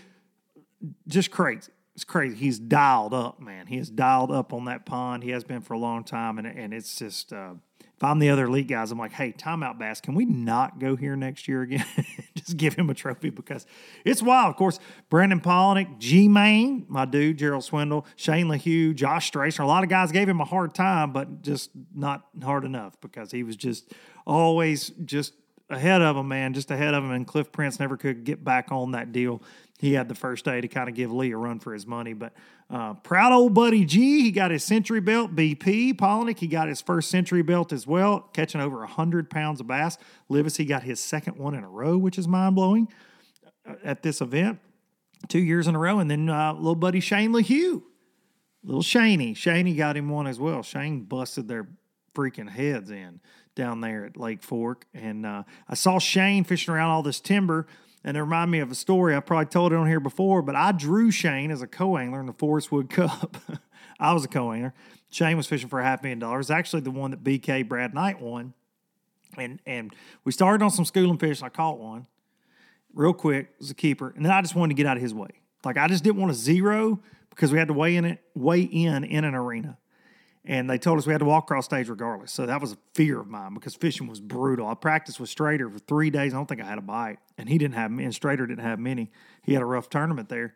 Just 1.07 1.31
crazy. 1.31 1.71
It's 1.95 2.03
crazy. 2.03 2.35
He's 2.35 2.59
dialed 2.59 3.13
up, 3.13 3.39
man. 3.39 3.67
He 3.67 3.77
is 3.77 3.89
dialed 3.89 4.31
up 4.31 4.51
on 4.51 4.65
that 4.65 4.85
pond. 4.85 5.23
He 5.23 5.29
has 5.29 5.45
been 5.45 5.61
for 5.61 5.73
a 5.73 5.79
long 5.79 6.03
time. 6.03 6.37
And, 6.37 6.45
and 6.45 6.73
it's 6.73 6.97
just, 6.97 7.31
uh, 7.31 7.53
if 7.79 8.03
I'm 8.03 8.19
the 8.19 8.29
other 8.29 8.45
elite 8.45 8.67
guys, 8.67 8.91
I'm 8.91 8.99
like, 8.99 9.13
hey, 9.13 9.31
timeout 9.31 9.79
bass, 9.79 10.01
can 10.01 10.13
we 10.13 10.25
not 10.25 10.79
go 10.79 10.97
here 10.97 11.15
next 11.15 11.47
year 11.47 11.61
again? 11.61 11.85
just 12.35 12.57
give 12.57 12.73
him 12.73 12.89
a 12.89 12.93
trophy 12.93 13.29
because 13.29 13.65
it's 14.03 14.21
wild. 14.21 14.49
Of 14.49 14.57
course, 14.57 14.79
Brandon 15.09 15.39
Palaniuk, 15.39 15.97
G 15.97 16.27
Main, 16.27 16.85
my 16.89 17.05
dude, 17.05 17.37
Gerald 17.37 17.63
Swindle, 17.63 18.05
Shane 18.17 18.47
LeHew, 18.47 18.93
Josh 18.93 19.31
Stracner. 19.31 19.63
A 19.63 19.65
lot 19.65 19.83
of 19.83 19.89
guys 19.89 20.11
gave 20.11 20.27
him 20.27 20.41
a 20.41 20.45
hard 20.45 20.75
time, 20.75 21.13
but 21.13 21.41
just 21.41 21.71
not 21.93 22.25
hard 22.43 22.65
enough 22.65 22.99
because 22.99 23.31
he 23.31 23.43
was 23.43 23.55
just 23.55 23.93
always 24.25 24.89
just 25.05 25.33
ahead 25.69 26.01
of 26.01 26.15
him, 26.15 26.27
man, 26.27 26.53
just 26.53 26.71
ahead 26.71 26.93
of 26.93 27.03
him. 27.03 27.11
And 27.11 27.25
Cliff 27.25 27.51
Prince 27.51 27.79
never 27.79 27.97
could 27.97 28.23
get 28.23 28.43
back 28.43 28.71
on 28.71 28.91
that 28.91 29.11
deal. 29.11 29.41
He 29.79 29.93
had 29.93 30.07
the 30.07 30.15
first 30.15 30.45
day 30.45 30.61
to 30.61 30.67
kind 30.67 30.87
of 30.87 30.95
give 30.95 31.11
Lee 31.11 31.31
a 31.31 31.37
run 31.37 31.59
for 31.59 31.73
his 31.73 31.85
money. 31.85 32.13
But 32.13 32.33
uh, 32.69 32.93
proud 32.95 33.33
old 33.33 33.53
buddy 33.53 33.83
G, 33.83 34.21
he 34.21 34.31
got 34.31 34.51
his 34.51 34.63
century 34.63 35.01
belt. 35.01 35.35
BP 35.35 35.95
Palaniuk, 35.95 36.39
he 36.39 36.47
got 36.47 36.67
his 36.69 36.81
first 36.81 37.09
century 37.09 37.41
belt 37.41 37.73
as 37.73 37.85
well, 37.85 38.21
catching 38.33 38.61
over 38.61 38.77
100 38.79 39.29
pounds 39.29 39.59
of 39.59 39.67
bass. 39.67 39.97
Livis, 40.29 40.55
he 40.55 40.65
got 40.65 40.83
his 40.83 40.99
second 40.99 41.37
one 41.37 41.55
in 41.55 41.63
a 41.63 41.69
row, 41.69 41.97
which 41.97 42.17
is 42.17 42.27
mind 42.27 42.55
blowing 42.55 42.87
uh, 43.67 43.73
at 43.83 44.01
this 44.01 44.21
event. 44.21 44.59
Two 45.27 45.39
years 45.39 45.67
in 45.67 45.75
a 45.75 45.79
row. 45.79 45.99
And 45.99 46.09
then 46.09 46.29
uh, 46.29 46.53
little 46.53 46.75
buddy 46.75 46.99
Shane 46.99 47.31
LeHew, 47.31 47.81
little 48.63 48.83
Shaney. 48.83 49.33
Shaney 49.33 49.75
got 49.75 49.97
him 49.97 50.09
one 50.09 50.27
as 50.27 50.39
well. 50.39 50.63
Shane 50.63 51.01
busted 51.01 51.47
their 51.47 51.67
freaking 52.15 52.49
heads 52.49 52.91
in 52.91 53.19
down 53.55 53.81
there 53.81 54.05
at 54.05 54.17
Lake 54.17 54.43
Fork. 54.43 54.85
And 54.93 55.25
uh, 55.25 55.43
I 55.67 55.75
saw 55.75 55.97
Shane 55.97 56.43
fishing 56.43 56.73
around 56.73 56.91
all 56.91 57.01
this 57.01 57.19
timber. 57.19 57.65
And 58.03 58.15
it 58.15 58.21
reminded 58.21 58.51
me 58.51 58.59
of 58.59 58.69
a 58.69 58.75
story 58.75 59.15
I 59.15 59.19
probably 59.19 59.47
told 59.47 59.73
it 59.73 59.75
on 59.77 59.87
here 59.87 59.99
before, 59.99 60.43
but 60.43 60.55
I 60.55 60.71
drew 60.71 61.09
Shane 61.09 61.49
as 61.49 61.63
a 61.63 61.67
co 61.67 61.97
angler 61.97 62.19
in 62.19 62.27
the 62.27 62.33
Forrest 62.33 62.71
Wood 62.71 62.89
Cup. 62.89 63.37
I 63.99 64.13
was 64.13 64.23
a 64.23 64.27
co 64.27 64.51
angler. 64.51 64.75
Shane 65.09 65.37
was 65.37 65.47
fishing 65.47 65.69
for 65.69 65.79
a 65.79 65.83
half 65.83 66.03
million 66.03 66.19
dollars. 66.19 66.51
Actually, 66.51 66.81
the 66.81 66.91
one 66.91 67.11
that 67.11 67.23
BK 67.23 67.67
Brad 67.67 67.95
Knight 67.95 68.21
won. 68.21 68.53
And 69.37 69.59
and 69.65 69.95
we 70.23 70.31
started 70.31 70.63
on 70.63 70.69
some 70.69 70.85
schooling 70.85 71.17
fish, 71.17 71.39
and 71.39 71.47
I 71.47 71.49
caught 71.49 71.79
one 71.79 72.05
real 72.93 73.11
quick. 73.13 73.55
Was 73.59 73.71
a 73.71 73.73
keeper, 73.73 74.13
and 74.15 74.23
then 74.23 74.31
I 74.31 74.41
just 74.41 74.53
wanted 74.53 74.75
to 74.75 74.77
get 74.77 74.85
out 74.85 74.97
of 74.97 75.03
his 75.03 75.13
way. 75.13 75.29
Like 75.63 75.77
I 75.77 75.87
just 75.87 76.03
didn't 76.03 76.17
want 76.17 76.31
to 76.31 76.37
zero 76.37 77.01
because 77.31 77.51
we 77.51 77.57
had 77.57 77.69
to 77.69 77.73
weigh 77.73 77.95
in 77.95 78.05
it, 78.05 78.19
weigh 78.35 78.61
in 78.61 79.03
in 79.03 79.23
an 79.23 79.33
arena 79.33 79.79
and 80.47 80.69
they 80.69 80.77
told 80.77 80.99
us 80.99 81.07
we 81.07 81.11
had 81.11 81.19
to 81.19 81.25
walk 81.25 81.45
across 81.45 81.65
stage 81.65 81.89
regardless. 81.89 82.31
So 82.31 82.45
that 82.45 82.61
was 82.61 82.73
a 82.73 82.77
fear 82.93 83.19
of 83.19 83.27
mine 83.27 83.55
because 83.55 83.73
fishing 83.75 84.07
was 84.07 84.19
brutal. 84.19 84.67
I 84.67 84.75
practiced 84.75 85.19
with 85.19 85.33
Strader 85.33 85.71
for 85.71 85.79
three 85.79 86.11
days. 86.11 86.33
I 86.33 86.37
don't 86.37 86.47
think 86.47 86.61
I 86.61 86.65
had 86.65 86.77
a 86.77 86.83
bite, 86.83 87.17
and 87.37 87.49
he 87.49 87.57
didn't 87.57 87.73
have 87.75 87.91
and 87.91 88.13
Strader 88.13 88.47
didn't 88.47 88.59
have 88.59 88.79
many. 88.79 89.11
He 89.41 89.53
had 89.53 89.63
a 89.63 89.65
rough 89.65 89.89
tournament 89.89 90.29
there. 90.29 90.55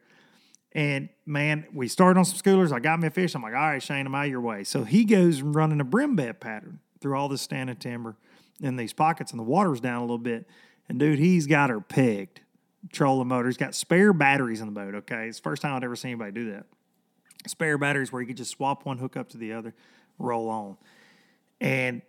And 0.74 1.10
man, 1.26 1.66
we 1.74 1.88
started 1.88 2.20
on 2.20 2.26
some 2.26 2.38
schoolers. 2.38 2.72
I 2.72 2.80
got 2.80 3.00
me 3.00 3.08
a 3.08 3.12
fish. 3.12 3.34
I'm 3.34 3.42
like, 3.42 3.56
all 3.56 3.60
right, 3.60 3.82
Shane, 3.82 4.06
I'm 4.06 4.14
out 4.14 4.26
of 4.26 4.32
your 4.32 4.42
way. 4.42 4.64
So 4.64 4.84
he 4.84 5.04
goes 5.04 5.42
running 5.42 5.82
a 5.82 5.84
brim 5.84 6.16
bed 6.16 6.40
pattern 6.40 6.80
through 7.02 7.18
all 7.18 7.28
this 7.28 7.42
standing 7.42 7.76
timber 7.76 8.16
in 8.62 8.76
these 8.76 8.94
pockets, 8.94 9.32
and 9.32 9.40
the 9.40 9.44
water's 9.44 9.80
down 9.80 9.98
a 9.98 10.02
little 10.02 10.20
bit. 10.20 10.48
And 10.88 11.00
dude, 11.00 11.18
he's 11.18 11.48
got 11.48 11.70
her 11.70 11.82
pegged. 11.82 12.42
Trolling 12.94 13.28
motor. 13.28 13.50
He's 13.50 13.58
got 13.58 13.76
spare 13.76 14.14
batteries 14.14 14.62
in 14.62 14.68
the 14.68 14.72
boat. 14.72 14.96
Okay, 14.96 15.28
it's 15.28 15.40
the 15.40 15.44
first 15.44 15.62
time 15.62 15.76
I'd 15.76 15.84
ever 15.84 15.98
seen 15.98 16.12
anybody 16.12 16.32
do 16.32 16.52
that 16.52 16.66
spare 17.48 17.78
batteries 17.78 18.12
where 18.12 18.22
you 18.22 18.28
could 18.28 18.38
just 18.38 18.52
swap 18.52 18.86
one 18.86 18.98
hook 18.98 19.16
up 19.18 19.30
to 19.30 19.38
the 19.38 19.54
other, 19.54 19.74
roll 20.18 20.50
on. 20.50 20.78
And 21.62 22.02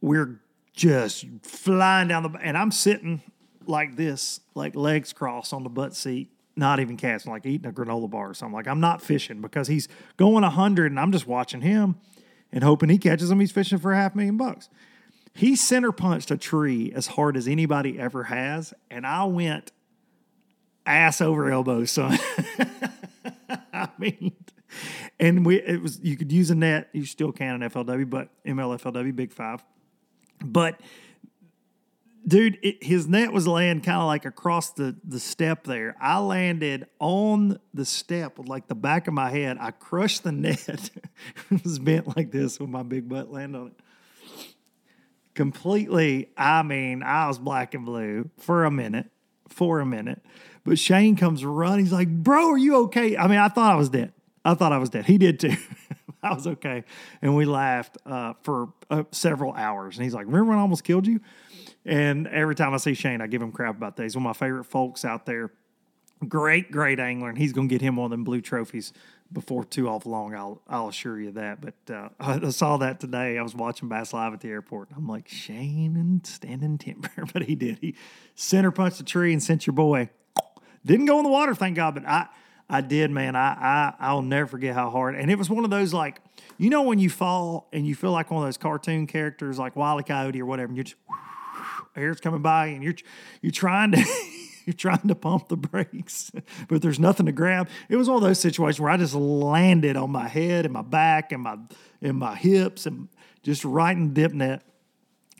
we're 0.00 0.40
just 0.74 1.26
flying 1.42 2.08
down 2.08 2.22
the 2.22 2.38
and 2.40 2.56
I'm 2.56 2.70
sitting 2.70 3.22
like 3.66 3.96
this, 3.96 4.40
like 4.54 4.74
legs 4.74 5.12
crossed 5.12 5.52
on 5.52 5.62
the 5.62 5.68
butt 5.68 5.94
seat, 5.94 6.30
not 6.56 6.80
even 6.80 6.96
casting, 6.96 7.32
like 7.32 7.46
eating 7.46 7.68
a 7.68 7.72
granola 7.72 8.10
bar 8.10 8.30
or 8.30 8.34
something. 8.34 8.54
Like 8.54 8.68
I'm 8.68 8.80
not 8.80 9.02
fishing 9.02 9.40
because 9.40 9.68
he's 9.68 9.88
going 10.16 10.42
hundred 10.42 10.92
and 10.92 10.98
I'm 11.00 11.12
just 11.12 11.26
watching 11.26 11.60
him 11.60 11.96
and 12.50 12.64
hoping 12.64 12.88
he 12.88 12.98
catches 12.98 13.30
him. 13.30 13.40
He's 13.40 13.52
fishing 13.52 13.78
for 13.78 13.92
a 13.92 13.96
half 13.96 14.14
million 14.14 14.36
bucks. 14.36 14.68
He 15.34 15.56
center 15.56 15.92
punched 15.92 16.30
a 16.30 16.36
tree 16.36 16.92
as 16.94 17.06
hard 17.06 17.36
as 17.36 17.48
anybody 17.48 17.98
ever 17.98 18.24
has, 18.24 18.74
and 18.90 19.06
I 19.06 19.24
went 19.24 19.72
ass 20.84 21.22
over 21.22 21.50
elbow, 21.50 21.86
son. 21.86 22.18
I 23.72 23.88
mean, 23.98 24.32
and 25.18 25.44
we 25.44 25.60
it 25.60 25.82
was 25.82 26.00
you 26.02 26.16
could 26.16 26.32
use 26.32 26.50
a 26.50 26.54
net. 26.54 26.88
You 26.92 27.04
still 27.04 27.32
can 27.32 27.62
an 27.62 27.70
FLW, 27.70 28.08
but 28.08 28.28
MLFLW 28.44 29.14
Big 29.14 29.32
Five. 29.32 29.64
But 30.44 30.80
dude, 32.26 32.58
it, 32.62 32.82
his 32.82 33.08
net 33.08 33.32
was 33.32 33.46
laying 33.46 33.80
kind 33.80 33.98
of 33.98 34.06
like 34.06 34.24
across 34.24 34.72
the 34.72 34.96
the 35.04 35.20
step 35.20 35.64
there. 35.64 35.96
I 36.00 36.18
landed 36.18 36.86
on 36.98 37.58
the 37.74 37.84
step 37.84 38.38
with 38.38 38.48
like 38.48 38.68
the 38.68 38.74
back 38.74 39.08
of 39.08 39.14
my 39.14 39.30
head. 39.30 39.58
I 39.60 39.70
crushed 39.70 40.24
the 40.24 40.32
net. 40.32 40.90
it 41.50 41.64
was 41.64 41.78
bent 41.78 42.16
like 42.16 42.30
this 42.30 42.58
with 42.60 42.70
my 42.70 42.82
big 42.82 43.08
butt 43.08 43.30
land 43.30 43.56
on 43.56 43.68
it. 43.68 43.72
Completely, 45.34 46.28
I 46.36 46.62
mean, 46.62 47.02
I 47.02 47.26
was 47.26 47.38
black 47.38 47.72
and 47.72 47.86
blue 47.86 48.28
for 48.38 48.64
a 48.64 48.70
minute, 48.70 49.10
for 49.48 49.80
a 49.80 49.86
minute. 49.86 50.22
But 50.64 50.78
Shane 50.78 51.16
comes 51.16 51.44
running. 51.44 51.86
He's 51.86 51.92
like, 51.92 52.08
"Bro, 52.08 52.50
are 52.50 52.58
you 52.58 52.76
okay?" 52.84 53.16
I 53.16 53.26
mean, 53.28 53.38
I 53.38 53.48
thought 53.48 53.72
I 53.72 53.76
was 53.76 53.88
dead. 53.88 54.12
I 54.44 54.54
thought 54.54 54.72
I 54.72 54.78
was 54.78 54.90
dead. 54.90 55.06
He 55.06 55.18
did 55.18 55.40
too. 55.40 55.56
I 56.22 56.34
was 56.34 56.46
okay. 56.46 56.84
And 57.20 57.34
we 57.34 57.44
laughed 57.44 57.98
uh, 58.06 58.34
for 58.42 58.72
uh, 58.90 59.04
several 59.10 59.52
hours. 59.54 59.96
And 59.96 60.04
he's 60.04 60.14
like, 60.14 60.26
Remember 60.26 60.50
when 60.50 60.58
I 60.58 60.62
almost 60.62 60.84
killed 60.84 61.06
you? 61.06 61.20
And 61.84 62.28
every 62.28 62.54
time 62.54 62.74
I 62.74 62.76
see 62.76 62.94
Shane, 62.94 63.20
I 63.20 63.26
give 63.26 63.42
him 63.42 63.50
crap 63.50 63.76
about 63.76 63.96
that. 63.96 64.04
He's 64.04 64.16
one 64.16 64.24
of 64.24 64.40
my 64.40 64.46
favorite 64.46 64.64
folks 64.64 65.04
out 65.04 65.26
there. 65.26 65.50
Great, 66.28 66.70
great 66.70 67.00
angler. 67.00 67.28
And 67.28 67.36
he's 67.36 67.52
going 67.52 67.68
to 67.68 67.72
get 67.72 67.82
him 67.82 67.96
one 67.96 68.04
of 68.04 68.10
them 68.12 68.22
blue 68.22 68.40
trophies 68.40 68.92
before 69.32 69.64
too 69.64 69.88
awful 69.88 70.12
long. 70.12 70.34
I'll, 70.34 70.62
I'll 70.68 70.88
assure 70.88 71.20
you 71.20 71.32
that. 71.32 71.60
But 71.60 71.92
uh, 71.92 72.08
I 72.20 72.50
saw 72.50 72.76
that 72.76 73.00
today. 73.00 73.36
I 73.38 73.42
was 73.42 73.56
watching 73.56 73.88
Bass 73.88 74.12
Live 74.12 74.32
at 74.32 74.40
the 74.40 74.48
airport. 74.48 74.90
I'm 74.96 75.08
like, 75.08 75.26
Shane 75.26 75.96
and 75.96 76.24
standing 76.24 76.78
timber. 76.78 77.10
but 77.32 77.44
he 77.44 77.56
did. 77.56 77.78
He 77.80 77.96
center 78.36 78.70
punched 78.70 79.00
a 79.00 79.04
tree 79.04 79.32
and 79.32 79.42
sent 79.42 79.66
your 79.66 79.74
boy 79.74 80.10
Didn't 80.86 81.06
go 81.06 81.18
in 81.18 81.24
the 81.24 81.30
water, 81.30 81.54
thank 81.56 81.74
God, 81.74 81.94
but 81.94 82.06
I 82.06 82.28
I 82.72 82.80
did, 82.80 83.10
man. 83.10 83.36
I 83.36 83.52
I 83.52 83.94
I'll 84.00 84.22
never 84.22 84.46
forget 84.46 84.74
how 84.74 84.90
hard. 84.90 85.14
And 85.14 85.30
it 85.30 85.36
was 85.36 85.50
one 85.50 85.64
of 85.64 85.70
those 85.70 85.92
like, 85.92 86.20
you 86.56 86.70
know, 86.70 86.82
when 86.82 86.98
you 86.98 87.10
fall 87.10 87.68
and 87.72 87.86
you 87.86 87.94
feel 87.94 88.12
like 88.12 88.30
one 88.30 88.42
of 88.42 88.48
those 88.48 88.56
cartoon 88.56 89.06
characters 89.06 89.58
like 89.58 89.76
Wile. 89.76 90.02
Coyote 90.02 90.40
or 90.40 90.46
whatever, 90.46 90.68
and 90.68 90.76
you're 90.76 90.84
just 90.84 90.96
air's 91.94 92.20
coming 92.20 92.40
by 92.40 92.68
and 92.68 92.82
you're 92.82 92.94
you're 93.42 93.52
trying 93.52 93.92
to 93.92 93.98
you're 94.64 94.74
trying 94.74 95.06
to 95.06 95.14
pump 95.14 95.48
the 95.48 95.56
brakes, 95.56 96.32
but 96.68 96.80
there's 96.80 96.98
nothing 96.98 97.26
to 97.26 97.32
grab. 97.32 97.68
It 97.90 97.96
was 97.96 98.08
one 98.08 98.16
of 98.16 98.22
those 98.22 98.40
situations 98.40 98.80
where 98.80 98.90
I 98.90 98.96
just 98.96 99.14
landed 99.14 99.96
on 99.96 100.10
my 100.10 100.28
head 100.28 100.64
and 100.64 100.72
my 100.72 100.82
back 100.82 101.32
and 101.32 101.42
my 101.42 101.58
and 102.00 102.18
my 102.18 102.34
hips 102.34 102.86
and 102.86 103.08
just 103.42 103.64
right 103.64 103.96
in 103.96 104.14
dip 104.14 104.32
net. 104.32 104.62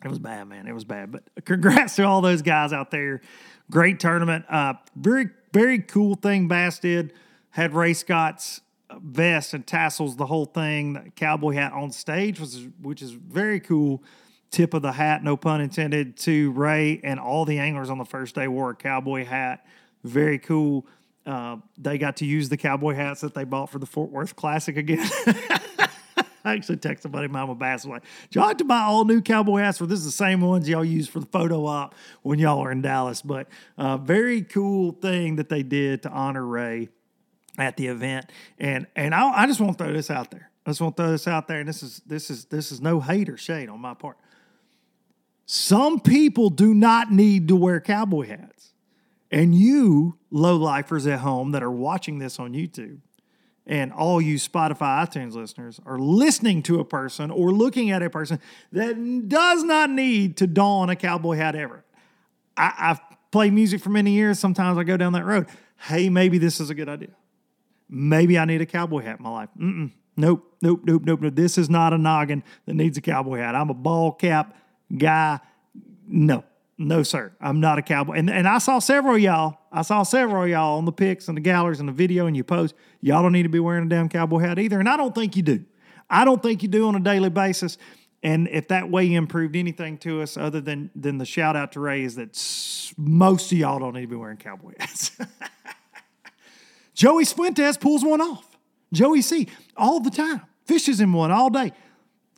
It 0.03 0.09
was 0.09 0.19
bad, 0.19 0.47
man. 0.47 0.67
It 0.67 0.73
was 0.73 0.83
bad. 0.83 1.11
But 1.11 1.23
congrats 1.45 1.95
to 1.95 2.03
all 2.03 2.21
those 2.21 2.41
guys 2.41 2.73
out 2.73 2.91
there. 2.91 3.21
Great 3.71 3.99
tournament. 3.99 4.45
Uh, 4.49 4.73
very, 4.95 5.29
very 5.53 5.79
cool 5.79 6.15
thing 6.15 6.47
Bass 6.47 6.79
did. 6.79 7.13
Had 7.53 7.75
Ray 7.75 7.93
Scott's 7.93 8.61
vest 8.99 9.53
and 9.53 9.65
tassels, 9.65 10.15
the 10.15 10.25
whole 10.25 10.45
thing, 10.45 10.93
the 10.93 11.09
cowboy 11.11 11.53
hat 11.53 11.71
on 11.71 11.91
stage, 11.91 12.39
which 12.39 12.49
is, 12.49 12.67
which 12.81 13.01
is 13.03 13.11
very 13.11 13.59
cool. 13.59 14.03
Tip 14.49 14.73
of 14.73 14.81
the 14.81 14.91
hat, 14.91 15.23
no 15.23 15.37
pun 15.37 15.61
intended, 15.61 16.17
to 16.17 16.51
Ray 16.53 16.99
and 17.03 17.19
all 17.19 17.45
the 17.45 17.59
anglers 17.59 17.91
on 17.91 17.99
the 17.99 18.05
first 18.05 18.33
day 18.33 18.47
wore 18.47 18.71
a 18.71 18.75
cowboy 18.75 19.23
hat. 19.23 19.67
Very 20.03 20.39
cool. 20.39 20.87
Uh, 21.27 21.57
they 21.77 21.99
got 21.99 22.17
to 22.17 22.25
use 22.25 22.49
the 22.49 22.57
cowboy 22.57 22.95
hats 22.95 23.21
that 23.21 23.35
they 23.35 23.43
bought 23.43 23.69
for 23.69 23.77
the 23.77 23.85
Fort 23.85 24.09
Worth 24.09 24.35
Classic 24.35 24.75
again. 24.75 25.07
I 26.45 26.55
actually 26.55 26.77
texted 26.77 27.11
buddy 27.11 27.27
Mama 27.27 27.53
Bass 27.53 27.85
like, 27.85 28.01
"Do 28.31 28.39
y'all 28.39 28.47
have 28.47 28.57
to 28.57 28.65
buy 28.65 28.81
all 28.81 29.05
new 29.05 29.21
cowboy 29.21 29.59
hats, 29.59 29.79
or 29.79 29.85
this 29.85 29.99
is 29.99 30.05
the 30.05 30.11
same 30.11 30.41
ones 30.41 30.67
y'all 30.67 30.83
use 30.83 31.07
for 31.07 31.19
the 31.19 31.27
photo 31.27 31.65
op 31.67 31.93
when 32.23 32.39
y'all 32.39 32.59
are 32.59 32.71
in 32.71 32.81
Dallas?" 32.81 33.21
But 33.21 33.47
uh, 33.77 33.97
very 33.97 34.41
cool 34.41 34.91
thing 34.91 35.35
that 35.35 35.49
they 35.49 35.63
did 35.63 36.01
to 36.01 36.09
honor 36.09 36.45
Ray 36.45 36.89
at 37.57 37.77
the 37.77 37.87
event, 37.87 38.29
and 38.59 38.87
and 38.95 39.13
I, 39.13 39.43
I 39.43 39.47
just 39.47 39.59
want 39.59 39.77
to 39.77 39.83
throw 39.83 39.93
this 39.93 40.09
out 40.09 40.31
there. 40.31 40.49
I 40.65 40.69
just 40.69 40.81
want 40.81 40.97
to 40.97 41.03
throw 41.03 41.11
this 41.11 41.27
out 41.27 41.47
there, 41.47 41.59
and 41.59 41.67
this 41.67 41.83
is 41.83 42.01
this 42.05 42.29
is 42.29 42.45
this 42.45 42.71
is 42.71 42.81
no 42.81 42.99
hate 42.99 43.29
or 43.29 43.37
shade 43.37 43.69
on 43.69 43.79
my 43.79 43.93
part. 43.93 44.17
Some 45.45 45.99
people 45.99 46.49
do 46.49 46.73
not 46.73 47.11
need 47.11 47.49
to 47.49 47.55
wear 47.55 47.79
cowboy 47.79 48.27
hats, 48.27 48.73
and 49.31 49.53
you 49.53 50.17
low 50.31 50.55
lifers 50.57 51.05
at 51.05 51.19
home 51.19 51.51
that 51.51 51.63
are 51.63 51.71
watching 51.71 52.19
this 52.19 52.39
on 52.39 52.53
YouTube 52.53 52.99
and 53.65 53.93
all 53.93 54.21
you 54.21 54.35
Spotify 54.35 55.05
iTunes 55.07 55.33
listeners 55.33 55.79
are 55.85 55.97
listening 55.97 56.63
to 56.63 56.79
a 56.79 56.85
person 56.85 57.31
or 57.31 57.51
looking 57.51 57.91
at 57.91 58.03
a 58.03 58.09
person 58.09 58.39
that 58.71 59.29
does 59.29 59.63
not 59.63 59.89
need 59.89 60.37
to 60.37 60.47
don 60.47 60.89
a 60.89 60.95
cowboy 60.95 61.37
hat 61.37 61.55
ever. 61.55 61.83
I, 62.57 62.73
I've 62.77 62.99
played 63.31 63.53
music 63.53 63.81
for 63.81 63.89
many 63.89 64.11
years. 64.11 64.37
Sometimes 64.39 64.77
I 64.77 64.83
go 64.83 64.97
down 64.97 65.13
that 65.13 65.25
road. 65.25 65.47
Hey, 65.77 66.09
maybe 66.09 66.37
this 66.37 66.59
is 66.59 66.69
a 66.69 66.75
good 66.75 66.89
idea. 66.89 67.15
Maybe 67.93 68.39
I 68.39 68.45
need 68.45 68.59
a 68.59 68.65
cowboy 68.65 69.03
hat 69.03 69.19
in 69.19 69.23
my 69.23 69.29
life. 69.29 69.49
Mm-mm. 69.59 69.91
Nope, 70.17 70.57
nope, 70.61 70.81
nope, 70.83 71.03
nope, 71.05 71.21
nope. 71.21 71.35
This 71.35 71.59
is 71.59 71.69
not 71.69 71.93
a 71.93 71.97
noggin 71.97 72.43
that 72.65 72.73
needs 72.73 72.97
a 72.97 73.01
cowboy 73.01 73.37
hat. 73.37 73.53
I'm 73.53 73.69
a 73.69 73.75
ball 73.75 74.11
cap 74.11 74.55
guy. 74.95 75.39
No, 76.07 76.43
no, 76.77 77.03
sir. 77.03 77.31
I'm 77.39 77.59
not 77.59 77.77
a 77.77 77.83
cowboy. 77.83 78.13
And, 78.13 78.31
and 78.31 78.47
I 78.47 78.57
saw 78.57 78.79
several 78.79 79.15
of 79.15 79.21
y'all. 79.21 79.59
I 79.71 79.83
saw 79.83 80.01
several 80.01 80.43
of 80.43 80.49
y'all 80.49 80.77
on 80.79 80.85
the 80.85 80.91
pics 80.91 81.27
and 81.27 81.37
the 81.37 81.41
galleries 81.41 81.79
and 81.79 81.87
the 81.87 81.93
video 81.93 82.25
and 82.25 82.35
you 82.35 82.43
post. 82.43 82.73
Y'all 83.01 83.21
don't 83.21 83.31
need 83.31 83.43
to 83.43 83.49
be 83.49 83.59
wearing 83.59 83.85
a 83.85 83.89
damn 83.89 84.09
cowboy 84.09 84.39
hat 84.39 84.57
either. 84.57 84.79
And 84.79 84.89
I 84.89 84.97
don't 84.97 85.13
think 85.13 85.35
you 85.35 85.43
do. 85.43 85.63
I 86.09 86.25
don't 86.25 86.41
think 86.41 86.63
you 86.63 86.69
do 86.69 86.87
on 86.87 86.95
a 86.95 86.99
daily 86.99 87.29
basis. 87.29 87.77
And 88.23 88.47
if 88.47 88.69
that 88.69 88.89
way 88.89 89.13
improved 89.13 89.55
anything 89.55 89.97
to 89.99 90.21
us 90.21 90.37
other 90.37 90.61
than 90.61 90.89
than 90.95 91.17
the 91.17 91.25
shout 91.25 91.55
out 91.55 91.73
to 91.73 91.79
Ray 91.79 92.03
is 92.03 92.15
that 92.15 92.31
most 92.97 93.51
of 93.51 93.57
y'all 93.57 93.79
don't 93.79 93.93
need 93.93 94.01
to 94.01 94.07
be 94.07 94.15
wearing 94.15 94.37
cowboy 94.37 94.73
hats. 94.79 95.11
Joey 96.93 97.25
Cifuentes 97.25 97.79
pulls 97.79 98.03
one 98.03 98.21
off. 98.21 98.57
Joey 98.91 99.21
C 99.21 99.47
all 99.75 99.99
the 99.99 100.11
time. 100.11 100.41
Fishes 100.65 101.01
in 101.01 101.11
one 101.13 101.31
all 101.31 101.49
day. 101.49 101.71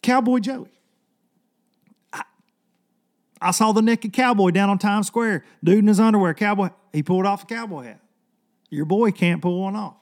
Cowboy 0.02 0.39
Joey. 0.39 0.70
I 3.41 3.52
saw 3.52 3.74
the 3.74 3.82
naked 3.82 4.13
cowboy 4.13 4.52
down 4.52 4.70
on 4.70 4.80
Times 4.80 5.08
Square, 5.08 5.44
dude 5.63 5.80
in 5.80 5.88
his 5.88 6.00
underwear, 6.00 6.34
cowboy. 6.34 6.70
He 6.94 7.04
pulled 7.04 7.26
off 7.26 7.44
a 7.44 7.46
cowboy 7.46 7.84
hat. 7.84 8.00
Your 8.70 8.86
boy 8.86 9.12
can't 9.12 9.41
pull 9.41 9.62
one 9.62 9.76
off. 9.76 9.98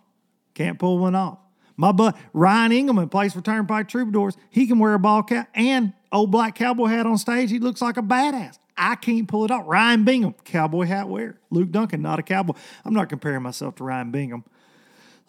Can't 0.53 0.79
pull 0.79 0.99
one 0.99 1.15
off. 1.15 1.39
My 1.75 1.91
butt 1.91 2.15
Ryan 2.33 2.71
Engleman 2.71 3.09
plays 3.09 3.33
for 3.33 3.41
Turnpike 3.41 3.89
Troubadours. 3.89 4.37
He 4.49 4.67
can 4.67 4.79
wear 4.79 4.93
a 4.93 4.99
ball 4.99 5.23
cap 5.23 5.49
and 5.55 5.93
old 6.11 6.31
black 6.31 6.55
cowboy 6.55 6.85
hat 6.85 7.05
on 7.05 7.17
stage. 7.17 7.49
He 7.49 7.59
looks 7.59 7.81
like 7.81 7.97
a 7.97 8.01
badass. 8.01 8.59
I 8.77 8.95
can't 8.95 9.27
pull 9.27 9.45
it 9.45 9.51
off. 9.51 9.63
Ryan 9.67 10.03
Bingham, 10.03 10.35
cowboy 10.45 10.85
hat 10.85 11.07
wear. 11.07 11.39
Luke 11.49 11.71
Duncan, 11.71 12.01
not 12.01 12.19
a 12.19 12.23
cowboy. 12.23 12.53
I'm 12.83 12.93
not 12.93 13.09
comparing 13.09 13.43
myself 13.43 13.75
to 13.75 13.83
Ryan 13.83 14.11
Bingham. 14.11 14.43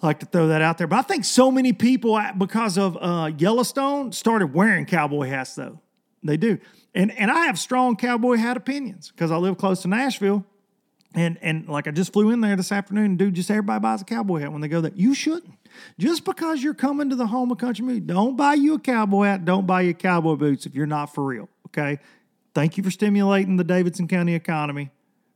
I 0.02 0.06
like 0.06 0.20
to 0.20 0.26
throw 0.26 0.48
that 0.48 0.62
out 0.62 0.78
there. 0.78 0.86
But 0.86 0.98
I 0.98 1.02
think 1.02 1.24
so 1.24 1.50
many 1.50 1.72
people, 1.72 2.20
because 2.36 2.76
of 2.78 2.96
uh, 3.00 3.30
Yellowstone, 3.36 4.12
started 4.12 4.52
wearing 4.52 4.86
cowboy 4.86 5.28
hats, 5.28 5.54
though. 5.54 5.80
They 6.22 6.36
do. 6.36 6.58
And, 6.94 7.12
and 7.12 7.30
I 7.30 7.46
have 7.46 7.58
strong 7.58 7.96
cowboy 7.96 8.36
hat 8.36 8.56
opinions 8.56 9.10
because 9.10 9.30
I 9.30 9.36
live 9.36 9.58
close 9.58 9.82
to 9.82 9.88
Nashville. 9.88 10.44
And, 11.14 11.38
and 11.42 11.68
like 11.68 11.86
I 11.86 11.92
just 11.92 12.12
flew 12.12 12.30
in 12.30 12.40
there 12.40 12.56
this 12.56 12.72
afternoon, 12.72 13.16
dude, 13.16 13.34
just 13.34 13.50
everybody 13.50 13.80
buys 13.80 14.02
a 14.02 14.04
cowboy 14.04 14.40
hat 14.40 14.52
when 14.52 14.60
they 14.60 14.68
go 14.68 14.80
there. 14.80 14.90
You 14.94 15.14
shouldn't. 15.14 15.54
Just 15.98 16.24
because 16.24 16.62
you're 16.62 16.74
coming 16.74 17.10
to 17.10 17.16
the 17.16 17.26
home 17.26 17.52
of 17.52 17.58
country 17.58 17.84
music, 17.84 18.06
don't 18.06 18.36
buy 18.36 18.54
you 18.54 18.74
a 18.74 18.80
cowboy 18.80 19.26
hat. 19.26 19.44
Don't 19.44 19.66
buy 19.66 19.82
you 19.82 19.94
cowboy 19.94 20.34
boots 20.34 20.66
if 20.66 20.74
you're 20.74 20.86
not 20.86 21.14
for 21.14 21.24
real. 21.24 21.48
Okay. 21.68 22.00
Thank 22.54 22.76
you 22.76 22.84
for 22.84 22.90
stimulating 22.90 23.56
the 23.56 23.64
Davidson 23.64 24.06
County 24.06 24.34
economy 24.34 24.90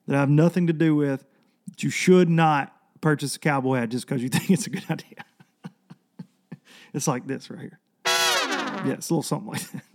that 0.07 0.17
I 0.17 0.21
have 0.21 0.31
nothing 0.31 0.69
to 0.69 0.73
do 0.73 0.95
with. 0.95 1.25
But 1.69 1.83
you 1.83 1.91
should 1.91 2.29
not 2.29 2.75
purchase 3.01 3.37
a 3.37 3.39
cowboy 3.39 3.77
hat 3.77 3.91
just 3.91 4.07
because 4.07 4.23
you 4.23 4.29
think 4.29 4.51
it's 4.51 4.67
a 4.67 4.71
good 4.71 4.85
idea. 4.89 5.25
it's 6.95 7.09
like 7.09 7.27
this 7.27 7.51
right 7.51 7.61
here. 7.61 7.79
Yeah, 8.07 8.93
it's 8.93 9.11
a 9.11 9.15
little 9.15 9.23
something 9.23 9.53
like 9.53 9.71
that. 9.73 9.83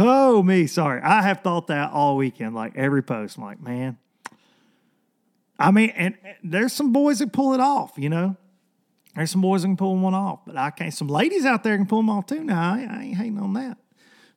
Oh, 0.00 0.44
me, 0.44 0.68
sorry. 0.68 1.02
I 1.02 1.22
have 1.22 1.40
thought 1.40 1.66
that 1.66 1.90
all 1.90 2.16
weekend, 2.16 2.54
like 2.54 2.76
every 2.76 3.02
post. 3.02 3.36
I'm 3.36 3.42
like, 3.42 3.60
man. 3.60 3.98
I 5.58 5.72
mean, 5.72 5.90
and, 5.96 6.16
and 6.22 6.36
there's 6.44 6.72
some 6.72 6.92
boys 6.92 7.18
that 7.18 7.32
pull 7.32 7.52
it 7.52 7.58
off, 7.58 7.94
you 7.96 8.08
know. 8.08 8.36
There's 9.16 9.32
some 9.32 9.40
boys 9.40 9.62
that 9.62 9.68
can 9.68 9.76
pull 9.76 9.96
one 9.96 10.14
off, 10.14 10.44
but 10.46 10.56
I 10.56 10.70
can't. 10.70 10.94
Some 10.94 11.08
ladies 11.08 11.44
out 11.44 11.64
there 11.64 11.76
can 11.76 11.86
pull 11.86 11.98
them 11.98 12.10
off 12.10 12.26
too. 12.26 12.44
Now, 12.44 12.74
I, 12.74 12.86
I 12.88 13.02
ain't 13.02 13.16
hating 13.16 13.40
on 13.40 13.54
that. 13.54 13.76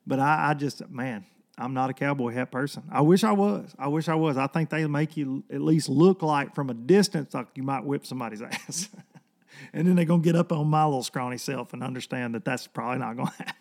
But 0.06 0.18
I, 0.18 0.50
I 0.50 0.54
just, 0.54 0.88
man, 0.90 1.24
I'm 1.58 1.74
not 1.74 1.90
a 1.90 1.94
cowboy 1.94 2.32
hat 2.32 2.50
person. 2.50 2.82
I 2.90 3.02
wish 3.02 3.24
I 3.24 3.32
was. 3.32 3.74
I 3.78 3.88
wish 3.88 4.08
I 4.08 4.14
was. 4.14 4.36
I 4.36 4.46
think 4.46 4.70
they 4.70 4.86
make 4.86 5.16
you 5.16 5.44
at 5.50 5.60
least 5.60 5.88
look 5.88 6.22
like 6.22 6.54
from 6.54 6.70
a 6.70 6.74
distance 6.74 7.34
like 7.34 7.48
you 7.54 7.62
might 7.62 7.84
whip 7.84 8.06
somebody's 8.06 8.42
ass. 8.42 8.88
and 9.72 9.86
then 9.86 9.96
they're 9.96 10.04
going 10.04 10.22
to 10.22 10.24
get 10.24 10.36
up 10.36 10.50
on 10.52 10.66
my 10.68 10.84
little 10.84 11.02
scrawny 11.02 11.38
self 11.38 11.72
and 11.72 11.82
understand 11.82 12.34
that 12.34 12.44
that's 12.44 12.66
probably 12.66 12.98
not 12.98 13.16
going 13.16 13.28
to 13.28 13.34
happen. 13.34 13.54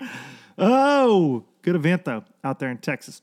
Oh, 0.56 1.44
good 1.62 1.74
event 1.74 2.04
though 2.04 2.24
out 2.44 2.60
there 2.60 2.70
in 2.70 2.78
Texas. 2.78 3.22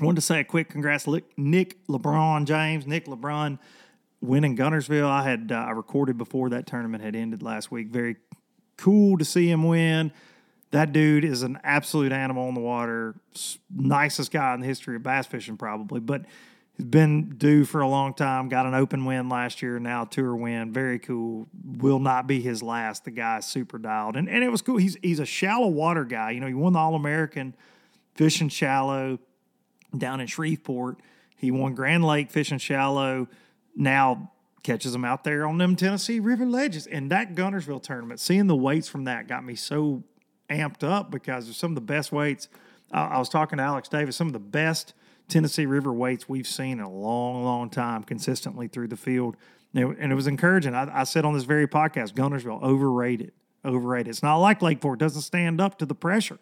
Wanted 0.00 0.16
to 0.16 0.20
say 0.20 0.40
a 0.40 0.44
quick 0.44 0.68
congrats, 0.68 1.06
Nick 1.36 1.86
LeBron 1.86 2.44
James, 2.44 2.86
Nick 2.86 3.06
LeBron 3.06 3.58
winning 4.20 4.56
Guntersville. 4.56 5.08
I 5.08 5.22
had 5.22 5.50
uh, 5.50 5.54
I 5.54 5.70
recorded 5.70 6.18
before 6.18 6.50
that 6.50 6.66
tournament 6.66 7.02
had 7.02 7.16
ended 7.16 7.42
last 7.42 7.70
week. 7.70 7.88
Very 7.88 8.16
cool 8.76 9.16
to 9.18 9.24
see 9.24 9.50
him 9.50 9.66
win. 9.66 10.12
That 10.70 10.92
dude 10.92 11.24
is 11.24 11.42
an 11.42 11.58
absolute 11.64 12.12
animal 12.12 12.48
on 12.48 12.54
the 12.54 12.60
water. 12.60 13.14
Nicest 13.74 14.30
guy 14.30 14.54
in 14.54 14.60
the 14.60 14.66
history 14.66 14.96
of 14.96 15.02
bass 15.02 15.26
fishing, 15.26 15.56
probably. 15.56 16.00
But 16.00 16.22
he's 16.76 16.84
been 16.84 17.30
due 17.38 17.64
for 17.64 17.80
a 17.80 17.88
long 17.88 18.12
time. 18.12 18.48
Got 18.48 18.66
an 18.66 18.74
open 18.74 19.06
win 19.06 19.28
last 19.28 19.62
year, 19.62 19.78
now 19.78 20.04
tour 20.04 20.36
win. 20.36 20.72
Very 20.72 20.98
cool. 20.98 21.48
Will 21.64 22.00
not 22.00 22.26
be 22.26 22.40
his 22.40 22.62
last. 22.62 23.04
The 23.04 23.10
guy's 23.10 23.46
super 23.46 23.78
dialed, 23.78 24.16
and 24.16 24.28
and 24.28 24.44
it 24.44 24.50
was 24.50 24.60
cool. 24.60 24.76
He's 24.76 24.96
he's 25.02 25.20
a 25.20 25.26
shallow 25.26 25.68
water 25.68 26.04
guy. 26.04 26.32
You 26.32 26.40
know, 26.40 26.46
he 26.46 26.54
won 26.54 26.74
the 26.74 26.78
All 26.78 26.94
American 26.94 27.54
fishing 28.14 28.50
shallow 28.50 29.18
down 29.96 30.20
in 30.20 30.26
Shreveport. 30.26 30.98
He 31.36 31.50
won 31.50 31.74
Grand 31.74 32.04
Lake 32.04 32.30
fishing 32.30 32.58
shallow. 32.58 33.28
Now 33.74 34.32
catches 34.64 34.92
them 34.92 35.04
out 35.04 35.24
there 35.24 35.46
on 35.46 35.56
them 35.56 35.76
Tennessee 35.76 36.20
River 36.20 36.44
ledges. 36.44 36.86
And 36.86 37.10
that 37.10 37.34
Guntersville 37.34 37.82
tournament, 37.82 38.20
seeing 38.20 38.48
the 38.48 38.56
weights 38.56 38.88
from 38.88 39.04
that 39.04 39.28
got 39.28 39.44
me 39.44 39.54
so 39.54 40.02
amped 40.50 40.84
up 40.84 41.10
because 41.10 41.54
some 41.56 41.72
of 41.72 41.74
the 41.74 41.80
best 41.80 42.12
weights. 42.12 42.48
I, 42.92 43.06
I 43.06 43.18
was 43.18 43.28
talking 43.28 43.58
to 43.58 43.64
Alex 43.64 43.88
Davis, 43.88 44.16
some 44.16 44.26
of 44.26 44.32
the 44.32 44.38
best 44.38 44.94
Tennessee 45.28 45.66
River 45.66 45.92
weights 45.92 46.28
we've 46.28 46.46
seen 46.46 46.78
in 46.78 46.84
a 46.84 46.90
long, 46.90 47.44
long 47.44 47.70
time 47.70 48.02
consistently 48.02 48.66
through 48.68 48.88
the 48.88 48.96
field. 48.96 49.36
And 49.74 50.12
it, 50.12 50.14
was 50.14 50.26
encouraging. 50.26 50.74
I, 50.74 51.00
I, 51.00 51.04
said 51.04 51.26
on 51.26 51.34
this 51.34 51.44
very 51.44 51.68
podcast, 51.68 52.14
Guntersville, 52.14 52.62
overrated. 52.62 53.32
Overrated. 53.64 54.08
It's 54.08 54.22
not 54.22 54.36
like 54.36 54.62
Lake 54.62 54.80
doesn't 54.80 55.20
stand 55.20 55.60
up 55.60 55.78
to 55.78 55.86
the 55.86 55.94
pressure. 55.94 56.38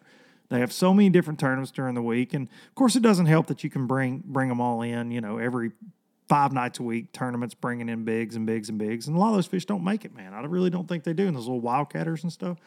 They 0.49 0.59
have 0.59 0.71
so 0.71 0.93
many 0.93 1.09
different 1.09 1.39
tournaments 1.39 1.71
during 1.71 1.93
the 1.93 2.01
week. 2.01 2.33
And 2.33 2.47
of 2.47 2.75
course, 2.75 2.95
it 2.95 3.03
doesn't 3.03 3.25
help 3.25 3.47
that 3.47 3.65
you 3.65 3.69
can 3.69 3.85
bring 3.85 4.23
bring 4.25 4.47
them 4.47 4.61
all 4.61 4.81
in, 4.81 5.11
you 5.11 5.19
know, 5.19 5.37
every 5.37 5.71
five 6.29 6.53
nights 6.53 6.79
a 6.79 6.83
week, 6.83 7.11
tournaments 7.11 7.53
bringing 7.53 7.89
in 7.89 8.05
bigs 8.05 8.35
and 8.35 8.45
bigs 8.45 8.69
and 8.69 8.77
bigs. 8.77 9.07
And 9.07 9.17
a 9.17 9.19
lot 9.19 9.29
of 9.29 9.35
those 9.35 9.47
fish 9.47 9.65
don't 9.65 9.83
make 9.83 10.05
it, 10.05 10.15
man. 10.15 10.33
I 10.33 10.41
really 10.45 10.69
don't 10.69 10.87
think 10.87 11.03
they 11.03 11.13
do. 11.13 11.27
And 11.27 11.35
those 11.35 11.47
little 11.47 11.61
wildcatters 11.61 12.23
and 12.23 12.31
stuff. 12.31 12.57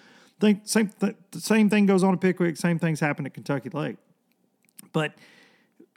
Think 0.41 0.63
same 0.65 0.89
th- 1.01 1.17
the 1.31 1.41
same 1.41 1.69
thing 1.71 1.87
goes 1.87 2.03
on 2.03 2.15
at 2.15 2.21
Pickwick. 2.21 2.57
Same 2.57 2.79
things 2.79 3.01
happen 3.01 3.27
at 3.27 3.35
Kentucky 3.35 3.71
Lake. 3.71 3.97
But 4.93 5.15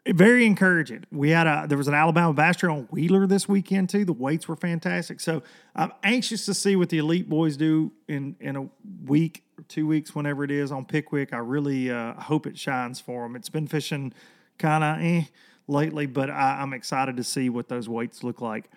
very 0.07 0.45
encouraging. 0.45 1.05
We 1.11 1.29
had 1.29 1.47
a 1.47 1.65
there 1.67 1.77
was 1.77 1.87
an 1.87 1.93
Alabama 1.93 2.33
bass 2.33 2.57
trail 2.57 2.73
on 2.73 2.87
Wheeler 2.91 3.25
this 3.25 3.47
weekend 3.47 3.89
too. 3.89 4.03
The 4.03 4.13
weights 4.13 4.47
were 4.47 4.55
fantastic. 4.55 5.19
So 5.19 5.43
I'm 5.75 5.93
anxious 6.03 6.45
to 6.45 6.53
see 6.53 6.75
what 6.75 6.89
the 6.89 6.97
elite 6.97 7.29
boys 7.29 7.55
do 7.55 7.91
in 8.07 8.35
in 8.39 8.55
a 8.55 8.67
week 9.05 9.43
or 9.57 9.63
two 9.63 9.87
weeks, 9.87 10.13
whenever 10.13 10.43
it 10.43 10.51
is 10.51 10.71
on 10.71 10.85
Pickwick. 10.85 11.31
I 11.31 11.37
really 11.37 11.89
uh, 11.89 12.13
hope 12.15 12.45
it 12.47 12.57
shines 12.57 12.99
for 12.99 13.23
them. 13.23 13.35
It's 13.35 13.49
been 13.49 13.67
fishing 13.67 14.13
kind 14.57 14.83
of 14.83 14.97
eh 15.01 15.23
lately, 15.67 16.05
but 16.05 16.29
I, 16.29 16.59
I'm 16.61 16.73
excited 16.73 17.15
to 17.17 17.23
see 17.23 17.49
what 17.49 17.69
those 17.69 17.87
weights 17.87 18.23
look 18.23 18.41
like 18.41 18.69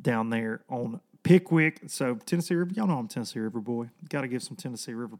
down 0.00 0.28
there 0.28 0.60
on 0.68 1.00
Pickwick. 1.24 1.80
So 1.88 2.14
Tennessee 2.26 2.54
River, 2.54 2.72
y'all 2.74 2.86
know 2.86 2.98
I'm 2.98 3.08
Tennessee 3.08 3.40
River 3.40 3.60
boy. 3.60 3.88
Got 4.08 4.20
to 4.20 4.28
give 4.28 4.42
some 4.42 4.56
Tennessee 4.56 4.94
River 4.94 5.18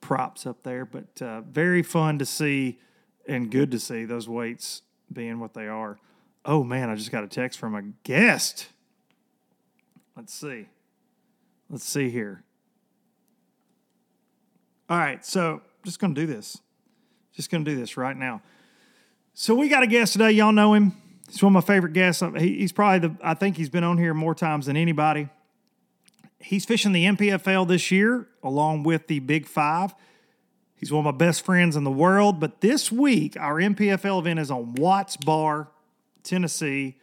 props 0.00 0.46
up 0.46 0.62
there, 0.62 0.86
but 0.86 1.20
uh, 1.20 1.42
very 1.42 1.82
fun 1.82 2.18
to 2.18 2.26
see 2.26 2.78
and 3.26 3.50
good 3.50 3.70
to 3.72 3.78
see 3.78 4.04
those 4.04 4.28
weights 4.28 4.82
being 5.12 5.40
what 5.40 5.52
they 5.54 5.68
are. 5.68 5.98
Oh 6.44 6.62
man, 6.62 6.88
I 6.88 6.94
just 6.94 7.10
got 7.10 7.24
a 7.24 7.26
text 7.26 7.58
from 7.58 7.74
a 7.74 7.82
guest. 8.04 8.68
Let's 10.16 10.32
see. 10.32 10.66
Let's 11.68 11.84
see 11.84 12.10
here. 12.10 12.42
All 14.88 14.98
right, 14.98 15.24
so 15.24 15.62
just 15.84 15.98
to 16.14 16.20
do 16.20 16.26
this. 16.26 16.60
Just 17.32 17.50
to 17.64 17.70
do 17.70 17.76
this 17.76 17.96
right 17.96 18.16
now. 18.16 18.42
So 19.32 19.54
we 19.54 19.68
got 19.68 19.82
a 19.82 19.86
guest 19.86 20.12
today. 20.12 20.30
Y'all 20.32 20.52
know 20.52 20.74
him. 20.74 20.92
He's 21.28 21.42
one 21.42 21.54
of 21.54 21.54
my 21.54 21.74
favorite 21.74 21.92
guests. 21.92 22.22
Um, 22.22 22.34
he, 22.34 22.58
he's 22.58 22.72
probably 22.72 23.08
the. 23.08 23.16
I 23.22 23.34
think 23.34 23.56
he's 23.56 23.70
been 23.70 23.84
on 23.84 23.98
here 23.98 24.14
more 24.14 24.34
times 24.34 24.66
than 24.66 24.76
anybody. 24.76 25.28
He's 26.38 26.64
fishing 26.64 26.92
the 26.92 27.06
NPFL 27.06 27.66
this 27.66 27.90
year 27.90 28.28
along 28.42 28.82
with 28.82 29.06
the 29.06 29.20
Big 29.20 29.46
Five. 29.46 29.94
He's 30.76 30.92
one 30.92 31.06
of 31.06 31.14
my 31.14 31.16
best 31.16 31.44
friends 31.44 31.76
in 31.76 31.84
the 31.84 31.90
world. 31.90 32.40
But 32.40 32.60
this 32.60 32.92
week, 32.92 33.38
our 33.38 33.54
NPFL 33.54 34.18
event 34.18 34.38
is 34.38 34.50
on 34.50 34.74
Watts 34.74 35.16
Bar, 35.16 35.68
Tennessee. 36.22 36.98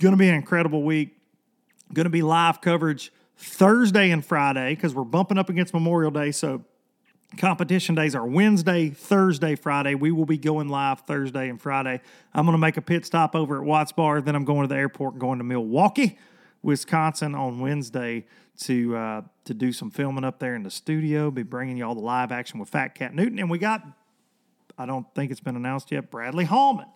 Going 0.00 0.12
to 0.12 0.18
be 0.18 0.28
an 0.28 0.34
incredible 0.34 0.82
week. 0.82 1.16
Going 1.92 2.04
to 2.04 2.10
be 2.10 2.22
live 2.22 2.60
coverage 2.62 3.12
Thursday 3.36 4.10
and 4.10 4.24
Friday 4.24 4.74
because 4.74 4.94
we're 4.94 5.04
bumping 5.04 5.36
up 5.36 5.50
against 5.50 5.74
Memorial 5.74 6.10
Day. 6.10 6.30
So 6.30 6.64
competition 7.36 7.94
days 7.94 8.14
are 8.14 8.26
Wednesday, 8.26 8.90
Thursday, 8.90 9.54
Friday. 9.54 9.94
We 9.94 10.10
will 10.10 10.24
be 10.24 10.38
going 10.38 10.68
live 10.68 11.00
Thursday 11.00 11.48
and 11.48 11.60
Friday. 11.60 12.00
I'm 12.32 12.46
going 12.46 12.54
to 12.54 12.60
make 12.60 12.76
a 12.76 12.82
pit 12.82 13.04
stop 13.04 13.36
over 13.36 13.58
at 13.58 13.64
Watts 13.64 13.92
Bar. 13.92 14.22
Then 14.22 14.34
I'm 14.34 14.44
going 14.44 14.62
to 14.62 14.68
the 14.68 14.78
airport 14.80 15.14
and 15.14 15.20
going 15.20 15.38
to 15.38 15.44
Milwaukee, 15.44 16.18
Wisconsin 16.62 17.34
on 17.34 17.60
Wednesday 17.60 18.24
to 18.60 18.96
uh, 18.96 19.22
to 19.44 19.54
do 19.54 19.72
some 19.72 19.90
filming 19.90 20.24
up 20.24 20.38
there 20.38 20.54
in 20.54 20.62
the 20.62 20.70
studio. 20.70 21.30
Be 21.30 21.42
bringing 21.42 21.76
you 21.76 21.84
all 21.84 21.94
the 21.94 22.00
live 22.00 22.32
action 22.32 22.58
with 22.58 22.68
Fat 22.68 22.94
Cat 22.94 23.14
Newton, 23.14 23.38
and 23.38 23.50
we 23.50 23.58
got 23.58 23.86
I 24.76 24.86
don't 24.86 25.06
think 25.14 25.30
it's 25.30 25.40
been 25.40 25.56
announced 25.56 25.92
yet. 25.92 26.10
Bradley 26.10 26.44
Hallman 26.44 26.86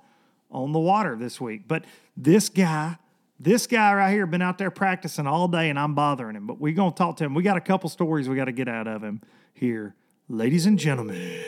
on 0.50 0.72
the 0.72 0.78
water 0.78 1.16
this 1.16 1.40
week, 1.40 1.68
but 1.68 1.84
this 2.16 2.48
guy. 2.48 2.96
This 3.40 3.66
guy 3.66 3.92
right 3.94 4.12
here 4.12 4.24
been 4.24 4.42
out 4.42 4.56
there 4.56 4.70
practicing 4.70 5.26
all 5.26 5.48
day, 5.48 5.68
and 5.68 5.76
I'm 5.76 5.96
bothering 5.96 6.36
him. 6.36 6.46
But 6.46 6.60
we're 6.60 6.74
gonna 6.74 6.92
talk 6.92 7.16
to 7.16 7.24
him. 7.24 7.34
We 7.34 7.42
got 7.42 7.56
a 7.56 7.60
couple 7.60 7.90
stories 7.90 8.28
we 8.28 8.36
got 8.36 8.44
to 8.44 8.52
get 8.52 8.68
out 8.68 8.86
of 8.86 9.02
him 9.02 9.20
here, 9.52 9.96
ladies 10.32 10.66
and 10.66 10.78
gentlemen. 10.78 11.40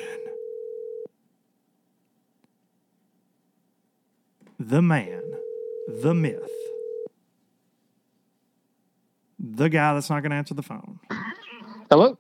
The 4.61 4.83
man, 4.83 5.23
the 5.89 6.15
myth, 6.15 6.51
the 9.39 9.69
guy 9.69 9.95
that's 9.95 10.11
not 10.11 10.21
going 10.23 10.31
to 10.31 10.37
answer 10.37 10.55
the 10.55 10.63
phone. 10.63 11.01
Hello. 11.91 12.17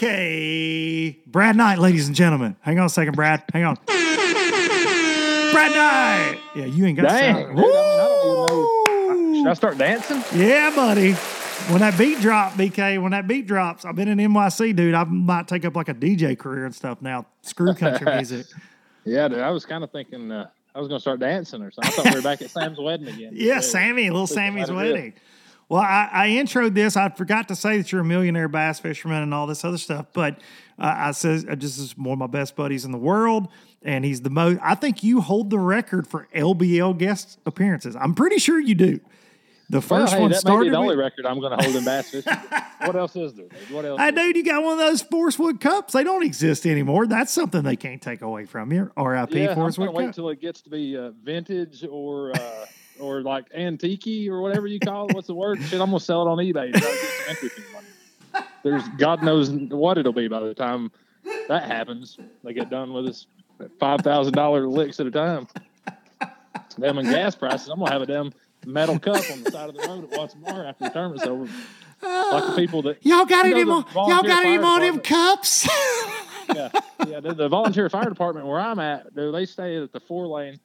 Brad 1.25 1.55
Knight, 1.55 1.77
ladies 1.79 2.07
and 2.07 2.15
gentlemen. 2.15 2.55
Hang 2.61 2.79
on 2.79 2.85
a 2.85 2.89
second, 2.89 3.15
Brad. 3.15 3.43
Hang 3.53 3.65
on. 3.65 3.75
Brad 3.85 5.71
Knight. 5.71 6.39
Yeah, 6.55 6.65
you 6.65 6.85
ain't 6.85 6.97
got 6.97 7.09
Dang. 7.09 7.35
dude, 7.35 7.45
I, 7.45 7.53
mean, 7.53 7.65
I 7.65 7.97
don't 7.97 8.25
even 8.25 9.33
know. 9.33 9.33
Should 9.35 9.47
I 9.47 9.53
start 9.53 9.77
dancing? 9.77 10.23
Yeah, 10.33 10.73
buddy. 10.75 11.15
When 11.67 11.81
that 11.81 11.97
beat 11.99 12.19
drop, 12.19 12.53
BK, 12.53 12.99
when 13.01 13.11
that 13.11 13.27
beat 13.27 13.45
drops, 13.45 13.85
I've 13.85 13.95
been 13.95 14.07
in 14.07 14.17
NYC, 14.17 14.75
dude. 14.75 14.95
I 14.95 15.03
might 15.03 15.47
take 15.47 15.65
up 15.65 15.75
like 15.75 15.87
a 15.87 15.93
DJ 15.93 16.35
career 16.37 16.65
and 16.65 16.73
stuff 16.73 16.99
now. 16.99 17.27
Screw 17.43 17.75
country 17.75 18.11
music. 18.15 18.47
Yeah, 19.05 19.27
dude. 19.27 19.39
I 19.39 19.51
was 19.51 19.67
kind 19.67 19.83
of 19.83 19.91
thinking 19.91 20.31
uh, 20.31 20.49
I 20.73 20.79
was 20.79 20.87
going 20.87 20.97
to 20.97 21.01
start 21.01 21.19
dancing 21.19 21.61
or 21.61 21.69
something. 21.69 21.91
I 21.91 21.95
thought 21.95 22.05
we 22.05 22.15
were 22.19 22.23
back 22.23 22.41
at 22.41 22.49
Sam's 22.49 22.79
wedding 22.79 23.07
again. 23.07 23.31
Yeah, 23.35 23.59
Sammy, 23.59 24.09
little 24.09 24.25
Sammy's 24.25 24.67
that'd 24.67 24.81
be 24.81 24.89
it. 24.89 24.93
wedding. 24.93 25.13
Well, 25.67 25.81
I, 25.81 26.09
I 26.11 26.27
introed 26.29 26.73
this. 26.73 26.97
I 26.97 27.09
forgot 27.09 27.47
to 27.49 27.55
say 27.55 27.77
that 27.77 27.91
you're 27.91 28.01
a 28.01 28.05
millionaire 28.05 28.47
bass 28.47 28.79
fisherman 28.79 29.21
and 29.21 29.31
all 29.31 29.45
this 29.45 29.63
other 29.63 29.77
stuff, 29.77 30.07
but 30.13 30.37
uh, 30.79 30.93
I 30.97 31.11
says 31.11 31.45
I 31.47 31.53
just 31.53 31.77
is 31.77 31.95
one 31.95 32.13
of 32.13 32.17
my 32.17 32.25
best 32.25 32.55
buddies 32.55 32.83
in 32.85 32.91
the 32.91 32.97
world, 32.97 33.47
and 33.83 34.03
he's 34.03 34.21
the 34.21 34.31
most. 34.31 34.59
I 34.63 34.73
think 34.73 35.03
you 35.03 35.21
hold 35.21 35.51
the 35.51 35.59
record 35.59 36.07
for 36.07 36.27
LBL 36.33 36.97
guest 36.97 37.37
appearances. 37.45 37.95
I'm 37.95 38.15
pretty 38.15 38.39
sure 38.39 38.59
you 38.59 38.73
do. 38.73 38.99
The 39.69 39.77
Well, 39.77 39.81
first 39.81 40.13
hey, 40.13 40.19
one 40.21 40.31
that 40.31 40.43
may 40.45 40.59
be 40.63 40.69
the 40.69 40.75
only 40.77 40.95
With, 40.95 41.05
record 41.05 41.25
I'm 41.27 41.39
going 41.39 41.55
to 41.57 41.63
hold 41.63 41.75
in 41.75 41.85
bass 41.85 42.09
fishing. 42.11 42.33
what 42.81 42.95
else 42.95 43.15
is 43.15 43.33
there? 43.35 43.45
What 43.69 43.85
else? 43.85 43.99
there? 43.99 44.11
dude, 44.11 44.35
you 44.37 44.43
got 44.43 44.63
one 44.63 44.73
of 44.73 44.79
those 44.79 45.01
Forrest 45.03 45.37
Wood 45.37 45.59
cups. 45.61 45.93
They 45.93 46.03
don't 46.03 46.23
exist 46.23 46.65
anymore. 46.65 47.05
That's 47.05 47.31
something 47.31 47.61
they 47.61 47.75
can't 47.75 48.01
take 48.01 48.21
away 48.21 48.45
from 48.45 48.71
you. 48.73 48.91
RIP 48.97 49.31
Yeah, 49.31 49.49
I'm 49.51 49.55
going 49.55 49.71
Forcewood 49.71 49.85
to 49.85 49.91
wait 49.91 50.05
cup. 50.07 50.15
till 50.15 50.29
it 50.29 50.41
gets 50.41 50.61
to 50.61 50.69
be 50.71 50.97
uh, 50.97 51.11
vintage 51.23 51.85
or 51.89 52.31
uh, 52.35 52.65
or 52.99 53.21
like 53.21 53.45
antique 53.53 54.27
or 54.29 54.41
whatever 54.41 54.65
you 54.67 54.79
call 54.79 55.07
it. 55.07 55.13
What's 55.15 55.27
the 55.27 55.35
word? 55.35 55.61
Shit, 55.61 55.79
I'm 55.79 55.89
going 55.89 55.99
to 55.99 56.03
sell 56.05 56.23
it 56.27 56.31
on 56.31 56.37
eBay. 56.39 56.73
to 56.73 56.79
try 56.79 56.89
to 56.89 56.95
get 56.95 57.09
some 57.11 57.29
entry 57.29 57.49
fee 57.49 57.63
money. 57.71 58.47
There's 58.63 58.83
God 58.97 59.21
knows 59.23 59.51
what 59.51 59.97
it'll 59.99 60.11
be 60.13 60.27
by 60.27 60.39
the 60.39 60.53
time 60.55 60.91
that 61.47 61.63
happens. 61.65 62.17
They 62.43 62.53
get 62.53 62.69
done 62.71 62.91
with 62.91 63.05
us 63.07 63.27
five 63.79 64.01
thousand 64.01 64.33
dollar 64.33 64.67
licks 64.67 64.99
at 64.99 65.05
a 65.05 65.11
time. 65.11 65.47
Them 66.77 66.97
and 66.97 67.09
gas 67.09 67.35
prices. 67.35 67.67
I'm 67.69 67.79
gonna 67.79 67.91
have 67.91 68.01
a 68.01 68.05
damn 68.05 68.31
metal 68.65 68.99
cup 68.99 69.29
on 69.31 69.43
the 69.43 69.51
side 69.51 69.69
of 69.69 69.75
the 69.75 69.87
road 69.87 70.11
at 70.11 70.17
Watts 70.17 70.33
Bar 70.35 70.65
after 70.65 70.85
the 70.85 70.89
tournament's 70.89 71.25
over. 71.25 71.47
Uh, 72.01 72.29
like 72.31 72.45
the 72.47 72.55
people 72.55 72.81
that 72.83 73.05
Y'all 73.05 73.25
got 73.25 73.45
You 73.45 73.55
any 73.55 73.63
more? 73.65 73.85
Y'all 73.93 74.23
got 74.23 74.45
any 74.45 74.57
more 74.57 74.79
them 74.79 74.99
cups? 74.99 75.67
yeah, 76.55 76.69
yeah. 77.07 77.19
The, 77.19 77.33
the 77.33 77.49
volunteer 77.49 77.89
fire 77.89 78.07
department 78.07 78.47
where 78.47 78.59
I'm 78.59 78.79
at, 78.79 79.13
dude, 79.15 79.33
they 79.33 79.45
stay 79.45 79.81
at 79.81 79.91
the 79.91 79.99
four 79.99 80.27
lane 80.27 80.59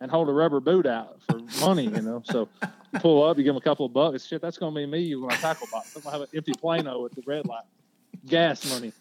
and 0.00 0.10
hold 0.10 0.28
a 0.28 0.32
rubber 0.32 0.60
boot 0.60 0.86
out 0.86 1.20
for 1.28 1.40
money, 1.60 1.84
you 1.84 2.02
know. 2.02 2.22
So 2.24 2.48
you 2.92 3.00
pull 3.00 3.22
up, 3.24 3.36
you 3.36 3.44
give 3.44 3.54
them 3.54 3.60
a 3.60 3.64
couple 3.64 3.84
of 3.84 3.92
bucks. 3.92 4.26
Shit, 4.26 4.40
that's 4.40 4.56
gonna 4.56 4.74
be 4.74 4.86
me 4.86 5.14
when 5.14 5.30
I 5.30 5.36
tackle 5.36 5.66
box. 5.70 5.94
I'm 5.96 6.02
gonna 6.02 6.12
have 6.12 6.22
an 6.22 6.28
empty 6.34 6.52
Plano 6.58 7.04
at 7.04 7.14
the 7.14 7.22
red 7.26 7.46
light. 7.46 7.64
Gas 8.26 8.72
money. 8.72 8.92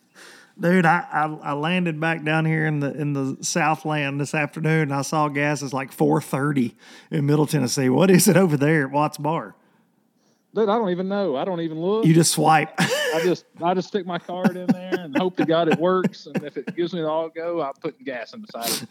Dude, 0.60 0.86
I, 0.86 1.06
I 1.12 1.52
I 1.52 1.54
landed 1.54 2.00
back 2.00 2.24
down 2.24 2.46
here 2.46 2.66
in 2.66 2.80
the 2.80 2.92
in 2.94 3.14
the 3.14 3.38
Southland 3.42 4.20
this 4.20 4.34
afternoon. 4.34 4.84
and 4.84 4.94
I 4.94 5.04
saw 5.04 5.28
gas 5.28 5.62
is 5.62 5.74
like 5.74 5.92
four 5.92 6.22
thirty 6.22 6.76
in 7.12 7.26
Middle 7.26 7.46
Tennessee. 7.46 7.90
What 7.90 8.10
is 8.10 8.28
it 8.28 8.38
over 8.38 8.58
there 8.58 8.86
at 8.86 8.92
Watts 8.92 9.18
Bar? 9.18 9.56
Dude, 10.56 10.70
I 10.70 10.78
don't 10.78 10.90
even 10.90 11.08
know. 11.08 11.36
I 11.36 11.46
don't 11.46 11.62
even 11.62 11.80
look. 11.80 12.06
You 12.06 12.16
just 12.16 12.32
swipe. 12.32 12.74
I 12.80 13.22
just 13.24 13.46
I 13.62 13.76
just 13.76 13.90
stick 13.90 14.08
my 14.08 14.18
card 14.18 14.58
in 14.58 14.66
there 14.68 14.96
and 14.96 15.16
hope 15.16 15.38
to 15.38 15.46
God 15.46 15.68
it 15.68 15.80
works. 15.80 16.26
And 16.26 16.44
if 16.44 16.58
it 16.58 16.76
gives 16.76 16.94
me 16.94 17.02
the 17.02 17.08
all 17.08 17.30
go, 17.30 17.62
I'm 17.62 17.74
putting 17.74 18.04
gas 18.04 18.34
in 18.34 18.42
the 18.42 18.48
side 18.48 18.88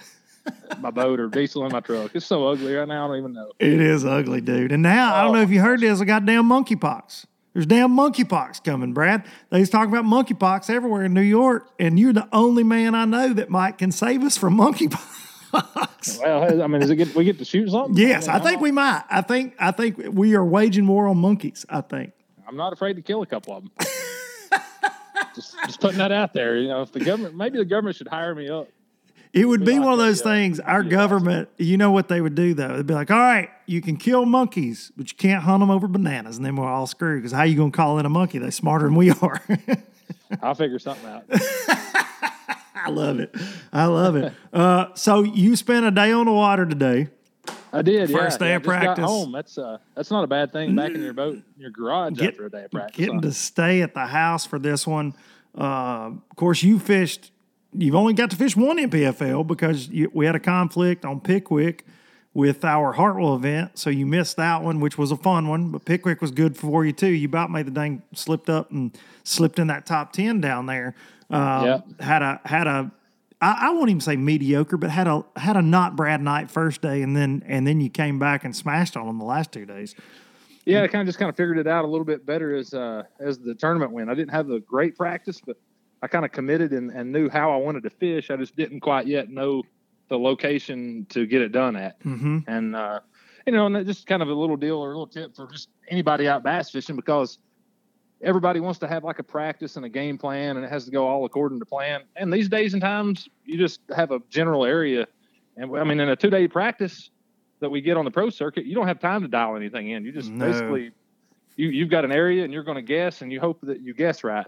of 0.70 0.80
my 0.80 0.90
boat 0.90 1.18
or 1.18 1.28
diesel 1.28 1.66
in 1.66 1.72
my 1.72 1.80
truck. 1.80 2.12
It's 2.14 2.26
so 2.26 2.46
ugly 2.46 2.72
right 2.74 2.86
now. 2.86 3.06
I 3.06 3.08
don't 3.08 3.18
even 3.18 3.32
know. 3.32 3.50
it 3.58 3.80
is 3.80 4.04
ugly, 4.04 4.40
dude. 4.40 4.70
And 4.70 4.82
now 4.82 5.14
I 5.14 5.22
don't 5.22 5.32
know 5.32 5.40
oh, 5.40 5.42
if 5.42 5.50
you 5.50 5.60
heard 5.60 5.80
this. 5.80 6.00
I 6.00 6.04
got 6.04 6.24
damn 6.24 6.48
monkeypox. 6.48 7.26
There's 7.56 7.64
damn 7.64 7.96
monkeypox 7.96 8.62
coming, 8.64 8.92
Brad. 8.92 9.24
They 9.48 9.60
was 9.60 9.70
talking 9.70 9.90
about 9.90 10.04
monkeypox 10.04 10.68
everywhere 10.68 11.04
in 11.04 11.14
New 11.14 11.22
York, 11.22 11.70
and 11.78 11.98
you're 11.98 12.12
the 12.12 12.28
only 12.30 12.62
man 12.62 12.94
I 12.94 13.06
know 13.06 13.32
that 13.32 13.48
might 13.48 13.78
can 13.78 13.92
save 13.92 14.22
us 14.24 14.36
from 14.36 14.58
monkeypox. 14.58 16.20
Well, 16.20 16.62
I 16.62 16.66
mean, 16.66 16.82
is 16.82 16.90
it 16.90 16.96
get, 16.96 17.14
we 17.14 17.24
get 17.24 17.38
to 17.38 17.46
shoot 17.46 17.70
something? 17.70 17.96
yes, 17.96 18.26
mean, 18.26 18.36
I 18.36 18.40
think 18.40 18.60
we 18.60 18.72
might. 18.72 19.04
I 19.08 19.22
think 19.22 19.54
I 19.58 19.70
think 19.70 19.96
we 20.10 20.34
are 20.34 20.44
waging 20.44 20.86
war 20.86 21.08
on 21.08 21.16
monkeys. 21.16 21.64
I 21.70 21.80
think. 21.80 22.12
I'm 22.46 22.58
not 22.58 22.74
afraid 22.74 22.96
to 22.96 23.00
kill 23.00 23.22
a 23.22 23.26
couple 23.26 23.56
of 23.56 23.62
them. 23.62 23.72
just, 25.34 25.56
just 25.64 25.80
putting 25.80 25.96
that 25.96 26.12
out 26.12 26.34
there. 26.34 26.58
You 26.58 26.68
know, 26.68 26.82
if 26.82 26.92
the 26.92 27.00
government, 27.00 27.36
maybe 27.36 27.56
the 27.56 27.64
government 27.64 27.96
should 27.96 28.08
hire 28.08 28.34
me 28.34 28.50
up. 28.50 28.68
It 29.36 29.44
would 29.44 29.66
be 29.66 29.78
one 29.78 29.92
of 29.92 29.98
those 29.98 30.20
yeah. 30.20 30.32
things. 30.32 30.60
Our 30.60 30.82
Yeah. 30.82 30.88
government, 30.90 31.50
you 31.58 31.76
know 31.76 31.90
what 31.90 32.08
they 32.08 32.20
would 32.22 32.34
do 32.34 32.54
though? 32.54 32.76
They'd 32.76 32.86
be 32.86 32.94
like, 32.94 33.10
"All 33.10 33.18
right, 33.18 33.50
you 33.66 33.82
can 33.82 33.96
kill 33.98 34.24
monkeys, 34.24 34.90
but 34.96 35.10
you 35.10 35.16
can't 35.16 35.42
hunt 35.44 35.60
them 35.60 35.70
over 35.70 35.86
bananas," 35.86 36.38
and 36.38 36.46
then 36.46 36.56
we're 36.56 36.66
all 36.66 36.86
screwed. 36.86 37.18
Because 37.22 37.32
how 37.32 37.42
you 37.42 37.54
gonna 37.56 37.70
call 37.70 37.98
in 37.98 38.06
a 38.06 38.08
monkey? 38.08 38.38
They're 38.38 38.50
smarter 38.50 38.86
than 38.86 38.94
we 38.94 39.10
are. 39.10 39.42
I'll 40.42 40.54
figure 40.54 40.78
something 40.78 41.08
out. 41.08 41.24
I 41.30 42.90
love 42.90 43.18
it. 43.20 43.34
I 43.72 43.86
love 43.86 44.16
it. 44.16 44.32
Uh, 44.52 44.94
so 44.94 45.22
you 45.22 45.54
spent 45.54 45.84
a 45.84 45.90
day 45.90 46.12
on 46.12 46.24
the 46.24 46.32
water 46.32 46.64
today. 46.64 47.08
I 47.74 47.82
did. 47.82 48.10
First 48.10 48.40
yeah, 48.40 48.46
day 48.46 48.50
yeah, 48.52 48.56
of 48.56 48.62
practice. 48.62 49.04
home. 49.04 49.32
That's 49.32 49.58
uh, 49.58 49.76
that's 49.94 50.10
not 50.10 50.24
a 50.24 50.26
bad 50.26 50.50
thing. 50.50 50.74
Back 50.74 50.92
in 50.92 51.02
your 51.02 51.12
boat, 51.12 51.34
in 51.34 51.44
your 51.58 51.70
garage 51.70 52.14
Get- 52.14 52.30
after 52.30 52.46
a 52.46 52.50
day 52.50 52.64
of 52.64 52.70
practice. 52.70 52.96
Getting 52.96 53.16
huh? 53.16 53.20
to 53.20 53.32
stay 53.32 53.82
at 53.82 53.92
the 53.92 54.06
house 54.06 54.46
for 54.46 54.58
this 54.58 54.86
one. 54.86 55.12
Uh, 55.54 56.12
of 56.30 56.36
course, 56.36 56.62
you 56.62 56.78
fished. 56.78 57.32
You've 57.78 57.94
only 57.94 58.14
got 58.14 58.30
to 58.30 58.36
fish 58.36 58.56
one 58.56 58.78
NPFL 58.78 59.46
because 59.46 59.88
you, 59.88 60.10
we 60.14 60.26
had 60.26 60.34
a 60.34 60.40
conflict 60.40 61.04
on 61.04 61.20
Pickwick 61.20 61.84
with 62.34 62.64
our 62.64 62.92
Hartwell 62.92 63.34
event, 63.34 63.78
so 63.78 63.88
you 63.88 64.04
missed 64.04 64.36
that 64.36 64.62
one, 64.62 64.78
which 64.80 64.98
was 64.98 65.10
a 65.10 65.16
fun 65.16 65.48
one. 65.48 65.70
But 65.70 65.84
Pickwick 65.84 66.20
was 66.20 66.30
good 66.30 66.56
for 66.56 66.84
you 66.84 66.92
too. 66.92 67.08
You 67.08 67.26
about 67.26 67.50
made 67.50 67.66
the 67.66 67.70
dang 67.70 68.02
slipped 68.14 68.50
up 68.50 68.70
and 68.70 68.96
slipped 69.24 69.58
in 69.58 69.68
that 69.68 69.86
top 69.86 70.12
ten 70.12 70.40
down 70.40 70.66
there. 70.66 70.94
Um, 71.30 71.64
Yeah. 71.64 71.80
Had 72.00 72.22
a 72.22 72.40
had 72.44 72.66
a 72.66 72.92
I, 73.40 73.68
I 73.68 73.70
won't 73.70 73.90
even 73.90 74.00
say 74.00 74.16
mediocre, 74.16 74.76
but 74.76 74.90
had 74.90 75.06
a 75.06 75.24
had 75.36 75.56
a 75.56 75.62
not 75.62 75.96
Brad 75.96 76.20
Knight 76.20 76.50
first 76.50 76.82
day, 76.82 77.02
and 77.02 77.16
then 77.16 77.42
and 77.46 77.66
then 77.66 77.80
you 77.80 77.90
came 77.90 78.18
back 78.18 78.44
and 78.44 78.54
smashed 78.54 78.96
on 78.96 79.06
them 79.06 79.18
the 79.18 79.24
last 79.24 79.52
two 79.52 79.66
days. 79.66 79.94
Yeah, 80.64 80.82
I 80.82 80.88
kind 80.88 81.00
of 81.00 81.06
just 81.06 81.18
kind 81.18 81.28
of 81.28 81.36
figured 81.36 81.58
it 81.58 81.68
out 81.68 81.84
a 81.84 81.88
little 81.88 82.04
bit 82.04 82.26
better 82.26 82.54
as 82.54 82.74
uh, 82.74 83.04
as 83.20 83.38
the 83.38 83.54
tournament 83.54 83.92
went. 83.92 84.10
I 84.10 84.14
didn't 84.14 84.32
have 84.32 84.50
a 84.50 84.60
great 84.60 84.96
practice, 84.96 85.40
but 85.40 85.56
I 86.02 86.08
kind 86.08 86.24
of 86.24 86.32
committed 86.32 86.72
and, 86.72 86.90
and 86.90 87.12
knew 87.12 87.28
how 87.28 87.52
I 87.52 87.56
wanted 87.56 87.82
to 87.84 87.90
fish. 87.90 88.30
I 88.30 88.36
just 88.36 88.56
didn't 88.56 88.80
quite 88.80 89.06
yet 89.06 89.30
know 89.30 89.62
the 90.08 90.18
location 90.18 91.06
to 91.10 91.26
get 91.26 91.42
it 91.42 91.52
done 91.52 91.76
at. 91.76 91.98
Mm-hmm. 92.00 92.38
And 92.46 92.76
uh, 92.76 93.00
you 93.46 93.52
know, 93.52 93.66
and 93.66 93.74
that 93.76 93.86
just 93.86 94.06
kind 94.06 94.22
of 94.22 94.28
a 94.28 94.34
little 94.34 94.56
deal 94.56 94.76
or 94.76 94.92
a 94.92 94.98
little 94.98 95.06
tip 95.06 95.34
for 95.34 95.46
just 95.50 95.68
anybody 95.88 96.28
out 96.28 96.42
bass 96.42 96.70
fishing 96.70 96.96
because 96.96 97.38
everybody 98.22 98.60
wants 98.60 98.78
to 98.80 98.88
have 98.88 99.04
like 99.04 99.18
a 99.18 99.22
practice 99.22 99.76
and 99.76 99.84
a 99.84 99.88
game 99.88 100.18
plan, 100.18 100.56
and 100.56 100.64
it 100.64 100.70
has 100.70 100.84
to 100.84 100.90
go 100.90 101.06
all 101.06 101.24
according 101.24 101.58
to 101.60 101.66
plan. 101.66 102.02
And 102.16 102.32
these 102.32 102.48
days 102.48 102.72
and 102.74 102.82
times, 102.82 103.28
you 103.44 103.58
just 103.58 103.80
have 103.94 104.10
a 104.10 104.20
general 104.28 104.64
area. 104.64 105.06
And 105.56 105.76
I 105.76 105.84
mean, 105.84 106.00
in 106.00 106.08
a 106.08 106.16
two 106.16 106.30
day 106.30 106.48
practice 106.48 107.10
that 107.60 107.70
we 107.70 107.80
get 107.80 107.96
on 107.96 108.04
the 108.04 108.10
pro 108.10 108.30
circuit, 108.30 108.66
you 108.66 108.74
don't 108.74 108.86
have 108.86 109.00
time 109.00 109.22
to 109.22 109.28
dial 109.28 109.56
anything 109.56 109.90
in. 109.90 110.04
You 110.04 110.12
just 110.12 110.30
No. 110.30 110.46
basically 110.46 110.92
you 111.56 111.68
you've 111.68 111.88
got 111.88 112.04
an 112.04 112.12
area 112.12 112.44
and 112.44 112.52
you're 112.52 112.64
going 112.64 112.76
to 112.76 112.82
guess, 112.82 113.22
and 113.22 113.32
you 113.32 113.40
hope 113.40 113.60
that 113.62 113.80
you 113.80 113.94
guess 113.94 114.22
right. 114.24 114.46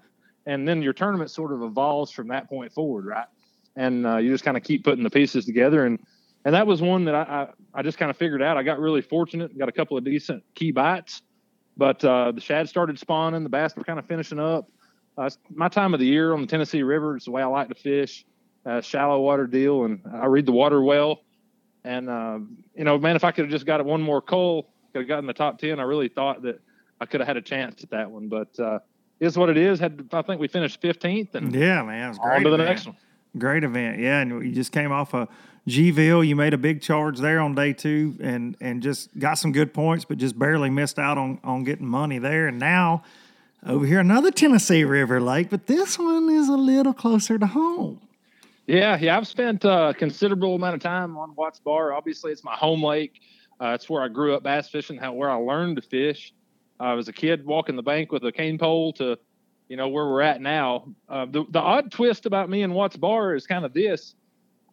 And 0.48 0.66
then 0.66 0.82
your 0.82 0.92
tournament 0.92 1.30
sort 1.30 1.52
of 1.52 1.62
evolves 1.62 2.10
from 2.10 2.28
that 2.28 2.48
point 2.48 2.72
forward, 2.72 3.06
right? 3.06 3.26
And 3.76 4.04
uh, 4.06 4.16
you 4.16 4.32
just 4.32 4.42
kind 4.42 4.56
of 4.56 4.64
keep 4.64 4.82
putting 4.82 5.04
the 5.04 5.10
pieces 5.10 5.44
together 5.44 5.86
and 5.86 6.00
and 6.44 6.54
that 6.54 6.66
was 6.66 6.80
one 6.80 7.04
that 7.04 7.14
I, 7.14 7.22
I, 7.22 7.48
I 7.80 7.82
just 7.82 7.98
kind 7.98 8.10
of 8.10 8.16
figured 8.16 8.42
out. 8.42 8.56
I 8.56 8.62
got 8.62 8.78
really 8.78 9.02
fortunate, 9.02 9.58
got 9.58 9.68
a 9.68 9.72
couple 9.72 9.98
of 9.98 10.04
decent 10.04 10.42
key 10.54 10.70
bites, 10.70 11.20
but 11.76 12.02
uh, 12.04 12.32
the 12.32 12.40
shad 12.40 12.68
started 12.68 12.98
spawning, 12.98 13.42
the 13.42 13.48
bass 13.48 13.76
were 13.76 13.84
kind 13.84 13.98
of 13.98 14.06
finishing 14.06 14.38
up. 14.38 14.68
Uh, 15.16 15.28
my 15.50 15.68
time 15.68 15.94
of 15.94 16.00
the 16.00 16.06
year 16.06 16.32
on 16.32 16.40
the 16.40 16.46
Tennessee 16.46 16.82
River. 16.82 17.16
is 17.16 17.24
the 17.24 17.32
way 17.32 17.42
I 17.42 17.46
like 17.46 17.68
to 17.68 17.74
fish, 17.74 18.24
uh, 18.64 18.80
shallow 18.80 19.20
water 19.20 19.46
deal, 19.46 19.84
and 19.84 20.00
I 20.12 20.26
read 20.26 20.46
the 20.46 20.52
water 20.52 20.80
well. 20.80 21.22
And 21.84 22.08
uh, 22.08 22.38
you 22.74 22.84
know, 22.84 22.98
man, 22.98 23.16
if 23.16 23.24
I 23.24 23.32
could 23.32 23.46
have 23.46 23.50
just 23.50 23.66
got 23.66 23.84
one 23.84 24.00
more 24.00 24.22
coal, 24.22 24.70
could 24.92 25.00
have 25.00 25.08
gotten 25.08 25.26
the 25.26 25.32
top 25.32 25.58
ten. 25.58 25.80
I 25.80 25.82
really 25.82 26.08
thought 26.08 26.42
that 26.42 26.60
I 27.00 27.06
could 27.06 27.20
have 27.20 27.26
had 27.26 27.36
a 27.36 27.42
chance 27.42 27.82
at 27.82 27.90
that 27.90 28.10
one, 28.10 28.28
but 28.28 28.58
uh, 28.60 28.78
is 29.20 29.36
what 29.36 29.48
it 29.50 29.56
is. 29.56 29.78
Had 29.80 30.08
I 30.12 30.22
think 30.22 30.40
we 30.40 30.48
finished 30.48 30.80
fifteenth, 30.80 31.34
and 31.34 31.54
Yeah, 31.54 31.82
man, 31.82 32.04
it 32.06 32.08
was 32.08 32.18
great. 32.18 32.36
on 32.36 32.42
to 32.44 32.48
the 32.50 32.54
event. 32.54 32.68
next 32.68 32.86
one. 32.86 32.96
Great 33.36 33.64
event, 33.64 33.98
yeah. 33.98 34.20
And 34.20 34.44
you 34.44 34.52
just 34.52 34.72
came 34.72 34.90
off 34.90 35.14
of 35.14 35.28
Gville. 35.66 36.26
You 36.26 36.34
made 36.34 36.54
a 36.54 36.58
big 36.58 36.80
charge 36.80 37.18
there 37.18 37.40
on 37.40 37.54
day 37.54 37.72
two, 37.72 38.16
and 38.20 38.56
and 38.60 38.82
just 38.82 39.16
got 39.18 39.34
some 39.34 39.52
good 39.52 39.74
points, 39.74 40.04
but 40.04 40.18
just 40.18 40.38
barely 40.38 40.70
missed 40.70 40.98
out 40.98 41.18
on 41.18 41.38
on 41.44 41.64
getting 41.64 41.86
money 41.86 42.18
there. 42.18 42.46
And 42.48 42.58
now 42.58 43.02
over 43.66 43.84
here, 43.84 44.00
another 44.00 44.30
Tennessee 44.30 44.84
River 44.84 45.20
Lake, 45.20 45.50
but 45.50 45.66
this 45.66 45.98
one 45.98 46.30
is 46.30 46.48
a 46.48 46.56
little 46.56 46.94
closer 46.94 47.38
to 47.38 47.46
home. 47.46 48.00
Yeah, 48.66 48.98
yeah, 49.00 49.16
I've 49.16 49.26
spent 49.26 49.64
uh, 49.64 49.88
a 49.90 49.94
considerable 49.94 50.54
amount 50.54 50.74
of 50.74 50.80
time 50.82 51.16
on 51.16 51.34
Watts 51.34 51.58
Bar. 51.58 51.92
Obviously, 51.94 52.32
it's 52.32 52.44
my 52.44 52.54
home 52.54 52.82
lake. 52.84 53.20
Uh, 53.60 53.68
it's 53.74 53.88
where 53.90 54.02
I 54.02 54.08
grew 54.08 54.34
up 54.34 54.42
bass 54.42 54.68
fishing, 54.68 54.96
how 54.98 55.12
where 55.14 55.30
I 55.30 55.34
learned 55.36 55.76
to 55.76 55.82
fish. 55.82 56.32
I 56.80 56.94
was 56.94 57.08
a 57.08 57.12
kid 57.12 57.44
walking 57.44 57.76
the 57.76 57.82
bank 57.82 58.12
with 58.12 58.24
a 58.24 58.32
cane 58.32 58.58
pole 58.58 58.92
to, 58.94 59.18
you 59.68 59.76
know, 59.76 59.88
where 59.88 60.06
we're 60.06 60.22
at 60.22 60.40
now. 60.40 60.88
Uh, 61.08 61.26
the 61.26 61.44
the 61.50 61.60
odd 61.60 61.90
twist 61.90 62.26
about 62.26 62.48
me 62.48 62.62
and 62.62 62.74
Watts 62.74 62.96
Bar 62.96 63.34
is 63.34 63.46
kind 63.46 63.64
of 63.64 63.72
this. 63.72 64.14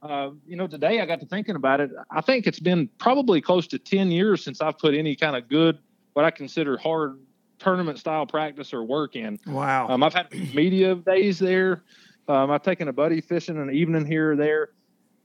Uh, 0.01 0.31
you 0.45 0.55
know, 0.55 0.67
today 0.67 1.01
I 1.01 1.05
got 1.05 1.19
to 1.21 1.25
thinking 1.25 1.55
about 1.55 1.79
it. 1.79 1.89
I 2.11 2.21
think 2.21 2.45
it's 2.45 2.59
been 2.59 2.89
probably 2.99 3.41
close 3.41 3.67
to 3.67 3.79
ten 3.79 4.11
years 4.11 4.43
since 4.43 4.61
I've 4.61 4.77
put 4.77 4.93
any 4.93 5.15
kind 5.15 5.35
of 5.35 5.49
good, 5.49 5.79
what 6.13 6.25
I 6.25 6.31
consider 6.31 6.77
hard 6.77 7.19
tournament 7.57 7.97
style 7.97 8.25
practice 8.25 8.73
or 8.73 8.83
work 8.83 9.15
in. 9.15 9.39
Wow. 9.47 9.87
Um, 9.87 10.03
I've 10.03 10.13
had 10.13 10.31
media 10.53 10.93
days 10.95 11.39
there. 11.39 11.83
Um, 12.27 12.51
I've 12.51 12.63
taken 12.63 12.87
a 12.87 12.93
buddy 12.93 13.21
fishing 13.21 13.57
an 13.57 13.73
evening 13.73 14.05
here 14.05 14.33
or 14.33 14.35
there. 14.35 14.69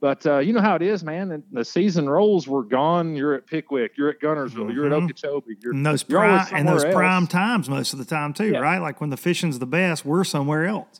But 0.01 0.25
uh, 0.25 0.39
you 0.39 0.51
know 0.51 0.61
how 0.61 0.75
it 0.75 0.81
is, 0.81 1.03
man. 1.03 1.31
And 1.31 1.43
the 1.51 1.63
season 1.63 2.09
rolls. 2.09 2.47
We're 2.47 2.63
gone. 2.63 3.15
You're 3.15 3.35
at 3.35 3.45
Pickwick. 3.45 3.91
You're 3.97 4.09
at 4.09 4.19
Guntersville. 4.19 4.73
You're 4.73 4.87
at 4.87 4.91
Mhm. 4.91 5.03
Okeechobee. 5.05 5.57
You're, 5.61 5.73
and 5.73 5.85
those 5.85 6.01
prime 6.03 6.47
and 6.51 6.67
those 6.67 6.83
prime 6.85 7.27
times 7.27 7.69
most 7.69 7.93
of 7.93 7.99
the 7.99 8.05
time 8.05 8.33
too, 8.33 8.47
Yeah. 8.51 8.59
right? 8.59 8.79
Like 8.79 8.99
when 8.99 9.11
the 9.11 9.17
fishing's 9.17 9.59
the 9.59 9.67
best, 9.67 10.03
we're 10.03 10.23
somewhere 10.23 10.65
else. 10.65 10.99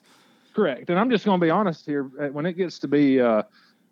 Correct. 0.53 0.89
And 0.91 0.99
I'm 0.99 1.09
just 1.09 1.25
going 1.25 1.39
to 1.39 1.43
be 1.43 1.49
honest 1.49 1.85
here. 1.85 2.11
Uh, 2.21 2.27
When 2.27 2.45
it 2.45 2.53
gets 2.53 2.77
to 2.79 2.87
be, 2.87 3.19
uh, 3.19 3.41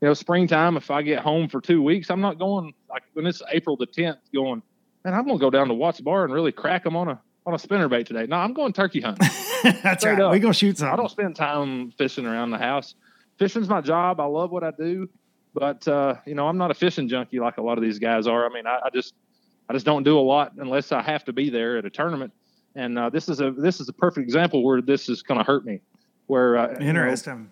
you 0.02 0.08
know, 0.08 0.14
springtime, 0.14 0.78
if 0.78 0.92
I 0.92 1.02
get 1.02 1.20
home 1.22 1.48
for 1.50 1.60
two 1.60 1.82
weeks, 1.82 2.12
I'm 2.12 2.22
not 2.22 2.38
going 2.38 2.74
like 2.90 3.04
when 3.14 3.26
it's 3.26 3.42
April 3.52 3.76
the 3.78 3.88
10th. 3.88 4.18
Going, 4.34 4.62
man, 5.04 5.14
I'm 5.16 5.26
going 5.26 5.38
to 5.38 5.42
go 5.42 5.50
down 5.50 5.70
to 5.70 5.74
Watts 5.74 6.02
Bar 6.02 6.26
and 6.26 6.34
really 6.34 6.52
crack 6.52 6.84
them 6.84 6.96
on 6.96 7.08
a 7.08 7.20
on 7.48 7.54
a 7.56 7.58
spinnerbait 7.58 8.06
today. 8.06 8.28
No, 8.28 8.36
I'm 8.36 8.54
going 8.54 8.74
turkey 8.74 9.02
hunting. 9.02 9.28
That's 9.82 10.04
Straight 10.04 10.14
right. 10.14 10.22
up. 10.22 10.32
We're 10.34 10.40
gonna 10.40 10.54
shoot 10.54 10.78
some. 10.78 10.94
I 10.94 10.96
don't 10.96 11.10
spend 11.10 11.36
time 11.36 11.90
fishing 11.98 12.28
around 12.28 12.52
the 12.52 12.58
house. 12.60 12.94
Fishing's 13.40 13.70
my 13.70 13.82
job. 13.82 14.20
I 14.20 14.26
love 14.26 14.52
what 14.52 14.64
I 14.64 14.72
do, 14.72 15.10
but 15.54 15.88
uh, 15.88 16.16
you 16.26 16.36
know, 16.36 16.48
I'm 16.48 16.58
not 16.58 16.72
a 16.72 16.74
fishing 16.74 17.08
junkie 17.08 17.40
like 17.40 17.58
a 17.58 17.62
lot 17.62 17.78
of 17.78 17.84
these 17.84 17.98
guys 17.98 18.28
are. 18.28 18.46
I 18.46 18.54
mean, 18.54 18.68
I, 18.68 18.80
I 18.86 18.90
just, 18.94 19.16
I 19.70 19.74
just 19.74 19.86
don't 19.86 20.04
do 20.04 20.20
a 20.20 20.22
lot 20.22 20.52
unless 20.58 20.92
I 20.92 21.02
have 21.02 21.24
to 21.26 21.34
be 21.34 21.50
there 21.50 21.78
at 21.78 21.86
a 21.86 21.90
tournament. 21.90 22.34
And 22.76 23.00
uh, 23.00 23.10
this 23.10 23.30
is 23.30 23.40
a 23.40 23.52
this 23.52 23.80
is 23.80 23.90
a 23.90 23.94
perfect 23.94 24.26
example 24.26 24.64
where 24.64 24.82
this 24.82 25.10
is 25.10 25.24
going 25.24 25.40
to 25.40 25.44
hurt 25.44 25.66
me. 25.66 25.80
Where 26.28 26.58
uh, 26.58 26.68
you 26.74 26.94
know, 26.94 27.02
Interesting. 27.02 27.50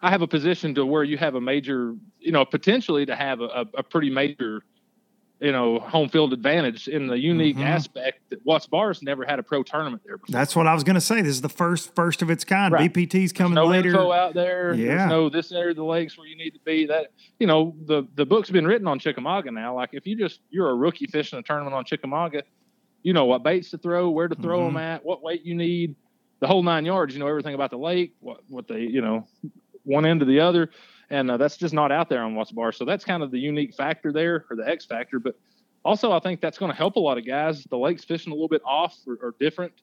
I 0.00 0.10
have 0.10 0.22
a 0.22 0.26
position 0.26 0.74
to 0.74 0.84
where 0.84 1.04
you 1.04 1.16
have 1.18 1.36
a 1.36 1.40
major, 1.40 1.94
you 2.18 2.32
know, 2.32 2.44
potentially 2.44 3.06
to 3.06 3.14
have 3.14 3.40
a, 3.40 3.44
a, 3.44 3.66
a 3.78 3.82
pretty 3.84 4.10
major, 4.10 4.64
you 5.42 5.50
know, 5.52 5.78
home 5.80 6.08
field 6.08 6.32
advantage 6.32 6.86
in 6.88 7.08
the 7.08 7.18
unique 7.18 7.56
Mhm. 7.56 7.64
aspect 7.64 8.20
that 8.30 8.44
Watts 8.46 8.66
Bars 8.66 9.02
never 9.02 9.24
had 9.24 9.38
a 9.38 9.42
pro 9.42 9.62
tournament 9.62 10.02
there 10.06 10.16
before. 10.18 10.32
That's 10.32 10.54
what 10.54 10.66
I 10.68 10.74
was 10.74 10.84
gonna 10.84 11.00
say. 11.00 11.16
This 11.20 11.32
is 11.34 11.40
the 11.40 11.48
first 11.48 11.94
first 11.96 12.22
of 12.22 12.30
its 12.30 12.44
kind. 12.44 12.72
Right. 12.72 12.92
BPT's 12.94 13.32
coming 13.32 13.54
no 13.56 13.66
later. 13.66 13.88
info 13.90 14.12
out 14.12 14.34
there. 14.34 14.72
Yeah. 14.74 14.96
There's 14.98 15.10
no 15.10 15.28
this 15.28 15.50
area 15.52 15.70
of 15.70 15.76
the 15.76 15.84
lakes 15.84 16.16
where 16.16 16.26
you 16.28 16.36
need 16.36 16.52
to 16.52 16.60
be. 16.64 16.86
That 16.86 17.08
you 17.40 17.46
know 17.48 17.74
the 17.86 18.06
the 18.14 18.24
book's 18.24 18.50
been 18.50 18.66
written 18.66 18.86
on 18.86 18.98
Chickamauga 19.00 19.50
now. 19.50 19.74
Like 19.74 19.90
if 19.92 20.06
you 20.06 20.16
just 20.16 20.40
you're 20.50 20.70
a 20.70 20.74
rookie 20.74 21.06
fishing 21.06 21.38
a 21.38 21.42
tournament 21.42 21.74
on 21.74 21.84
Chickamauga, 21.84 22.44
you 23.02 23.12
know 23.12 23.24
what 23.24 23.42
baits 23.42 23.70
to 23.70 23.78
throw, 23.78 24.10
where 24.10 24.28
to 24.28 24.36
throw 24.36 24.60
Mhm. 24.60 24.66
them 24.68 24.76
at, 24.76 25.04
what 25.04 25.22
weight 25.22 25.44
you 25.44 25.56
need, 25.56 25.96
the 26.38 26.46
whole 26.46 26.62
nine 26.62 26.84
yards. 26.84 27.14
You 27.14 27.20
know 27.20 27.26
everything 27.26 27.54
about 27.54 27.70
the 27.70 27.78
lake, 27.78 28.14
what 28.20 28.40
what 28.48 28.68
they 28.68 28.82
you 28.82 29.00
know 29.00 29.26
one 29.84 30.06
end 30.06 30.20
to 30.20 30.26
the 30.26 30.38
other, 30.38 30.70
and 31.12 31.30
uh, 31.30 31.36
that's 31.36 31.58
just 31.58 31.74
not 31.74 31.92
out 31.92 32.08
there 32.08 32.22
on 32.22 32.34
Watts 32.34 32.50
Bar. 32.52 32.72
So 32.72 32.86
that's 32.86 33.04
kind 33.04 33.22
of 33.22 33.30
the 33.30 33.38
unique 33.38 33.74
factor 33.74 34.12
there, 34.12 34.46
or 34.50 34.56
the 34.56 34.66
X 34.66 34.86
factor. 34.86 35.20
But 35.20 35.38
also, 35.84 36.10
I 36.10 36.18
think 36.18 36.40
that's 36.40 36.58
going 36.58 36.72
to 36.72 36.76
help 36.76 36.96
a 36.96 37.00
lot 37.00 37.18
of 37.18 37.26
guys. 37.26 37.62
The 37.64 37.76
lake's 37.76 38.02
fishing 38.02 38.32
a 38.32 38.34
little 38.34 38.48
bit 38.48 38.62
off 38.64 38.96
or, 39.06 39.18
or 39.22 39.34
different 39.38 39.74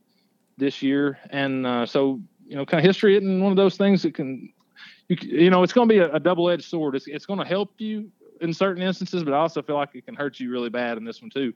this 0.57 0.81
year, 0.81 1.19
and 1.29 1.65
uh, 1.65 1.85
so 1.85 2.19
you 2.47 2.55
know, 2.55 2.65
kind 2.65 2.79
of 2.79 2.85
history 2.85 3.15
isn't 3.15 3.41
one 3.41 3.51
of 3.51 3.57
those 3.57 3.77
things 3.77 4.01
that 4.01 4.15
can, 4.15 4.51
you, 5.07 5.17
you 5.21 5.49
know, 5.51 5.61
it's 5.61 5.71
going 5.71 5.87
to 5.87 5.93
be 5.93 5.99
a, 5.99 6.11
a 6.15 6.19
double-edged 6.19 6.65
sword. 6.65 6.95
It's, 6.95 7.05
it's 7.05 7.27
going 7.27 7.37
to 7.37 7.45
help 7.45 7.73
you 7.77 8.11
in 8.41 8.53
certain 8.53 8.81
instances, 8.81 9.23
but 9.23 9.35
I 9.35 9.37
also 9.37 9.61
feel 9.61 9.75
like 9.75 9.89
it 9.93 10.07
can 10.07 10.15
hurt 10.15 10.39
you 10.39 10.49
really 10.49 10.69
bad 10.69 10.97
in 10.97 11.05
this 11.05 11.21
one 11.21 11.29
too, 11.29 11.53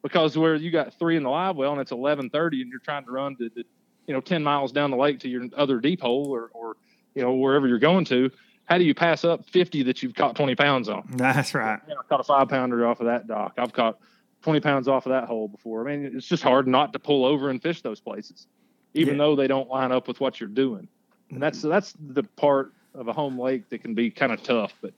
because 0.00 0.38
where 0.38 0.54
you 0.54 0.70
got 0.70 0.94
three 0.94 1.16
in 1.16 1.24
the 1.24 1.28
live 1.28 1.56
well 1.56 1.72
and 1.72 1.80
it's 1.80 1.90
11:30 1.90 2.62
and 2.62 2.70
you're 2.70 2.78
trying 2.78 3.04
to 3.04 3.10
run 3.10 3.34
to, 3.36 3.50
the, 3.52 3.64
you 4.06 4.14
know, 4.14 4.20
10 4.20 4.44
miles 4.44 4.70
down 4.70 4.92
the 4.92 4.96
lake 4.96 5.18
to 5.20 5.28
your 5.28 5.46
other 5.56 5.80
deep 5.80 6.00
hole 6.00 6.30
or, 6.30 6.50
or 6.54 6.76
you 7.14 7.22
know 7.22 7.34
wherever 7.34 7.66
you're 7.66 7.80
going 7.80 8.04
to. 8.04 8.30
How 8.68 8.76
do 8.76 8.84
you 8.84 8.94
pass 8.94 9.24
up 9.24 9.46
50 9.46 9.82
that 9.84 10.02
you've 10.02 10.14
caught 10.14 10.36
20 10.36 10.54
pounds 10.54 10.88
on? 10.90 11.08
That's 11.16 11.54
right. 11.54 11.80
I 11.88 12.02
caught 12.08 12.20
a 12.20 12.24
five 12.24 12.48
pounder 12.50 12.86
off 12.86 13.00
of 13.00 13.06
that 13.06 13.26
dock. 13.26 13.54
I've 13.56 13.72
caught 13.72 13.98
20 14.42 14.60
pounds 14.60 14.88
off 14.88 15.06
of 15.06 15.10
that 15.10 15.24
hole 15.24 15.48
before. 15.48 15.88
I 15.88 15.96
mean, 15.96 16.12
it's 16.14 16.26
just 16.26 16.42
hard 16.42 16.68
not 16.68 16.92
to 16.92 16.98
pull 16.98 17.24
over 17.24 17.48
and 17.48 17.62
fish 17.62 17.80
those 17.80 17.98
places, 17.98 18.46
even 18.92 19.14
Yeah. 19.14 19.18
though 19.18 19.36
they 19.36 19.46
don't 19.46 19.68
line 19.70 19.90
up 19.90 20.06
with 20.06 20.20
what 20.20 20.38
you're 20.38 20.50
doing. 20.50 20.86
And 21.30 21.42
that's 21.42 21.62
that's 21.62 21.94
the 21.98 22.22
part 22.22 22.72
of 22.94 23.08
a 23.08 23.12
home 23.12 23.38
lake 23.40 23.68
that 23.70 23.78
can 23.82 23.94
be 23.94 24.10
kind 24.10 24.32
of 24.32 24.42
tough. 24.42 24.74
But 24.82 24.92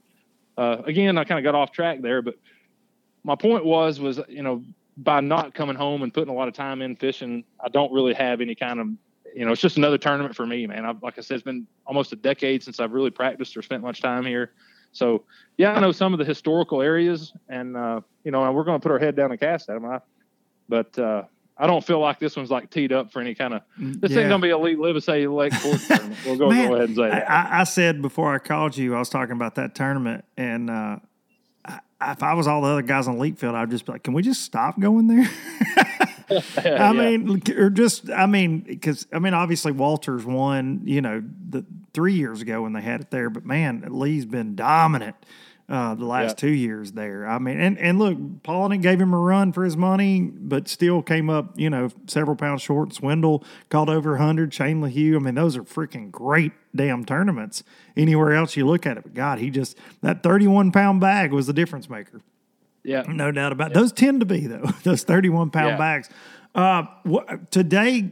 uh, 0.59 0.83
again, 0.85 1.17
I 1.17 1.23
kind 1.25 1.39
of 1.39 1.45
got 1.45 1.57
off 1.57 1.71
track 1.71 2.01
there. 2.03 2.23
But 2.23 2.35
my 3.23 3.37
point 3.37 3.65
was 3.65 4.01
was 4.01 4.21
you 4.29 4.43
know 4.43 4.65
by 4.97 5.21
not 5.21 5.55
coming 5.55 5.77
home 5.77 6.03
and 6.03 6.13
putting 6.13 6.29
a 6.29 6.37
lot 6.37 6.49
of 6.49 6.55
time 6.55 6.83
in 6.83 6.97
fishing, 6.97 7.45
I 7.65 7.69
don't 7.69 7.93
really 7.93 8.15
have 8.15 8.41
any 8.41 8.55
kind 8.57 8.81
of 8.81 8.89
you 9.35 9.45
know 9.45 9.53
it's 9.53 9.61
just 9.61 9.77
another 9.77 9.99
tournament 9.99 10.35
for 10.35 10.47
me, 10.47 10.66
man. 10.66 10.85
I've, 10.85 11.03
like 11.03 11.19
I 11.19 11.21
said, 11.21 11.35
it's 11.37 11.45
been 11.45 11.66
almost 11.87 12.12
a 12.12 12.16
decade 12.16 12.62
since 12.62 12.81
I've 12.81 12.93
really 12.93 13.11
practiced 13.11 13.57
or 13.57 13.62
spent 13.62 13.83
much 13.83 14.01
time 14.03 14.25
here. 14.25 14.53
So 14.93 15.25
yeah, 15.57 15.73
I 15.73 15.81
know 15.81 15.93
some 15.93 16.12
of 16.12 16.19
the 16.19 16.25
historical 16.25 16.83
areas, 16.83 17.33
and 17.49 17.77
uh, 17.77 18.01
you 18.25 18.31
know, 18.33 18.51
we're 18.53 18.64
going 18.64 18.79
to 18.81 18.83
put 18.83 18.90
our 18.93 18.99
head 18.99 19.14
down 19.16 19.31
and 19.31 19.38
cast 19.38 19.69
at 19.71 19.75
them. 19.75 19.85
I, 19.85 20.01
but 20.69 20.99
uh, 20.99 21.23
I 21.57 21.66
don't 21.66 21.85
feel 21.85 22.01
like 22.01 22.19
this 22.19 22.37
one's 22.37 22.51
like 22.51 22.71
teed 22.71 22.93
up 22.93 23.12
for 23.12 23.20
any 23.20 23.35
kind 23.35 23.55
of. 23.55 23.62
This 23.78 24.11
Yeah. 24.12 24.20
ain't 24.20 24.28
going 24.31 24.41
to 24.41 24.47
be 24.47 24.51
elite 24.51 24.78
Livesay 24.78 25.33
Lake 25.33 25.53
Fork 25.55 25.81
tournament. 25.87 26.18
We'll 26.24 26.37
go, 26.37 26.49
Man, 26.49 26.68
go 26.68 26.74
ahead 26.76 26.89
and 26.89 26.97
say 26.97 27.03
I, 27.05 27.09
that. 27.11 27.31
I, 27.31 27.61
I 27.61 27.64
said 27.64 28.01
before 28.03 28.35
I 28.35 28.39
called 28.39 28.76
you, 28.76 28.95
I 28.97 28.99
was 28.99 29.09
talking 29.11 29.33
about 29.37 29.55
that 29.57 29.74
tournament, 29.74 30.24
and 30.37 30.70
uh, 30.70 30.97
I, 31.64 31.81
if 32.12 32.22
I 32.22 32.35
was 32.35 32.47
all 32.47 32.62
the 32.62 32.68
other 32.68 32.83
guys 32.83 33.07
on 33.09 33.18
Leap 33.18 33.39
Field, 33.39 33.55
I'd 33.55 33.70
just 33.70 33.85
be 33.87 33.93
like, 33.93 34.03
"Can 34.03 34.14
we 34.14 34.22
just 34.22 34.43
stop 34.43 34.81
going 34.81 35.07
there?" 35.07 35.28
I 36.57 36.62
Yeah. 36.64 36.93
mean, 36.93 37.43
or 37.57 37.70
just, 37.70 38.11
I 38.11 38.26
mean, 38.26 38.61
because 38.61 39.07
I 39.12 39.18
mean, 39.18 39.35
obviously 39.35 39.72
Walters 39.72 40.24
won, 40.24 40.83
you 40.85 41.01
know, 41.01 41.22
the 41.49 41.64
three 41.93 42.14
years 42.14 42.41
ago 42.43 42.62
when 42.62 42.72
they 42.72 42.81
had 42.83 43.01
it 43.01 43.11
there, 43.11 43.31
but 43.31 43.45
man, 43.45 43.85
Lee's 43.89 44.24
been 44.26 44.55
dominant 44.55 45.16
uh, 45.68 45.95
the 45.95 46.05
last 46.05 46.31
Yeah. 46.31 46.49
two 46.49 46.51
years 46.51 46.93
there. 46.93 47.28
I 47.28 47.39
mean, 47.39 47.61
and 47.61 47.78
and 47.78 47.99
look, 47.99 48.43
Paulding 48.43 48.81
gave 48.81 49.01
him 49.01 49.12
a 49.14 49.18
run 49.18 49.53
for 49.53 49.64
his 49.64 49.76
money, 49.76 50.20
but 50.22 50.66
still 50.66 51.01
came 51.01 51.31
up, 51.31 51.59
you 51.59 51.70
know, 51.70 51.91
several 52.09 52.35
pounds 52.37 52.61
short. 52.62 52.93
Swindle 52.93 53.45
called 53.68 53.89
over 53.89 54.16
hundred. 54.16 54.53
Shane 54.53 54.81
LeHew. 54.81 55.14
I 55.14 55.18
mean, 55.20 55.37
those 55.37 55.57
are 55.57 55.62
freaking 55.62 56.11
great 56.11 56.51
damn 56.74 57.05
tournaments. 57.05 57.62
Anywhere 57.97 58.33
else 58.35 58.57
you 58.57 58.66
look 58.66 58.85
at 58.85 58.97
it, 58.97 59.05
but 59.05 59.14
God, 59.14 59.39
he 59.39 59.49
just 59.51 59.76
that 60.03 60.24
thirty-one 60.24 60.72
pound 60.72 61.01
bag 61.01 61.33
was 61.33 61.47
the 61.47 61.53
difference 61.53 61.89
maker. 61.89 62.20
Yeah. 62.85 63.03
No 63.09 63.31
doubt 63.31 63.53
about 63.53 63.72
it. 63.72 63.74
Those 63.74 63.93
tend 63.93 64.20
to 64.20 64.26
be 64.26 64.47
though. 64.47 64.62
Those 64.85 65.03
thirty-one 65.05 65.51
pound 65.51 65.70
Yeah. 65.70 65.76
bags. 65.76 66.09
Uh, 66.55 66.85
what, 67.05 67.51
today, 67.51 68.11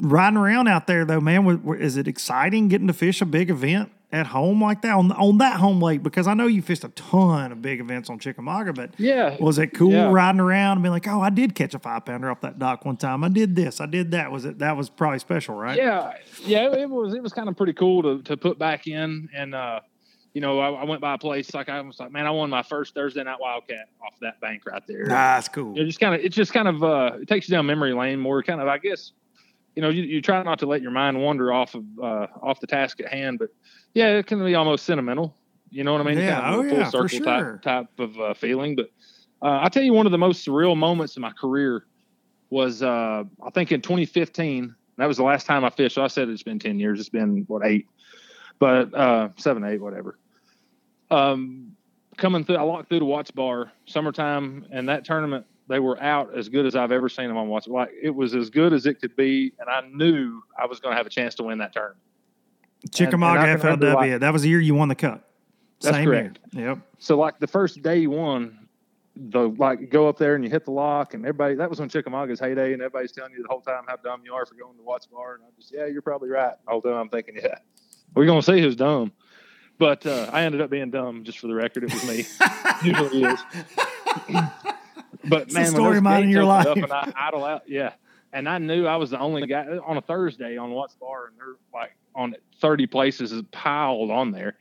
riding 0.00 0.36
around 0.36 0.68
out 0.68 0.86
there 0.86 1.04
though, 1.04 1.20
man, 1.20 1.62
is 1.78 1.96
it 1.96 2.08
exciting 2.08 2.68
getting 2.68 2.86
to 2.88 2.92
fish 2.92 3.20
a 3.22 3.26
big 3.26 3.50
event 3.50 3.90
at 4.12 4.26
home 4.28 4.62
like 4.62 4.82
that 4.82 4.94
on 4.94 5.10
on 5.12 5.38
that 5.38 5.58
home 5.58 5.80
lake? 5.80 6.02
Because 6.02 6.26
I 6.26 6.34
know 6.34 6.46
you 6.46 6.62
fished 6.62 6.84
a 6.84 6.88
ton 6.90 7.52
of 7.52 7.62
big 7.62 7.80
events 7.80 8.10
on 8.10 8.18
Chickamauga, 8.18 8.72
but 8.72 8.90
Yeah. 8.98 9.36
was 9.40 9.58
it 9.58 9.68
cool 9.68 9.92
Yeah. 9.92 10.10
riding 10.12 10.40
around 10.40 10.72
and 10.78 10.82
being 10.82 10.92
like, 10.92 11.08
oh, 11.08 11.20
I 11.20 11.30
did 11.30 11.54
catch 11.54 11.74
a 11.74 11.78
five 11.78 12.04
pounder 12.04 12.30
off 12.30 12.40
that 12.42 12.58
dock 12.58 12.84
one 12.84 12.96
time. 12.96 13.24
I 13.24 13.28
did 13.28 13.56
this, 13.56 13.80
I 13.80 13.86
did 13.86 14.10
that. 14.10 14.30
Was 14.30 14.44
it 14.44 14.58
that 14.58 14.76
was 14.76 14.90
probably 14.90 15.18
special, 15.18 15.54
right? 15.54 15.76
Yeah, 15.76 16.12
yeah, 16.44 16.66
it, 16.72 16.78
it 16.80 16.90
was 16.90 17.14
it 17.14 17.22
was 17.22 17.32
kind 17.32 17.48
of 17.48 17.56
pretty 17.56 17.72
cool 17.72 18.02
to 18.02 18.22
to 18.22 18.36
put 18.36 18.58
back 18.58 18.86
in, 18.86 19.28
and 19.34 19.54
uh, 19.54 19.80
you 20.36 20.42
know, 20.42 20.58
I, 20.58 20.82
I 20.82 20.84
went 20.84 21.00
by 21.00 21.14
a 21.14 21.18
place 21.18 21.54
like 21.54 21.70
I 21.70 21.80
was 21.80 21.98
like, 21.98 22.12
man, 22.12 22.26
I 22.26 22.30
won 22.30 22.50
my 22.50 22.62
first 22.62 22.92
Thursday 22.92 23.24
night 23.24 23.40
wildcat 23.40 23.88
off 24.04 24.20
that 24.20 24.38
bank 24.38 24.64
right 24.66 24.82
there. 24.86 25.06
That's 25.06 25.48
cool. 25.48 25.78
It 25.78 25.86
just 25.86 25.98
kind 25.98 26.14
of 26.14 26.20
it 26.20 26.28
just 26.28 26.52
kind 26.52 26.68
of 26.68 26.84
uh, 26.84 27.12
it 27.22 27.26
takes 27.26 27.48
you 27.48 27.56
down 27.56 27.64
memory 27.64 27.94
lane 27.94 28.20
more. 28.20 28.42
Kind 28.42 28.60
of, 28.60 28.68
I 28.68 28.76
guess, 28.76 29.12
you 29.74 29.80
know, 29.80 29.88
you, 29.88 30.02
you 30.02 30.20
try 30.20 30.42
not 30.42 30.58
to 30.58 30.66
let 30.66 30.82
your 30.82 30.90
mind 30.90 31.18
wander 31.18 31.54
off 31.54 31.74
of 31.74 31.84
uh, 31.98 32.26
off 32.42 32.60
the 32.60 32.66
task 32.66 33.00
at 33.00 33.08
hand, 33.08 33.38
but 33.38 33.48
yeah, 33.94 34.08
it 34.08 34.26
can 34.26 34.44
be 34.44 34.54
almost 34.54 34.84
sentimental. 34.84 35.34
You 35.70 35.84
know 35.84 35.92
what 35.92 36.02
I 36.02 36.04
mean? 36.04 36.18
Yeah, 36.18 36.38
Kind 36.38 36.54
of 36.54 36.60
a 36.60 36.66
oh, 36.66 36.68
full 36.68 36.78
yeah, 36.80 36.84
for 36.84 36.90
circle 36.90 37.08
sure. 37.08 37.60
type 37.62 37.62
type 37.62 37.98
of 37.98 38.20
uh, 38.20 38.34
feeling. 38.34 38.76
But 38.76 38.90
uh, 39.40 39.60
I 39.62 39.70
tell 39.70 39.84
you, 39.84 39.94
one 39.94 40.04
of 40.04 40.12
the 40.12 40.18
most 40.18 40.46
surreal 40.46 40.76
moments 40.76 41.16
in 41.16 41.22
my 41.22 41.32
career 41.32 41.86
was 42.50 42.82
uh, 42.82 43.24
I 43.42 43.50
think 43.54 43.72
in 43.72 43.80
2015. 43.80 44.74
That 44.98 45.06
was 45.06 45.16
the 45.16 45.24
last 45.24 45.46
time 45.46 45.64
I 45.64 45.70
fished. 45.70 45.94
So 45.94 46.02
I 46.02 46.08
said 46.08 46.28
it's 46.28 46.42
been 46.42 46.58
10 46.58 46.78
years. 46.78 47.00
It's 47.00 47.08
been 47.08 47.44
what 47.48 47.64
eight, 47.64 47.86
but 48.58 48.92
uh, 48.94 49.30
seven, 49.38 49.64
eight, 49.64 49.80
whatever. 49.80 50.18
Um, 51.10 51.76
coming 52.16 52.44
through, 52.44 52.56
I 52.56 52.62
walked 52.62 52.88
through 52.88 53.00
the 53.00 53.04
Watts 53.04 53.30
Bar 53.30 53.72
summertime, 53.86 54.66
and 54.70 54.88
that 54.88 55.04
tournament 55.04 55.46
they 55.68 55.80
were 55.80 56.00
out 56.00 56.36
as 56.36 56.48
good 56.48 56.64
as 56.64 56.76
I've 56.76 56.92
ever 56.92 57.08
seen 57.08 57.28
them 57.28 57.36
on 57.36 57.48
Watts. 57.48 57.66
Like 57.66 57.90
it 58.00 58.14
was 58.14 58.34
as 58.34 58.50
good 58.50 58.72
as 58.72 58.86
it 58.86 59.00
could 59.00 59.16
be, 59.16 59.52
and 59.58 59.68
I 59.68 59.82
knew 59.92 60.42
I 60.58 60.66
was 60.66 60.80
going 60.80 60.92
to 60.92 60.96
have 60.96 61.06
a 61.06 61.10
chance 61.10 61.34
to 61.36 61.42
win 61.42 61.58
that 61.58 61.72
tournament. 61.72 62.00
Chickamauga 62.92 63.40
and 63.40 63.62
remember, 63.62 63.86
FLW. 63.86 63.94
like- 63.94 64.20
that 64.20 64.32
was 64.32 64.42
the 64.42 64.48
year 64.48 64.60
you 64.60 64.74
won 64.74 64.88
the 64.88 64.94
cup. 64.94 65.28
That's 65.80 65.96
Same 65.96 66.06
correct. 66.06 66.38
Year. 66.52 66.68
Yep. 66.68 66.78
So 66.98 67.18
like 67.18 67.38
the 67.38 67.46
first 67.46 67.82
day 67.82 67.98
you 67.98 68.10
won, 68.10 68.66
the 69.14 69.48
like 69.58 69.90
go 69.90 70.08
up 70.08 70.18
there 70.18 70.34
and 70.34 70.44
you 70.44 70.50
hit 70.50 70.64
the 70.64 70.70
lock, 70.70 71.14
and 71.14 71.24
everybody 71.24 71.54
that 71.54 71.68
was 71.68 71.80
when 71.80 71.88
Chickamauga's 71.88 72.40
heyday, 72.40 72.72
and 72.72 72.82
everybody's 72.82 73.12
telling 73.12 73.32
you 73.32 73.42
the 73.42 73.48
whole 73.48 73.60
time 73.60 73.82
how 73.86 73.96
dumb 73.96 74.22
you 74.24 74.32
are 74.34 74.46
for 74.46 74.54
going 74.54 74.76
to 74.76 74.82
Watts 74.82 75.06
Bar, 75.06 75.34
and 75.34 75.44
I'm 75.44 75.52
just 75.58 75.72
yeah, 75.72 75.86
you're 75.86 76.02
probably 76.02 76.28
right. 76.28 76.54
Whole 76.66 76.82
I'm 76.86 77.08
thinking 77.08 77.36
yeah, 77.36 77.58
we're 78.14 78.26
gonna 78.26 78.42
see 78.42 78.60
who's 78.60 78.76
dumb. 78.76 79.12
But 79.78 80.06
uh, 80.06 80.30
I 80.32 80.42
ended 80.42 80.60
up 80.60 80.70
being 80.70 80.90
dumb. 80.90 81.24
Just 81.24 81.38
for 81.38 81.48
the 81.48 81.54
record, 81.54 81.84
it 81.84 81.92
was 81.92 82.04
me. 82.04 82.24
Usually 82.84 83.24
is. 83.24 83.40
but 85.24 85.42
It's 85.42 85.54
man, 85.54 85.64
the 85.64 85.70
story 85.70 86.00
mine 86.00 86.24
in 86.24 86.30
your 86.30 86.44
life. 86.44 86.66
and 86.66 86.90
I 86.90 87.12
idle 87.16 87.44
out, 87.44 87.68
yeah. 87.68 87.92
And 88.32 88.48
I 88.48 88.58
knew 88.58 88.86
I 88.86 88.96
was 88.96 89.10
the 89.10 89.18
only 89.18 89.46
guy 89.46 89.64
on 89.84 89.96
a 89.96 90.00
Thursday 90.00 90.56
on 90.56 90.70
Watts 90.70 90.94
Bar, 90.94 91.26
and 91.26 91.36
they're 91.38 91.56
like 91.72 91.96
on 92.14 92.34
30 92.60 92.86
places 92.86 93.42
piled 93.50 94.10
on 94.10 94.30
there. 94.30 94.56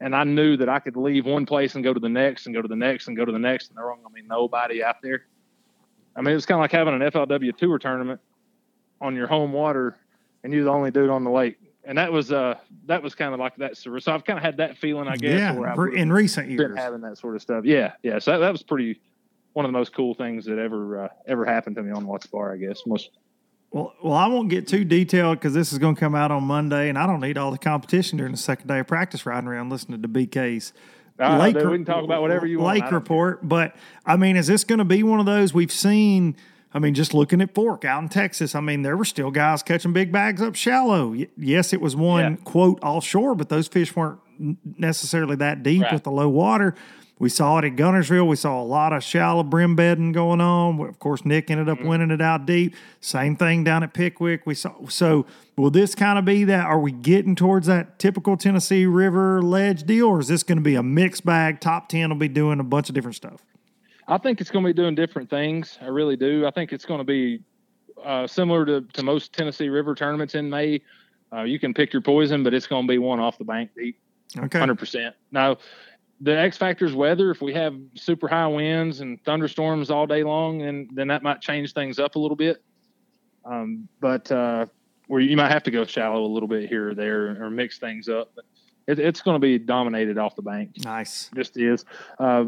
And 0.00 0.16
I 0.16 0.24
knew 0.24 0.56
that 0.56 0.68
I 0.68 0.80
could 0.80 0.96
leave 0.96 1.26
one 1.26 1.46
place 1.46 1.74
and 1.74 1.84
go 1.84 1.94
to 1.94 2.00
the 2.00 2.08
next 2.08 2.46
and 2.46 2.54
go 2.54 2.60
to 2.60 2.68
the 2.68 2.76
next 2.76 3.06
and 3.08 3.16
go 3.16 3.24
to 3.24 3.32
the 3.32 3.38
next, 3.38 3.68
and 3.68 3.78
there 3.78 3.86
wasn't 3.86 4.02
gonna 4.04 4.14
be 4.14 4.22
nobody 4.22 4.82
out 4.82 4.96
there. 5.02 5.26
I 6.16 6.20
mean, 6.20 6.32
it 6.32 6.34
was 6.34 6.46
kind 6.46 6.56
of 6.58 6.62
like 6.62 6.72
having 6.72 6.94
an 6.94 7.00
FLW 7.00 7.56
tour 7.56 7.78
tournament 7.78 8.20
on 9.00 9.14
your 9.14 9.26
home 9.26 9.52
water, 9.52 9.96
and 10.44 10.52
you're 10.52 10.64
the 10.64 10.70
only 10.70 10.90
dude 10.90 11.08
on 11.10 11.24
the 11.24 11.30
lake. 11.30 11.56
And 11.84 11.98
that 11.98 12.12
was 12.12 12.30
uh 12.30 12.54
that 12.86 13.02
was 13.02 13.14
kind 13.14 13.34
of 13.34 13.40
like 13.40 13.56
that. 13.56 13.76
So 13.76 13.92
I've 13.92 14.24
kind 14.24 14.38
of 14.38 14.44
had 14.44 14.58
that 14.58 14.78
feeling, 14.78 15.08
I 15.08 15.16
guess, 15.16 15.38
yeah. 15.38 15.74
re- 15.76 15.98
in 15.98 16.12
recent 16.12 16.48
been 16.48 16.56
years. 16.56 16.78
having 16.78 17.00
that 17.00 17.18
sort 17.18 17.34
of 17.34 17.42
stuff. 17.42 17.64
Yeah, 17.64 17.92
yeah. 18.02 18.20
So 18.20 18.32
that, 18.32 18.38
that 18.38 18.52
was 18.52 18.62
pretty 18.62 19.00
one 19.52 19.64
of 19.64 19.72
the 19.72 19.78
most 19.78 19.92
cool 19.92 20.14
things 20.14 20.44
that 20.46 20.58
ever 20.58 21.04
uh, 21.04 21.08
ever 21.26 21.44
happened 21.44 21.76
to 21.76 21.82
me 21.82 21.90
on 21.90 22.06
Watts 22.06 22.26
Bar. 22.26 22.52
I 22.52 22.56
guess 22.56 22.82
most. 22.86 23.10
Well, 23.70 23.94
well, 24.02 24.12
I 24.12 24.26
won't 24.26 24.50
get 24.50 24.68
too 24.68 24.84
detailed 24.84 25.38
because 25.38 25.54
this 25.54 25.72
is 25.72 25.78
going 25.78 25.94
to 25.94 26.00
come 26.00 26.14
out 26.14 26.30
on 26.30 26.44
Monday, 26.44 26.90
and 26.90 26.98
I 26.98 27.06
don't 27.06 27.20
need 27.20 27.38
all 27.38 27.50
the 27.50 27.58
competition 27.58 28.18
during 28.18 28.32
the 28.32 28.38
second 28.38 28.68
day 28.68 28.80
of 28.80 28.86
practice 28.86 29.24
riding 29.24 29.48
around 29.48 29.70
listening 29.70 30.02
to 30.02 30.08
BK's 30.08 30.74
Uh, 31.18 31.38
lake 31.38 31.56
we 31.56 31.62
can 31.62 31.84
talk 31.84 32.04
about 32.04 32.20
whatever 32.20 32.46
you 32.46 32.58
want. 32.58 32.80
Lake 32.80 32.92
report. 32.92 33.48
But 33.48 33.74
I 34.04 34.16
mean, 34.16 34.36
is 34.36 34.46
this 34.46 34.64
going 34.64 34.78
to 34.78 34.84
be 34.84 35.02
one 35.02 35.20
of 35.20 35.26
those 35.26 35.54
we've 35.54 35.72
seen? 35.72 36.36
I 36.74 36.78
mean, 36.78 36.94
just 36.94 37.12
looking 37.12 37.40
at 37.42 37.54
Fork 37.54 37.84
out 37.84 38.02
in 38.02 38.08
Texas, 38.08 38.54
I 38.54 38.60
mean, 38.60 38.82
there 38.82 38.96
were 38.96 39.04
still 39.04 39.30
guys 39.30 39.62
catching 39.62 39.92
big 39.92 40.10
bags 40.10 40.40
up 40.40 40.54
shallow. 40.54 41.08
Y- 41.10 41.28
Yes, 41.36 41.72
it 41.72 41.80
was 41.80 41.94
one 41.94 42.20
Yeah. 42.22 42.36
quote 42.44 42.78
offshore, 42.82 43.34
but 43.34 43.48
those 43.50 43.68
fish 43.68 43.94
weren't 43.94 44.18
necessarily 44.78 45.36
that 45.36 45.62
deep 45.62 45.82
Right. 45.82 45.92
with 45.92 46.04
the 46.04 46.10
low 46.10 46.28
water. 46.28 46.74
We 47.18 47.28
saw 47.28 47.58
it 47.58 47.64
at 47.64 47.76
Guntersville. 47.76 48.26
We 48.26 48.34
saw 48.34 48.60
a 48.60 48.64
lot 48.64 48.92
of 48.92 49.04
shallow 49.04 49.44
brim 49.44 49.76
bedding 49.76 50.10
going 50.10 50.40
on. 50.40 50.80
Of 50.80 50.98
course, 50.98 51.24
Nick 51.24 51.50
ended 51.52 51.68
up 51.68 51.78
Mm-hmm. 51.78 51.86
winning 51.86 52.10
it 52.10 52.20
out 52.20 52.46
deep. 52.46 52.74
Same 53.00 53.36
thing 53.36 53.62
down 53.62 53.84
at 53.84 53.92
Pickwick. 53.94 54.44
We 54.44 54.54
saw. 54.54 54.72
So, 54.88 55.24
will 55.56 55.70
this 55.70 55.94
kind 55.94 56.18
of 56.18 56.24
be 56.24 56.42
that? 56.44 56.64
Are 56.66 56.80
we 56.80 56.90
getting 56.90 57.36
towards 57.36 57.68
that 57.68 58.00
typical 58.00 58.36
Tennessee 58.36 58.86
River 58.86 59.40
ledge 59.40 59.84
deal, 59.84 60.06
or 60.08 60.18
is 60.20 60.26
this 60.28 60.42
going 60.42 60.58
to 60.58 60.62
be 60.64 60.74
a 60.74 60.82
mixed 60.82 61.24
bag? 61.24 61.60
Top 61.60 61.88
ten 61.88 62.08
will 62.10 62.16
be 62.16 62.26
doing 62.28 62.58
a 62.58 62.64
bunch 62.64 62.88
of 62.88 62.94
different 62.96 63.14
stuff. 63.14 63.40
I 64.08 64.18
think 64.18 64.40
it's 64.40 64.50
going 64.50 64.64
to 64.64 64.68
be 64.68 64.74
doing 64.74 64.94
different 64.94 65.30
things. 65.30 65.78
I 65.80 65.86
really 65.86 66.16
do. 66.16 66.46
I 66.46 66.50
think 66.50 66.72
it's 66.72 66.84
going 66.84 66.98
to 66.98 67.04
be 67.04 67.42
uh, 68.04 68.26
similar 68.26 68.64
to, 68.66 68.80
to 68.80 69.02
most 69.02 69.32
Tennessee 69.32 69.68
River 69.68 69.94
tournaments 69.94 70.34
in 70.34 70.50
May. 70.50 70.82
Uh, 71.32 71.42
you 71.42 71.58
can 71.58 71.72
pick 71.72 71.92
your 71.92 72.02
poison, 72.02 72.42
but 72.42 72.52
it's 72.52 72.66
going 72.66 72.86
to 72.86 72.90
be 72.90 72.98
one 72.98 73.20
off 73.20 73.38
the 73.38 73.44
bank 73.44 73.70
deep. 73.76 73.98
Okay. 74.36 74.58
Hundred 74.58 74.78
percent. 74.78 75.14
Now, 75.30 75.58
the 76.20 76.38
X 76.38 76.56
factor 76.56 76.84
is 76.84 76.94
weather. 76.94 77.30
If 77.30 77.42
we 77.42 77.52
have 77.54 77.74
super 77.94 78.28
high 78.28 78.46
winds 78.46 79.00
and 79.00 79.22
thunderstorms 79.24 79.90
all 79.90 80.06
day 80.06 80.22
long, 80.22 80.58
then 80.58 80.88
then 80.92 81.08
that 81.08 81.22
might 81.22 81.40
change 81.40 81.72
things 81.72 81.98
up 81.98 82.14
a 82.14 82.18
little 82.18 82.36
bit. 82.36 82.62
Um, 83.44 83.88
but 84.00 84.30
uh, 84.30 84.66
where 85.08 85.20
you 85.20 85.36
might 85.36 85.50
have 85.50 85.64
to 85.64 85.70
go 85.70 85.84
shallow 85.84 86.24
a 86.24 86.26
little 86.26 86.48
bit 86.48 86.68
here 86.68 86.90
or 86.90 86.94
there, 86.94 87.42
or 87.42 87.50
mix 87.50 87.78
things 87.78 88.08
up. 88.08 88.32
But 88.34 88.44
it, 88.86 88.98
it's 88.98 89.20
going 89.20 89.34
to 89.34 89.38
be 89.38 89.58
dominated 89.58 90.18
off 90.18 90.36
the 90.36 90.42
bank. 90.42 90.72
Nice. 90.84 91.30
Just 91.34 91.56
is. 91.56 91.84
Uh, 92.18 92.44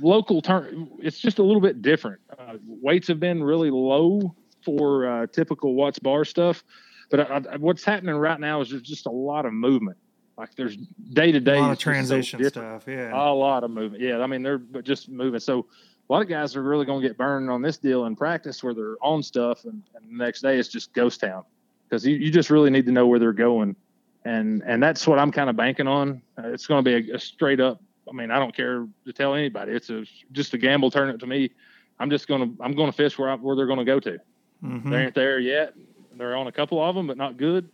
local 0.00 0.40
turn. 0.40 0.88
It's 0.98 1.18
just 1.18 1.38
a 1.38 1.42
little 1.42 1.60
bit 1.60 1.82
different. 1.82 2.20
Uh, 2.38 2.54
weights 2.66 3.08
have 3.08 3.20
been 3.20 3.42
really 3.42 3.70
low 3.70 4.34
for 4.64 5.06
uh, 5.06 5.26
typical 5.26 5.74
Watts 5.74 5.98
bar 5.98 6.24
stuff, 6.24 6.64
but 7.10 7.20
I, 7.20 7.42
I, 7.52 7.56
what's 7.56 7.84
happening 7.84 8.14
right 8.14 8.40
now 8.40 8.60
is 8.60 8.70
there's 8.70 8.82
just 8.82 9.06
a 9.06 9.10
lot 9.10 9.44
of 9.44 9.52
movement. 9.52 9.98
Like 10.36 10.54
there's 10.56 10.76
day 11.12 11.30
to 11.30 11.38
day 11.38 11.74
transition 11.76 12.42
stuff. 12.44 12.84
Yeah. 12.88 13.12
a 13.14 13.30
lot 13.32 13.62
of 13.62 13.70
movement. 13.70 14.02
Yeah, 14.02 14.18
I 14.18 14.26
mean 14.26 14.42
they're 14.42 14.58
just 14.82 15.08
moving. 15.08 15.38
So 15.38 15.66
a 16.08 16.12
lot 16.12 16.22
of 16.22 16.28
guys 16.28 16.56
are 16.56 16.62
really 16.62 16.84
going 16.84 17.00
to 17.00 17.08
get 17.08 17.16
burned 17.16 17.50
on 17.50 17.62
this 17.62 17.78
deal 17.78 18.06
in 18.06 18.16
practice 18.16 18.62
where 18.62 18.74
they're 18.74 18.96
on 19.00 19.22
stuff, 19.22 19.64
and, 19.64 19.82
and 19.94 20.10
the 20.10 20.24
next 20.24 20.40
day 20.40 20.58
it's 20.58 20.68
just 20.68 20.92
ghost 20.92 21.20
town 21.20 21.44
because 21.88 22.04
you, 22.04 22.16
you 22.16 22.30
just 22.30 22.50
really 22.50 22.70
need 22.70 22.86
to 22.86 22.92
know 22.92 23.06
where 23.06 23.18
they're 23.18 23.32
going, 23.32 23.76
and 24.24 24.62
and 24.66 24.82
that's 24.82 25.06
what 25.06 25.18
I'm 25.18 25.30
kind 25.30 25.50
of 25.50 25.56
banking 25.56 25.86
on. 25.86 26.22
Uh, 26.38 26.48
it's 26.48 26.66
going 26.66 26.84
to 26.84 27.00
be 27.00 27.10
a, 27.10 27.16
a 27.16 27.18
straight 27.18 27.60
up. 27.60 27.80
I 28.08 28.12
mean, 28.12 28.30
I 28.30 28.38
don't 28.38 28.54
care 28.54 28.86
to 29.06 29.12
tell 29.12 29.34
anybody. 29.34 29.72
It's 29.72 29.90
a 29.90 30.04
just 30.32 30.54
a 30.54 30.58
gamble 30.58 30.90
tournament 30.90 31.20
to 31.20 31.26
me. 31.26 31.50
I'm 31.98 32.10
just 32.10 32.26
going 32.26 32.56
to 32.56 32.62
I'm 32.62 32.74
going 32.74 32.90
to 32.90 32.96
fish 32.96 33.18
where 33.18 33.30
I, 33.30 33.36
where 33.36 33.56
they're 33.56 33.66
going 33.66 33.78
to 33.78 33.84
go 33.84 34.00
to. 34.00 34.18
Mhm. 34.64 34.90
They 34.90 35.04
ain't 35.04 35.14
there 35.14 35.38
yet. 35.38 35.74
They're 36.16 36.36
on 36.36 36.46
a 36.46 36.52
couple 36.52 36.82
of 36.82 36.94
them, 36.94 37.06
but 37.06 37.16
not 37.16 37.36
good. 37.36 37.68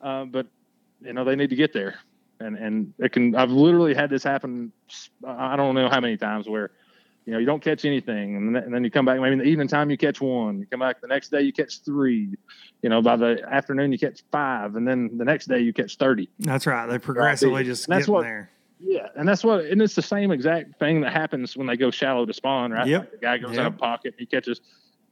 Uh, 0.00 0.24
but 0.24 0.46
you 1.00 1.12
know 1.12 1.24
they 1.24 1.36
need 1.36 1.50
to 1.50 1.56
get 1.56 1.72
there, 1.72 1.98
and 2.40 2.56
and 2.56 2.92
it 2.98 3.12
can. 3.12 3.34
I've 3.34 3.50
literally 3.50 3.94
had 3.94 4.10
this 4.10 4.22
happen. 4.22 4.72
I 5.26 5.56
don't 5.56 5.74
know 5.74 5.88
how 5.88 6.00
many 6.00 6.16
times 6.16 6.48
where, 6.48 6.70
you 7.26 7.32
know, 7.32 7.38
you 7.40 7.44
don't 7.46 7.62
catch 7.62 7.84
anything, 7.84 8.36
and 8.36 8.54
then, 8.54 8.62
and 8.62 8.72
then 8.74 8.84
you 8.84 8.90
come 8.90 9.04
back. 9.04 9.20
Maybe 9.20 9.32
in 9.32 9.38
the 9.40 9.44
evening 9.44 9.66
time 9.66 9.90
you 9.90 9.96
catch 9.98 10.20
one. 10.20 10.60
You 10.60 10.66
come 10.66 10.78
back 10.80 11.00
the 11.00 11.08
next 11.08 11.30
day 11.30 11.42
you 11.42 11.52
catch 11.52 11.80
three. 11.82 12.28
You 12.82 12.88
know, 12.88 13.02
by 13.02 13.16
the 13.16 13.42
afternoon 13.50 13.90
you 13.90 13.98
catch 13.98 14.22
five, 14.30 14.76
and 14.76 14.86
then 14.86 15.18
the 15.18 15.24
next 15.24 15.46
day 15.46 15.58
you 15.58 15.72
catch 15.72 15.96
thirty. 15.96 16.28
That's 16.38 16.66
right. 16.66 16.86
They 16.86 16.98
progressively 16.98 17.64
just 17.64 17.88
And 17.88 17.96
that's 17.96 18.08
what- 18.08 18.22
there. 18.22 18.50
Yeah, 18.78 19.08
and 19.16 19.26
that's 19.26 19.42
what, 19.42 19.64
and 19.64 19.80
it's 19.80 19.94
the 19.94 20.02
same 20.02 20.30
exact 20.30 20.78
thing 20.78 21.00
that 21.00 21.10
happens 21.10 21.56
when 21.56 21.66
they 21.66 21.78
go 21.78 21.90
shallow 21.90 22.26
to 22.26 22.32
spawn, 22.34 22.72
right? 22.72 22.86
Yep. 22.86 23.00
Like 23.00 23.10
the 23.10 23.16
guy 23.16 23.38
goes 23.38 23.52
Yep. 23.52 23.60
out 23.60 23.66
of 23.72 23.78
pocket, 23.78 24.14
he 24.18 24.26
catches 24.26 24.60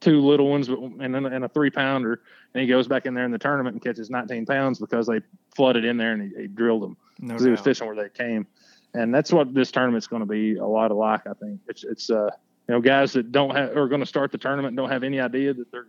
two 0.00 0.20
little 0.20 0.50
ones, 0.50 0.68
and 0.68 1.00
then 1.14 1.24
and 1.24 1.44
a 1.46 1.48
three 1.48 1.70
pounder, 1.70 2.20
and 2.52 2.60
he 2.60 2.66
goes 2.68 2.86
back 2.86 3.06
in 3.06 3.14
there 3.14 3.24
in 3.24 3.30
the 3.30 3.38
tournament 3.38 3.72
and 3.72 3.82
catches 3.82 4.10
19 4.10 4.44
pounds 4.44 4.78
because 4.78 5.06
they 5.06 5.22
flooded 5.56 5.82
in 5.86 5.96
there 5.96 6.12
and 6.12 6.30
he, 6.30 6.42
he 6.42 6.46
drilled 6.46 6.82
them 6.82 6.94
No 7.20 7.28
because 7.28 7.44
he 7.46 7.50
was 7.50 7.60
fishing 7.60 7.86
where 7.86 7.96
they 7.96 8.10
came, 8.10 8.46
and 8.94 9.14
that's 9.14 9.32
what 9.32 9.52
this 9.54 9.70
tournament's 9.70 10.06
going 10.06 10.20
to 10.20 10.26
be 10.26 10.56
a 10.56 10.66
lot 10.66 10.90
alike. 10.90 11.22
I 11.26 11.34
think 11.34 11.60
it's 11.68 11.84
it's 11.84 12.10
uh 12.10 12.30
you 12.68 12.74
know 12.74 12.80
guys 12.80 13.12
that 13.12 13.32
don't 13.32 13.54
have 13.54 13.76
are 13.76 13.88
going 13.88 14.00
to 14.00 14.06
start 14.06 14.32
the 14.32 14.38
tournament 14.38 14.76
don't 14.76 14.90
have 14.90 15.02
any 15.04 15.20
idea 15.20 15.52
that 15.54 15.70
they're 15.70 15.86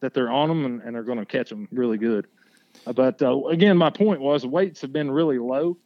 that 0.00 0.14
they're 0.14 0.30
on 0.30 0.48
them 0.48 0.64
and, 0.64 0.82
and 0.82 0.94
they're 0.94 1.02
going 1.02 1.18
to 1.18 1.26
catch 1.26 1.48
them 1.50 1.68
really 1.72 1.98
good. 1.98 2.26
But 2.94 3.20
uh, 3.22 3.44
again, 3.46 3.76
my 3.76 3.90
point 3.90 4.20
was 4.20 4.46
weights 4.46 4.80
have 4.82 4.92
been 4.92 5.10
really 5.10 5.38
low 5.38 5.76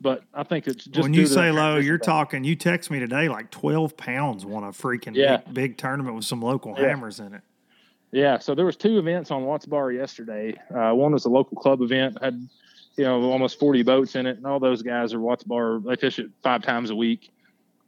But 0.00 0.24
I 0.34 0.42
think 0.42 0.66
it's 0.66 0.84
just 0.84 1.00
when 1.02 1.14
you 1.14 1.26
say 1.26 1.50
low, 1.52 1.76
you're 1.78 1.96
time. 1.98 2.04
talking. 2.26 2.44
You 2.44 2.56
text 2.56 2.90
me 2.90 2.98
today 2.98 3.28
like 3.28 3.50
twelve 3.50 3.96
pounds 3.96 4.44
won 4.44 4.64
a 4.64 4.68
freaking 4.72 5.14
Yeah. 5.16 5.36
big, 5.38 5.54
big 5.54 5.76
tournament 5.78 6.16
with 6.16 6.24
some 6.24 6.42
local 6.42 6.74
Yeah. 6.76 6.88
hammers 6.88 7.20
in 7.20 7.34
it. 7.34 7.42
Yeah, 8.14 8.38
so 8.40 8.54
there 8.54 8.66
was 8.66 8.76
two 8.76 8.98
events 8.98 9.30
on 9.30 9.44
Watts 9.44 9.64
Bar 9.64 9.90
yesterday. 9.90 10.54
Uh, 10.74 10.92
one 10.92 11.12
was 11.12 11.24
a 11.24 11.30
local 11.30 11.56
club 11.56 11.80
event, 11.80 12.18
had 12.20 12.46
you 12.96 13.04
know 13.04 13.22
almost 13.30 13.58
40 13.58 13.82
boats 13.82 14.14
in 14.16 14.26
it, 14.26 14.36
and 14.36 14.46
all 14.46 14.60
those 14.60 14.82
guys 14.82 15.14
are 15.14 15.20
Watts 15.20 15.44
Bar. 15.44 15.80
They 15.80 15.96
fish 15.96 16.18
it 16.18 16.30
five 16.42 16.62
times 16.62 16.90
a 16.90 16.96
week, 16.96 17.30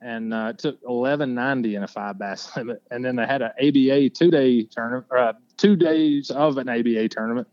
and 0.01 0.33
uh, 0.33 0.49
it 0.51 0.59
took 0.59 0.83
11.90 0.85 1.75
in 1.77 1.83
a 1.83 1.89
five 1.89 2.19
bass 2.19 2.51
limit. 2.57 2.83
And 2.91 3.05
then 3.05 3.17
they 3.17 3.27
had 3.27 3.43
an 3.43 3.51
ABA 3.61 4.11
two 4.11 4.31
day 4.31 4.63
tournament, 4.65 5.07
uh, 5.17 5.33
two 5.57 5.77
days 5.77 6.31
of 6.31 6.59
an 6.59 6.69
ABA 6.69 7.09
tournament. 7.09 7.49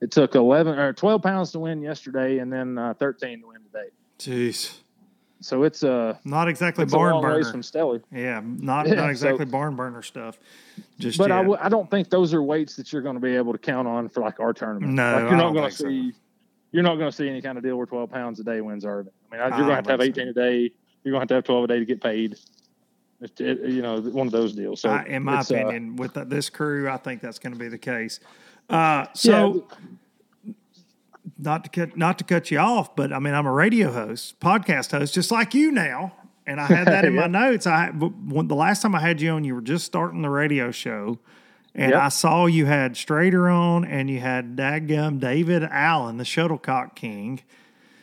It 0.00 0.10
took 0.10 0.34
11 0.34 0.78
or 0.78 0.92
12 0.94 1.22
pounds 1.22 1.52
to 1.52 1.58
win 1.58 1.82
yesterday, 1.82 2.38
and 2.38 2.50
then 2.52 2.78
uh, 2.78 2.94
13 2.94 3.42
to 3.42 3.46
win 3.48 3.58
today. 3.62 3.88
Jeez, 4.18 4.78
So 5.40 5.62
it's 5.64 5.82
uh, 5.82 6.16
not 6.24 6.48
exactly 6.48 6.86
barn 6.86 7.20
burner. 7.20 7.44
from 7.50 7.62
stellar. 7.62 8.02
yeah, 8.10 8.40
not 8.44 8.86
Yeah, 8.88 8.94
not 8.94 9.04
so- 9.04 9.10
exactly 9.10 9.44
barn 9.44 9.76
burner 9.76 10.00
stuff. 10.02 10.38
Just 10.98 11.18
But 11.18 11.30
I 11.32 11.38
w- 11.42 11.58
I 11.60 11.68
don't 11.68 11.90
think 11.90 12.08
those 12.08 12.32
are 12.34 12.42
weights 12.42 12.76
that 12.76 12.92
you're 12.92 13.02
going 13.02 13.14
to 13.16 13.20
be 13.20 13.36
able 13.36 13.52
to 13.52 13.58
count 13.58 13.86
on 13.88 14.08
for 14.08 14.20
like 14.20 14.40
our 14.40 14.52
tournament. 14.54 14.92
No, 14.94 15.12
like 15.12 15.20
you're 15.22 15.30
not 15.32 15.38
don't 15.42 15.54
going 15.54 15.70
to 15.70 15.76
so. 15.76 16.16
You're 16.72 16.82
not 16.82 16.96
going 16.96 17.10
to 17.10 17.16
see 17.16 17.28
any 17.28 17.42
kind 17.42 17.58
of 17.58 17.64
deal 17.64 17.76
where 17.76 17.86
12 17.86 18.10
pounds 18.10 18.40
a 18.40 18.44
day 18.44 18.60
wins 18.60 18.84
Irving. 18.84 19.12
I 19.32 19.36
mean, 19.36 19.40
you're 19.40 19.50
going 19.50 19.68
to 19.68 19.74
have 19.74 19.84
to 19.84 19.90
have 19.90 20.00
18 20.00 20.28
a 20.28 20.32
day. 20.32 20.70
You're 21.02 21.12
going 21.12 21.14
to 21.14 21.20
have 21.20 21.28
to 21.28 21.34
have 21.34 21.44
12 21.44 21.64
a 21.64 21.66
day 21.66 21.78
to 21.80 21.84
get 21.84 22.02
paid. 22.02 22.36
It's, 23.20 23.40
it, 23.40 23.60
you 23.70 23.82
know, 23.82 24.00
one 24.00 24.26
of 24.26 24.32
those 24.32 24.54
deals. 24.54 24.80
So, 24.80 24.90
I, 24.90 25.04
in 25.04 25.24
my 25.24 25.38
uh, 25.38 25.42
opinion, 25.42 25.96
with 25.96 26.14
the, 26.14 26.24
this 26.24 26.48
crew, 26.48 26.88
I 26.88 26.96
think 26.96 27.20
that's 27.20 27.38
going 27.38 27.52
to 27.52 27.58
be 27.58 27.68
the 27.68 27.78
case. 27.78 28.20
Uh, 28.68 29.06
so, 29.14 29.66
not 31.38 31.64
to 31.64 31.70
cut 31.70 31.96
not 31.96 32.18
to 32.18 32.24
cut 32.24 32.50
you 32.50 32.58
off, 32.58 32.94
but 32.96 33.12
I 33.12 33.18
mean, 33.18 33.34
I'm 33.34 33.46
a 33.46 33.52
radio 33.52 33.92
host, 33.92 34.40
podcast 34.40 34.92
host, 34.92 35.12
just 35.12 35.30
like 35.30 35.54
you 35.54 35.70
now, 35.70 36.12
and 36.46 36.60
I 36.60 36.66
had 36.66 36.86
that 36.86 37.04
in 37.04 37.14
my 37.16 37.26
notes. 37.26 37.66
I 37.66 37.88
when, 37.90 38.48
the 38.48 38.54
last 38.54 38.82
time 38.82 38.94
I 38.94 39.00
had 39.00 39.20
you 39.20 39.30
on, 39.32 39.44
you 39.44 39.54
were 39.54 39.60
just 39.60 39.84
starting 39.84 40.22
the 40.22 40.30
radio 40.30 40.70
show, 40.70 41.18
and 41.74 41.92
Yep. 41.92 42.00
I 42.02 42.08
saw 42.08 42.46
you 42.46 42.66
had 42.66 42.94
Stracner 42.94 43.52
on, 43.52 43.84
and 43.84 44.10
you 44.10 44.20
had 44.20 44.56
Dadgum 44.56 45.20
David 45.20 45.62
Allen, 45.64 46.16
the 46.16 46.24
Shuttlecock 46.24 46.94
King. 46.96 47.40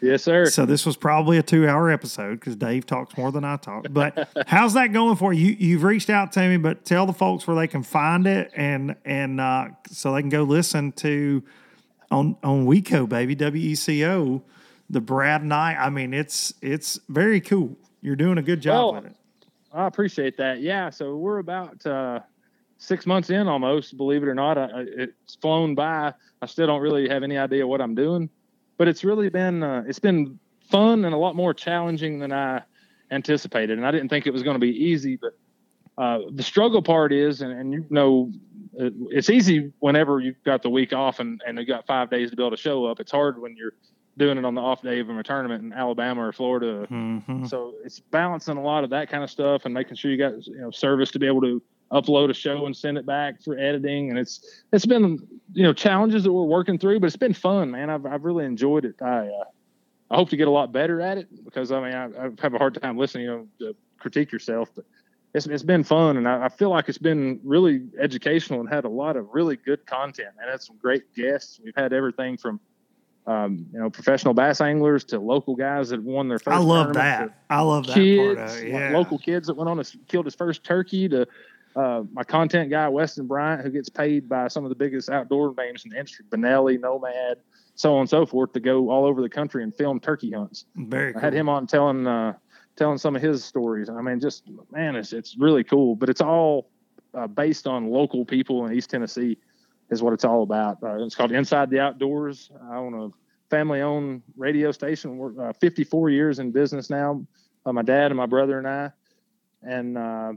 yes, 0.01 0.24
sir. 0.24 0.45
So 0.45 0.65
this 0.65 0.86
was 0.86 0.95
probably 0.95 1.38
a 1.38 1.43
two-hour 1.43 1.89
episode 1.91 2.39
because 2.39 2.55
Dave 2.55 2.86
talks 2.86 3.18
more 3.18 3.32
than 3.32 3.43
I 3.43 3.57
talk. 3.57 3.88
But 3.89 4.30
how's 4.47 4.74
that 4.74 4.93
going 4.93 5.15
for 5.18 5.34
you? 5.34 5.55
You've 5.59 5.84
reached 5.84 6.09
out 6.09 6.32
to 6.34 6.47
me, 6.47 6.57
but 6.57 6.86
tell 6.86 7.05
the 7.05 7.13
folks 7.13 7.45
where 7.47 7.55
they 7.57 7.68
can 7.68 7.84
find 7.84 8.26
it 8.28 8.51
and 8.55 8.95
and 9.05 9.41
uh, 9.41 9.70
so 9.89 10.13
they 10.13 10.22
can 10.22 10.30
go 10.30 10.43
listen 10.43 10.91
to 10.93 11.43
on 12.11 12.38
on 12.43 12.65
WeCo 12.65 13.07
baby 13.09 13.36
W 13.36 13.70
E 13.72 13.76
C 13.76 14.05
O 14.05 14.43
the 14.89 15.01
Brad 15.01 15.43
Knight. 15.43 15.76
I 15.78 15.89
mean, 15.89 16.13
it's 16.13 16.53
it's 16.61 16.99
very 17.09 17.41
cool. 17.41 17.76
You're 18.01 18.15
doing 18.15 18.38
a 18.38 18.41
good 18.43 18.61
job 18.61 18.74
Well, 18.93 18.93
with 19.01 19.11
it. 19.11 19.15
I 19.74 19.86
appreciate 19.88 20.38
that. 20.38 20.61
Yeah, 20.61 20.89
so 20.91 21.18
we're 21.18 21.39
about 21.39 21.86
uh, 21.86 22.22
six 22.78 23.05
months 23.05 23.30
in 23.30 23.47
almost. 23.47 23.97
Believe 23.97 24.23
it 24.23 24.28
or 24.28 24.36
not, 24.36 24.57
I, 24.57 24.69
it's 24.86 25.36
flown 25.36 25.75
by. 25.75 26.13
I 26.41 26.45
still 26.45 26.67
don't 26.67 26.82
really 26.82 27.09
have 27.09 27.23
any 27.23 27.38
idea 27.38 27.65
what 27.65 27.82
I'm 27.82 27.95
doing, 27.95 28.30
but 28.78 28.88
it's 28.88 29.03
really 29.03 29.30
been 29.30 29.63
uh, 29.63 29.84
it's 29.88 29.99
been 29.99 30.39
fun 30.69 31.05
and 31.05 31.13
a 31.13 31.17
lot 31.17 31.36
more 31.36 31.53
challenging 31.53 32.19
than 32.19 32.32
I 32.32 32.61
anticipated. 33.11 33.78
And 33.78 33.88
I 33.88 33.91
didn't 33.91 34.09
think 34.09 34.28
it 34.28 34.32
was 34.34 34.43
going 34.43 34.55
to 34.55 34.59
be 34.59 34.69
easy, 34.71 35.15
but 35.17 35.38
uh, 35.97 36.19
the 36.32 36.43
struggle 36.43 36.82
part 36.82 37.11
is, 37.13 37.41
and, 37.41 37.51
and 37.51 37.73
you 37.73 37.86
know, 37.89 38.32
it's 38.75 39.30
easy 39.30 39.71
whenever 39.80 40.19
you've 40.19 40.43
got 40.43 40.61
the 40.61 40.69
week 40.69 40.93
off 40.93 41.19
and 41.19 41.41
and 41.47 41.57
you 41.57 41.65
got 41.65 41.88
five 41.88 42.09
days 42.09 42.30
to 42.30 42.36
be 42.36 42.43
able 42.43 42.51
to 42.51 42.57
show 42.61 42.86
up. 42.86 42.99
It's 42.99 43.11
hard 43.11 43.41
when 43.41 43.55
you're 43.57 43.73
doing 44.17 44.38
it 44.38 44.45
on 44.45 44.55
the 44.55 44.61
off 44.61 44.82
day 44.82 44.99
of 44.99 45.09
a 45.09 45.23
tournament 45.23 45.63
in 45.63 45.71
Alabama 45.71 46.28
or 46.28 46.32
Florida 46.32 46.88
Mhm. 46.89 47.47
so 47.47 47.75
it's 47.86 47.99
balancing 47.99 48.57
a 48.57 48.61
lot 48.63 48.84
of 48.84 48.89
that 48.89 49.09
kind 49.09 49.23
of 49.23 49.30
stuff 49.30 49.65
and 49.65 49.73
making 49.75 49.95
sure 49.95 50.09
you 50.09 50.17
got 50.17 50.43
you 50.47 50.57
know 50.59 50.71
service 50.71 51.11
to 51.11 51.19
be 51.19 51.28
able 51.28 51.41
to 51.41 51.61
upload 51.91 52.29
a 52.29 52.33
show 52.33 52.65
and 52.65 52.75
send 52.75 52.97
it 52.97 53.05
back 53.05 53.41
for 53.41 53.57
editing. 53.57 54.09
And 54.09 54.19
it's 54.19 54.63
it's 54.71 54.85
been 54.85 55.19
you 55.53 55.63
know 55.63 55.73
challenges 55.73 56.23
that 56.23 56.31
we're 56.31 56.43
working 56.43 56.77
through, 56.77 56.99
but 56.99 57.07
it's 57.07 57.15
been 57.15 57.33
fun, 57.33 57.71
man. 57.71 57.89
I've 57.89 58.05
I've 58.05 58.23
really 58.23 58.45
enjoyed 58.45 58.85
it. 58.85 58.95
I 59.01 59.27
uh, 59.27 59.43
I 60.11 60.15
hope 60.15 60.29
to 60.29 60.38
get 60.38 60.47
a 60.47 60.51
lot 60.51 60.71
better 60.71 61.01
at 61.01 61.17
it 61.17 61.27
because 61.45 61.71
I 61.71 61.81
mean 61.81 61.93
I, 61.93 62.05
I 62.05 62.29
have 62.41 62.53
a 62.53 62.57
hard 62.57 62.81
time 62.81 62.97
listening, 62.97 63.25
you 63.25 63.31
know, 63.31 63.47
to 63.59 63.75
critique 63.97 64.31
yourself, 64.31 64.69
but. 64.75 64.85
It's, 65.33 65.45
it's 65.45 65.61
been 65.61 65.83
fun, 65.83 66.17
and 66.17 66.27
I, 66.27 66.45
I 66.45 66.49
feel 66.49 66.69
like 66.69 66.89
it's 66.89 66.97
been 66.97 67.39
really 67.43 67.83
educational 67.99 68.59
and 68.61 68.69
had 68.69 68.85
a 68.85 68.89
lot 68.89 69.17
of 69.17 69.27
really 69.33 69.57
good 69.57 69.85
content. 69.85 70.29
And 70.39 70.49
had 70.49 70.61
some 70.61 70.77
great 70.81 71.13
guests. 71.13 71.59
We've 71.63 71.75
had 71.75 71.93
everything 71.93 72.38
from, 72.38 72.59
um, 73.27 73.67
you 73.71 73.79
know, 73.79 73.89
professional 73.89 74.33
bass 74.33 74.61
anglers 74.61 75.03
to 75.03 75.19
local 75.19 75.55
guys 75.55 75.89
that 75.89 76.01
won 76.01 76.27
their 76.27 76.39
first. 76.39 76.55
I 76.55 76.59
love 76.59 76.93
that. 76.93 77.43
I 77.51 77.61
love 77.61 77.85
that 77.88 77.93
kids, 77.95 78.39
part 78.39 78.49
of 78.49 78.57
it. 78.57 78.73
like 78.73 78.81
Yeah. 78.81 78.97
local 78.97 79.19
kids 79.19 79.47
that 79.47 79.55
went 79.55 79.69
on 79.69 79.83
to 79.83 79.97
killed 80.07 80.25
his 80.25 80.33
first 80.33 80.63
turkey 80.63 81.07
to 81.09 81.27
uh, 81.78 82.03
my 82.11 82.23
content 82.23 82.71
guy 82.71 82.89
Weston 82.89 83.28
Bryant, 83.28 83.61
who 83.61 83.69
gets 83.69 83.88
paid 83.88 84.28
by 84.28 84.47
some 84.47 84.65
of 84.65 84.69
the 84.69 84.75
biggest 84.75 85.09
outdoor 85.09 85.53
names 85.55 85.86
in 85.86 85.91
the 85.91 85.97
industry, 85.97 86.25
Benelli, 86.28 86.80
Nomad, 86.80 87.38
so 87.75 87.93
on 87.93 88.01
and 88.01 88.09
so 88.09 88.25
forth, 88.25 88.51
to 88.53 88.59
go 88.59 88.89
all 88.89 89.05
over 89.05 89.21
the 89.21 89.30
country 89.30 89.61
and 89.63 89.75
film 89.75 89.99
turkey 89.99 90.32
hunts. 90.32 90.65
Very 90.75 91.13
cool. 91.13 91.21
I 91.21 91.25
had 91.25 91.34
him 91.34 91.49
on 91.49 91.67
telling 91.67 92.07
uh, 92.07 92.34
telling 92.75 92.97
some 92.97 93.15
of 93.15 93.21
his 93.21 93.45
stories. 93.45 93.89
I 93.89 94.01
mean, 94.01 94.19
just 94.19 94.49
man, 94.71 94.95
it's 94.95 95.13
it's 95.13 95.38
really 95.38 95.63
cool. 95.63 95.95
But 95.95 96.09
it's 96.09 96.21
all 96.21 96.71
uh, 97.13 97.28
based 97.28 97.67
on 97.67 97.91
local 97.91 98.25
people 98.25 98.65
in 98.65 98.73
East 98.73 98.89
Tennessee, 98.89 99.38
is 99.91 100.01
what 100.01 100.13
it's 100.13 100.25
all 100.25 100.41
about. 100.41 100.82
Uh, 100.82 101.03
it's 101.03 101.15
called 101.15 101.32
Inside 101.32 101.69
the 101.69 101.80
Outdoors. 101.80 102.49
I 102.71 102.78
own 102.78 102.93
a 102.95 103.09
family-owned 103.51 104.23
radio 104.36 104.71
station. 104.71 105.17
We're 105.17 105.49
uh, 105.49 105.53
54 105.53 106.09
years 106.09 106.39
in 106.39 106.51
business 106.51 106.89
now. 106.89 107.25
Uh, 107.65 107.71
my 107.71 107.84
dad 107.84 108.07
and 108.11 108.17
my 108.17 108.25
brother 108.25 108.57
and 108.57 108.67
I, 108.67 108.91
and 109.61 109.97
uh, 109.97 110.34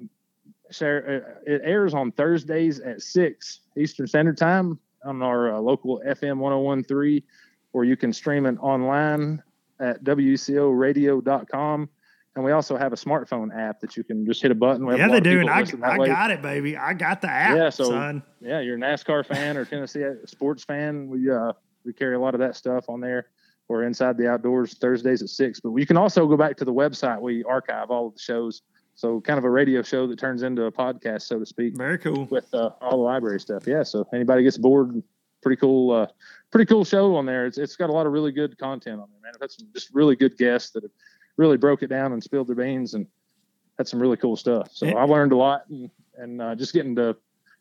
it 0.71 1.61
airs 1.65 1.95
on 1.95 2.13
Thursdays 2.13 2.81
at 2.81 3.03
six 3.03 3.61
Eastern 3.77 4.07
Standard 4.07 4.37
Time 4.37 4.79
on 5.05 5.23
our 5.23 5.55
uh, 5.55 5.59
local 5.59 6.01
FM 6.07 6.39
1013, 6.39 7.23
or 7.73 7.85
you 7.85 7.97
can 7.97 8.13
stream 8.13 8.47
it 8.47 8.57
online 8.61 9.43
at 9.81 10.03
wcoradio.com. 10.05 11.89
And 12.37 12.45
we 12.45 12.53
also 12.53 12.77
have 12.77 12.93
a 12.93 12.97
smartphone 12.97 13.49
app 13.55 13.81
that 13.81 13.97
you 13.97 14.05
can 14.05 14.25
just 14.25 14.41
hit 14.41 14.53
a 14.53 14.55
button. 14.55 14.87
We 14.87 14.97
yeah, 14.97 15.09
they 15.09 15.19
do, 15.21 15.41
and 15.41 15.51
I, 15.51 15.65
I 15.83 15.99
way. 15.99 16.07
got 16.07 16.31
it, 16.31 16.41
baby. 16.41 16.77
I 16.77 16.95
got 16.95 17.21
the 17.21 17.29
app, 17.29 17.57
Yeah, 17.57 17.71
so- 17.71 17.91
son. 17.91 18.23
Yeah, 18.41 18.61
you're 18.61 18.77
a 18.77 18.81
NASCAR 18.81 19.27
fan 19.27 19.57
or 19.57 19.65
Tennessee 19.65 20.05
sports 20.27 20.63
fan. 20.65 21.09
We 21.09 21.31
uh 21.31 21.53
we 21.85 21.93
carry 21.93 22.15
a 22.15 22.21
lot 22.21 22.35
of 22.35 22.41
that 22.41 22.55
stuff 22.57 22.85
on 22.89 23.01
there. 23.01 23.27
We're 23.69 23.85
inside 23.85 24.17
the 24.17 24.29
outdoors 24.31 24.75
Thursdays 24.75 25.23
at 25.23 25.29
six. 25.29 25.61
But 25.61 25.75
you 25.75 25.87
can 25.87 25.97
also 25.97 26.27
go 26.27 26.37
back 26.37 26.57
to 26.59 26.65
the 26.65 26.73
website. 26.73 27.21
We 27.21 27.43
archive 27.45 27.91
all 27.91 28.09
of 28.09 28.15
the 28.15 28.21
shows. 28.21 28.63
So 29.01 29.19
kind 29.23 29.39
of 29.39 29.45
a 29.45 29.51
radio 29.51 29.81
show 29.81 30.07
that 30.09 30.19
turns 30.19 30.43
into 30.43 30.65
a 30.65 30.71
podcast, 30.73 31.23
so 31.23 31.39
to 31.39 31.47
speak, 31.47 31.75
Very 31.75 31.97
cool. 31.97 32.27
with 32.27 32.53
uh, 32.53 32.69
all 32.83 32.91
the 32.91 32.97
library 32.99 33.41
stuff. 33.41 33.67
Yeah. 33.67 33.83
So 33.83 34.07
anybody 34.13 34.43
gets 34.43 34.59
bored, 34.59 35.03
pretty 35.43 35.57
cool, 35.59 35.91
uh, 35.91 36.07
pretty 36.51 36.67
cool 36.67 36.85
show 36.85 37.17
on 37.17 37.25
there. 37.25 37.47
It's 37.47 37.57
it's 37.57 37.77
got 37.77 37.89
a 37.89 37.95
lot 37.95 38.05
of 38.05 38.13
really 38.13 38.31
good 38.31 38.59
content 38.59 39.01
on 39.01 39.09
there, 39.11 39.21
man. 39.23 39.33
I've 39.35 39.41
had 39.41 39.51
some 39.53 39.69
just 39.73 39.89
really 39.95 40.17
good 40.17 40.37
guests 40.37 40.73
that 40.73 40.83
have 40.83 40.93
really 41.39 41.57
broke 41.57 41.83
it 41.83 41.87
down 41.87 42.13
and 42.13 42.23
spilled 42.23 42.49
their 42.49 42.57
beans 42.57 42.93
and 42.93 43.07
had 43.79 43.89
some 43.89 44.01
really 44.03 44.19
cool 44.19 44.37
stuff. 44.37 44.69
So 44.71 44.85
Yeah. 44.85 44.97
I 44.97 45.05
learned 45.05 45.33
a 45.33 45.37
lot 45.37 45.63
and 45.71 45.89
and 46.19 46.43
uh, 46.43 46.55
just 46.55 46.75
getting 46.75 46.95
to 46.97 47.17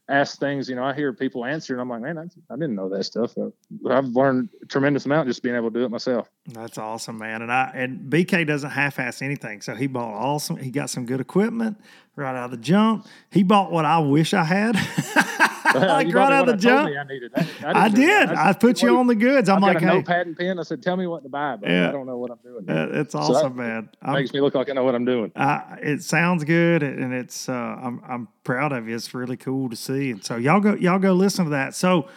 ask 0.10 0.40
things. 0.40 0.68
You 0.68 0.76
know, 0.76 0.84
I 0.84 0.94
hear 0.94 1.14
people 1.14 1.46
answer 1.46 1.74
and 1.74 1.82
I'm 1.82 1.90
like, 1.90 2.02
man, 2.02 2.18
I, 2.18 2.54
I 2.54 2.56
didn't 2.56 2.76
know 2.76 2.90
that 2.90 3.04
stuff. 3.04 3.34
But 3.36 3.92
I've 3.92 4.08
learned 4.08 4.50
a 4.62 4.66
tremendous 4.66 5.06
amount 5.06 5.28
just 5.28 5.44
being 5.44 5.56
able 5.56 5.72
to 5.72 5.80
do 5.80 5.86
it 5.86 5.92
myself. 5.92 6.30
That's 6.48 6.78
awesome, 6.78 7.18
man. 7.18 7.42
And 7.42 7.52
I 7.52 7.72
and 7.74 8.12
BK 8.12 8.46
doesn't 8.48 8.72
half-ass 8.72 9.22
anything. 9.22 9.62
So 9.62 9.76
he 9.76 9.88
bought 9.88 10.14
awesome. 10.14 10.58
He 10.58 10.72
got 10.72 10.90
some 10.90 11.06
good 11.06 11.22
equipment 11.22 11.80
right 12.16 12.36
out 12.36 12.46
of 12.46 12.52
the 12.52 12.58
jump. 12.58 13.08
He 13.32 13.44
bought 13.44 13.72
what 13.72 13.86
I 13.86 14.00
wish 14.00 14.34
I 14.34 14.44
had. 14.44 14.76
like 15.76 16.08
You 16.08 16.14
right 16.14 16.32
out 16.34 16.48
of 16.48 16.56
the 16.56 16.62
jump. 16.62 16.90
I 16.96 17.04
needed 17.04 17.32
that. 17.34 17.48
I, 17.64 17.90
didn't- 17.90 18.30
did. 18.30 18.30
I, 18.30 18.54
put 18.54 18.82
you 18.82 18.98
on 18.98 19.08
the 19.08 19.16
goods. 19.16 19.50
I'm 19.50 19.62
like, 19.62 19.80
got 19.80 19.82
hey, 19.90 19.96
notepad 19.98 20.28
and 20.28 20.38
pen. 20.38 20.60
I 20.60 20.64
said, 20.64 20.82
tell 20.82 20.96
me 20.96 21.08
what 21.08 21.24
to 21.24 21.30
buy, 21.30 21.56
but 21.58 21.70
Yeah. 21.70 21.90
I 21.90 21.92
don't 21.92 22.06
know 22.06 22.18
what 22.18 22.32
I'm 22.32 22.38
doing. 22.44 22.70
uh, 22.70 23.00
it's 23.00 23.14
awesome, 23.16 23.56
man. 23.56 23.90
I'm, 24.02 24.14
Makes 24.14 24.34
me 24.34 24.42
look 24.42 24.56
like 24.56 24.70
I 24.70 24.74
know 24.74 24.84
what 24.84 24.96
I'm 24.96 25.06
doing. 25.06 25.32
I, 25.36 25.78
it 25.82 26.04
sounds 26.04 26.44
good, 26.44 26.84
and 26.84 27.14
it's 27.14 27.48
uh, 27.50 27.54
I'm 27.54 28.02
I'm 28.08 28.28
proud 28.44 28.72
of 28.72 28.88
you. 28.88 28.96
It's 28.96 29.14
really 29.14 29.38
cool 29.38 29.70
to 29.70 29.76
see. 29.76 30.12
And 30.12 30.24
so 30.24 30.36
y'all 30.38 30.60
go 30.60 30.76
y'all 30.76 31.00
go 31.00 31.14
listen 31.14 31.46
to 31.46 31.52
that. 31.52 31.76
So 31.76 32.08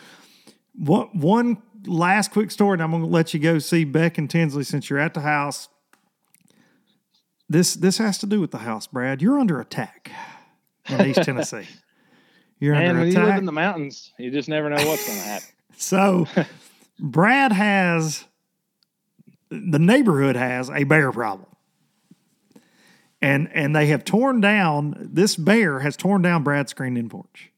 what 0.74 1.14
one 1.14 1.60
last 1.86 2.30
quick 2.30 2.50
story, 2.50 2.74
and 2.74 2.82
I'm 2.82 2.90
going 2.90 3.02
to 3.02 3.08
let 3.08 3.34
you 3.34 3.40
go 3.40 3.58
see 3.58 3.84
Beck 3.84 4.16
and 4.18 4.30
Tinsley 4.30 4.64
since 4.64 4.88
you're 4.88 4.98
at 4.98 5.14
the 5.14 5.20
house. 5.20 5.68
This 7.48 7.74
this 7.74 7.98
has 7.98 8.18
to 8.18 8.26
do 8.26 8.40
with 8.40 8.50
the 8.50 8.58
house, 8.58 8.86
Brad. 8.86 9.20
You're 9.20 9.38
under 9.38 9.60
attack 9.60 10.10
in 10.88 11.06
East 11.06 11.22
Tennessee. 11.24 11.66
You're 12.62 12.74
And 12.76 12.90
under 12.90 13.00
when 13.00 13.08
you 13.12 13.18
live 13.20 13.38
in 13.38 13.44
the 13.44 13.50
mountains, 13.50 14.12
you 14.18 14.30
just 14.30 14.48
never 14.48 14.70
know 14.70 14.76
what's 14.86 15.04
going 15.04 15.18
to 15.18 15.24
happen. 15.24 15.48
So 15.76 16.28
Brad 17.00 17.50
has 17.50 18.24
the 19.50 19.80
neighborhood 19.80 20.36
has 20.36 20.70
a 20.70 20.84
bear 20.84 21.10
problem. 21.10 21.48
And 23.20 23.48
and 23.52 23.74
they 23.74 23.86
have 23.86 24.04
torn 24.04 24.40
down 24.40 25.08
this 25.12 25.34
bear 25.34 25.80
has 25.80 25.96
torn 25.96 26.22
down 26.22 26.44
Brad's 26.44 26.70
screened 26.70 26.98
in 26.98 27.08
porch. 27.08 27.50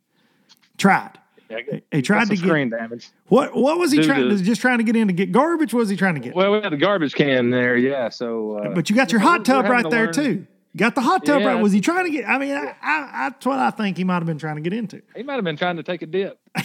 Tried. 0.78 1.18
Yeah, 1.50 1.58
He- 1.92 2.00
tried 2.00 2.28
to 2.28 2.36
get- 2.36 2.38
screen 2.46 2.70
damage. 2.70 3.10
What 3.26 3.54
what 3.54 3.78
was 3.78 3.92
he 3.92 3.98
Due 3.98 4.06
trying? 4.06 4.28
to- 4.30 4.42
Just 4.42 4.62
trying 4.62 4.78
to 4.78 4.84
get 4.84 4.96
in 4.96 5.08
to 5.08 5.12
get 5.12 5.30
garbage? 5.30 5.74
What 5.74 5.80
was 5.80 5.90
he 5.90 5.96
trying 5.96 6.14
to 6.14 6.20
get? 6.20 6.34
Well, 6.34 6.50
we 6.52 6.60
had 6.62 6.72
the 6.72 6.78
garbage 6.78 7.14
can 7.14 7.50
there, 7.50 7.76
yeah. 7.76 8.08
So, 8.08 8.56
uh, 8.56 8.74
but 8.74 8.88
you 8.88 8.96
got 8.96 9.12
your 9.12 9.20
hot 9.20 9.44
tub 9.44 9.66
right 9.66 9.88
there 9.90 10.04
learn- 10.06 10.14
too. 10.14 10.46
Got 10.76 10.94
the 10.94 11.00
hot 11.00 11.24
tub 11.24 11.40
Yeah, 11.40 11.48
right. 11.48 11.62
Was 11.62 11.72
he 11.72 11.80
trying 11.80 12.06
to 12.06 12.10
get? 12.10 12.28
I 12.28 12.38
mean, 12.38 12.52
I, 12.52 12.74
I, 12.82 13.28
that's 13.28 13.46
what 13.46 13.58
I 13.58 13.70
think 13.70 13.96
he 13.96 14.04
might 14.04 14.14
have 14.14 14.26
been 14.26 14.38
trying 14.38 14.56
to 14.56 14.62
get 14.62 14.72
into. 14.72 15.02
He 15.14 15.22
might 15.22 15.34
have 15.34 15.44
been 15.44 15.56
trying 15.56 15.76
to 15.76 15.82
take 15.82 16.02
a 16.02 16.06
dip. 16.06 16.40
I 16.56 16.64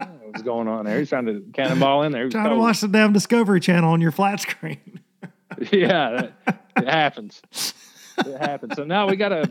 don't 0.00 0.20
know 0.20 0.26
What's 0.26 0.42
going 0.42 0.66
on 0.66 0.84
there? 0.84 0.98
He's 0.98 1.08
trying 1.08 1.26
to 1.26 1.44
cannonball 1.52 2.02
in 2.02 2.12
there. 2.12 2.28
Trying 2.28 2.50
to 2.50 2.56
watch 2.56 2.80
the 2.80 2.88
damn 2.88 3.12
Discovery 3.12 3.60
Channel 3.60 3.92
on 3.92 4.00
your 4.00 4.10
flat 4.10 4.40
screen. 4.40 5.00
yeah, 5.72 6.30
that, 6.46 6.62
it 6.76 6.88
happens. 6.88 7.40
It 8.18 8.38
happens. 8.40 8.74
So 8.74 8.84
now 8.84 9.08
we 9.08 9.14
got 9.14 9.32
a 9.32 9.48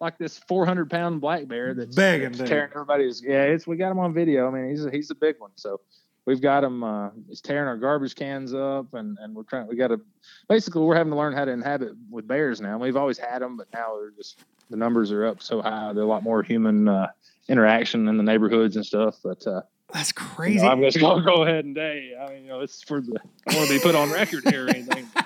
like 0.00 0.18
this 0.18 0.38
400 0.38 0.90
pound 0.90 1.20
black 1.20 1.48
bear 1.48 1.74
that's, 1.74 1.94
Begging, 1.94 2.32
that's 2.32 2.48
tearing 2.48 2.70
everybody's. 2.72 3.22
Yeah, 3.22 3.42
it's 3.44 3.66
we 3.66 3.76
got 3.76 3.90
him 3.90 3.98
on 3.98 4.14
video. 4.14 4.48
I 4.48 4.50
mean, 4.50 4.70
he's 4.70 4.84
a, 4.84 4.90
he's 4.90 5.10
a 5.10 5.14
big 5.14 5.36
one. 5.38 5.50
So 5.56 5.80
we've 6.26 6.40
got 6.40 6.64
him. 6.64 6.82
Uh, 6.82 7.10
he's 7.28 7.40
tearing 7.40 7.68
our 7.68 7.76
garbage 7.76 8.14
cans 8.14 8.54
up, 8.54 8.94
and 8.94 9.18
and 9.20 9.34
we're 9.34 9.42
trying. 9.42 9.66
We 9.66 9.76
got 9.76 9.88
to 9.88 10.00
basically 10.48 10.82
we're 10.82 10.96
having 10.96 11.12
to 11.12 11.16
learn 11.18 11.32
how 11.32 11.44
to 11.44 11.50
inhabit 11.52 11.92
with 12.10 12.26
bears 12.26 12.60
now. 12.60 12.78
We've 12.78 12.96
always 12.96 13.18
had 13.18 13.42
them, 13.42 13.56
but 13.56 13.68
now 13.72 13.96
they're 13.98 14.10
just 14.10 14.40
the 14.70 14.76
numbers 14.76 15.12
are 15.12 15.26
up 15.26 15.42
so 15.42 15.60
high. 15.62 15.92
There's 15.92 16.04
a 16.04 16.06
lot 16.06 16.22
more 16.22 16.42
human 16.42 16.88
uh, 16.88 17.08
interaction 17.48 18.08
in 18.08 18.16
the 18.16 18.22
neighborhoods 18.22 18.76
and 18.76 18.84
stuff. 18.84 19.16
But 19.22 19.46
uh, 19.46 19.62
That's 19.92 20.10
you 20.10 20.14
crazy. 20.14 20.62
know, 20.62 20.70
I'm 20.70 20.80
just 20.80 20.98
gonna 20.98 21.24
go 21.24 21.42
ahead 21.44 21.64
and 21.64 21.76
say, 21.76 22.14
I 22.20 22.32
mean, 22.32 22.44
you 22.44 22.48
know, 22.48 22.60
it's 22.60 22.82
for 22.82 23.00
the. 23.00 23.18
I 23.48 23.56
want 23.56 23.68
to 23.68 23.74
be 23.74 23.80
put 23.80 23.94
on 23.94 24.10
record 24.10 24.48
here 24.48 24.66
or 24.66 24.70
anything. 24.70 25.08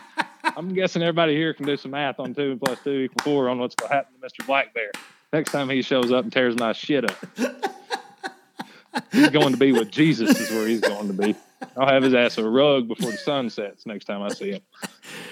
I'm 0.57 0.73
guessing 0.73 1.03
everybody 1.03 1.35
here 1.35 1.53
can 1.53 1.67
do 1.67 1.77
some 1.77 1.91
math 1.91 2.19
on 2.19 2.35
two 2.35 2.59
plus 2.65 2.79
two 2.83 2.91
equal 3.01 3.23
four 3.23 3.49
on 3.49 3.59
what's 3.59 3.75
going 3.75 3.91
to 3.91 3.95
happen 3.95 4.15
to 4.19 4.27
Mr. 4.27 4.47
Black 4.47 4.73
Bear 4.73 4.91
next 5.33 5.53
time 5.53 5.69
he 5.69 5.83
shows 5.83 6.13
up 6.13 6.25
and 6.25 6.33
tears 6.33 6.57
my 6.57 6.73
shit 6.73 7.05
up. 7.05 7.17
he's 9.13 9.31
going 9.31 9.53
to 9.53 9.59
be 9.59 9.73
with 9.73 9.91
Jesus, 9.91 10.39
is 10.39 10.51
where 10.51 10.67
he's 10.67 10.81
going 10.81 11.09
to 11.09 11.13
be. 11.13 11.35
I'll 11.77 11.89
have 11.89 12.03
his 12.03 12.15
ass 12.15 12.39
a 12.39 12.49
rug 12.49 12.89
before 12.89 13.11
the 13.11 13.17
sun 13.17 13.51
sets 13.51 13.87
next 13.87 14.05
time 14.05 14.23
I 14.23 14.29
see 14.29 14.53
him. 14.53 14.61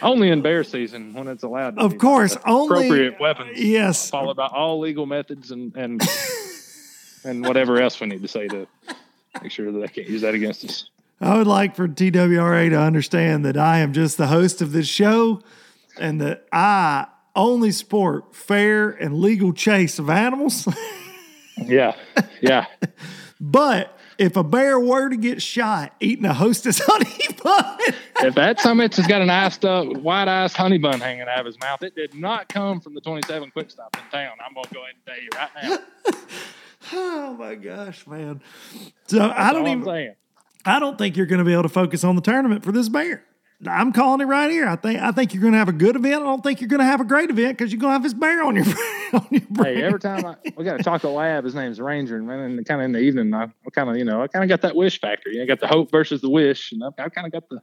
Only 0.03 0.31
in 0.31 0.43
bear 0.43 0.65
season 0.65 1.13
when 1.13 1.29
it's 1.29 1.43
allowed. 1.43 1.77
To 1.77 1.83
of 1.83 1.99
course, 1.99 2.37
only 2.47 2.87
appropriate 2.87 3.21
weapons. 3.21 3.61
Yes, 3.61 4.11
Followed 4.11 4.37
by 4.37 4.47
all 4.47 4.81
legal 4.81 5.07
methods 5.07 5.51
and 5.51 5.75
and 5.77 6.03
and 7.25 7.45
whatever 7.45 7.81
else 7.81 7.99
we 8.01 8.07
need 8.07 8.23
to 8.23 8.29
say 8.29 8.49
to 8.49 8.67
make 9.43 9.53
sure 9.53 9.71
that 9.71 9.79
they 9.79 9.89
can't 9.89 10.09
use 10.09 10.23
that 10.23 10.35
against 10.35 10.65
us. 10.65 10.89
I 11.21 11.37
would 11.37 11.47
like 11.47 11.77
for 11.77 11.89
TWRA 11.89 12.71
to 12.71 12.79
understand 12.79 13.45
that 13.45 13.57
I 13.57 13.79
am 13.79 13.93
just 13.93 14.17
the 14.17 14.27
host 14.27 14.61
of 14.61 14.73
this 14.73 14.89
show, 14.89 15.43
and 15.99 16.21
that 16.21 16.47
I 16.53 17.07
only 17.37 17.71
sport 17.71 18.35
fair 18.35 18.91
and 18.91 19.19
legal 19.19 19.53
chase 19.53 19.99
of 19.99 20.09
animals. 20.09 20.69
Yeah, 21.57 21.95
yeah. 22.41 22.67
But 23.51 23.99
if 24.17 24.37
a 24.37 24.43
bear 24.43 24.81
were 24.81 25.11
to 25.11 25.17
get 25.17 25.43
shot 25.43 25.95
eating 26.01 26.25
a 26.25 26.33
hostess 26.33 26.79
honey 26.83 27.37
bun, 27.43 27.79
if 28.27 28.35
that 28.37 28.59
summits 28.59 28.97
has 28.97 29.07
got 29.07 29.21
an 29.21 29.29
iced 29.29 29.67
up, 29.67 29.87
white 29.99 30.29
iced 30.29 30.57
honey 30.57 30.79
bun 30.79 30.99
hanging 30.99 31.29
out 31.29 31.41
of 31.41 31.47
his 31.47 31.61
mouth, 31.61 31.83
it 31.83 31.95
did 31.95 32.15
not 32.15 32.49
come 32.49 32.81
from 32.81 32.95
the 32.95 33.03
27 33.03 33.51
quick 33.51 33.71
stop 33.71 33.95
in 33.97 34.11
town. 34.11 34.33
I'm 34.45 34.55
going 34.55 34.65
to 34.65 34.75
go 34.75 34.83
ahead 34.83 34.95
and 34.95 35.05
tell 35.07 35.23
you 35.23 35.29
right 35.35 35.85
now. 36.03 36.19
oh 36.93 37.35
my 37.35 37.55
gosh, 37.55 38.07
man! 38.07 38.41
So 39.09 39.31
I 39.31 39.53
don't 39.53 39.69
even. 39.69 40.15
I 40.65 40.79
don't 40.79 40.97
think 40.97 41.19
you're 41.19 41.27
going 41.27 41.41
to 41.41 41.45
be 41.45 41.53
able 41.53 41.65
to 41.65 41.69
focus 41.69 42.05
on 42.05 42.17
the 42.17 42.23
tournament 42.23 42.65
for 42.65 42.73
this 42.73 42.89
bear. 42.89 43.25
I'm 43.69 43.93
calling 43.93 44.21
it 44.21 44.25
right 44.25 44.51
here. 44.51 44.67
I 44.69 44.77
think 44.77 45.01
I 45.01 45.11
think 45.13 45.33
you're 45.35 45.41
going 45.41 45.53
to 45.53 45.59
have 45.59 45.69
a 45.69 45.73
good 45.73 45.97
event. 45.97 46.17
I 46.17 46.19
don't 46.27 46.43
think 46.43 46.61
you're 46.61 46.69
going 46.69 46.81
to 46.81 46.87
have 46.87 47.01
a 47.01 47.05
great 47.05 47.31
event 47.31 47.57
because 47.59 47.73
you're 47.73 47.81
going 47.81 47.91
to 47.91 47.95
have 47.95 48.03
this 48.03 48.15
bear 48.15 48.43
on 48.45 48.57
your 48.57 48.65
on 49.13 49.27
your 49.31 49.41
brain. 49.51 49.77
Hey, 49.77 49.83
every 49.83 50.01
time 50.01 50.25
I, 50.25 50.37
we 50.57 50.65
got 50.65 50.81
a 50.81 50.83
chocolate 50.83 51.13
lab, 51.13 51.45
his 51.45 51.55
name's 51.55 51.81
Ranger, 51.81 52.17
and 52.17 52.27
man, 52.27 52.63
kind 52.65 52.81
of 52.81 52.85
in 52.87 52.93
the 52.93 52.99
evening, 53.01 53.33
I, 53.35 53.45
I 53.45 53.71
kind 53.73 53.91
of, 53.91 53.97
you 53.97 54.05
know, 54.05 54.23
I 54.23 54.27
kind 54.29 54.43
of 54.43 54.49
got 54.49 54.63
that 54.63 54.75
wish 54.77 55.01
factor. 55.01 55.31
You 55.31 55.39
know, 55.39 55.45
I 55.45 55.47
got 55.47 55.61
the 55.61 55.67
hope 55.69 55.91
versus 55.91 56.21
the 56.21 56.31
wish, 56.31 56.73
and 56.73 56.83
I, 56.83 56.89
I 57.03 57.09
kind 57.09 57.27
of 57.27 57.33
got 57.33 57.49
the, 57.49 57.61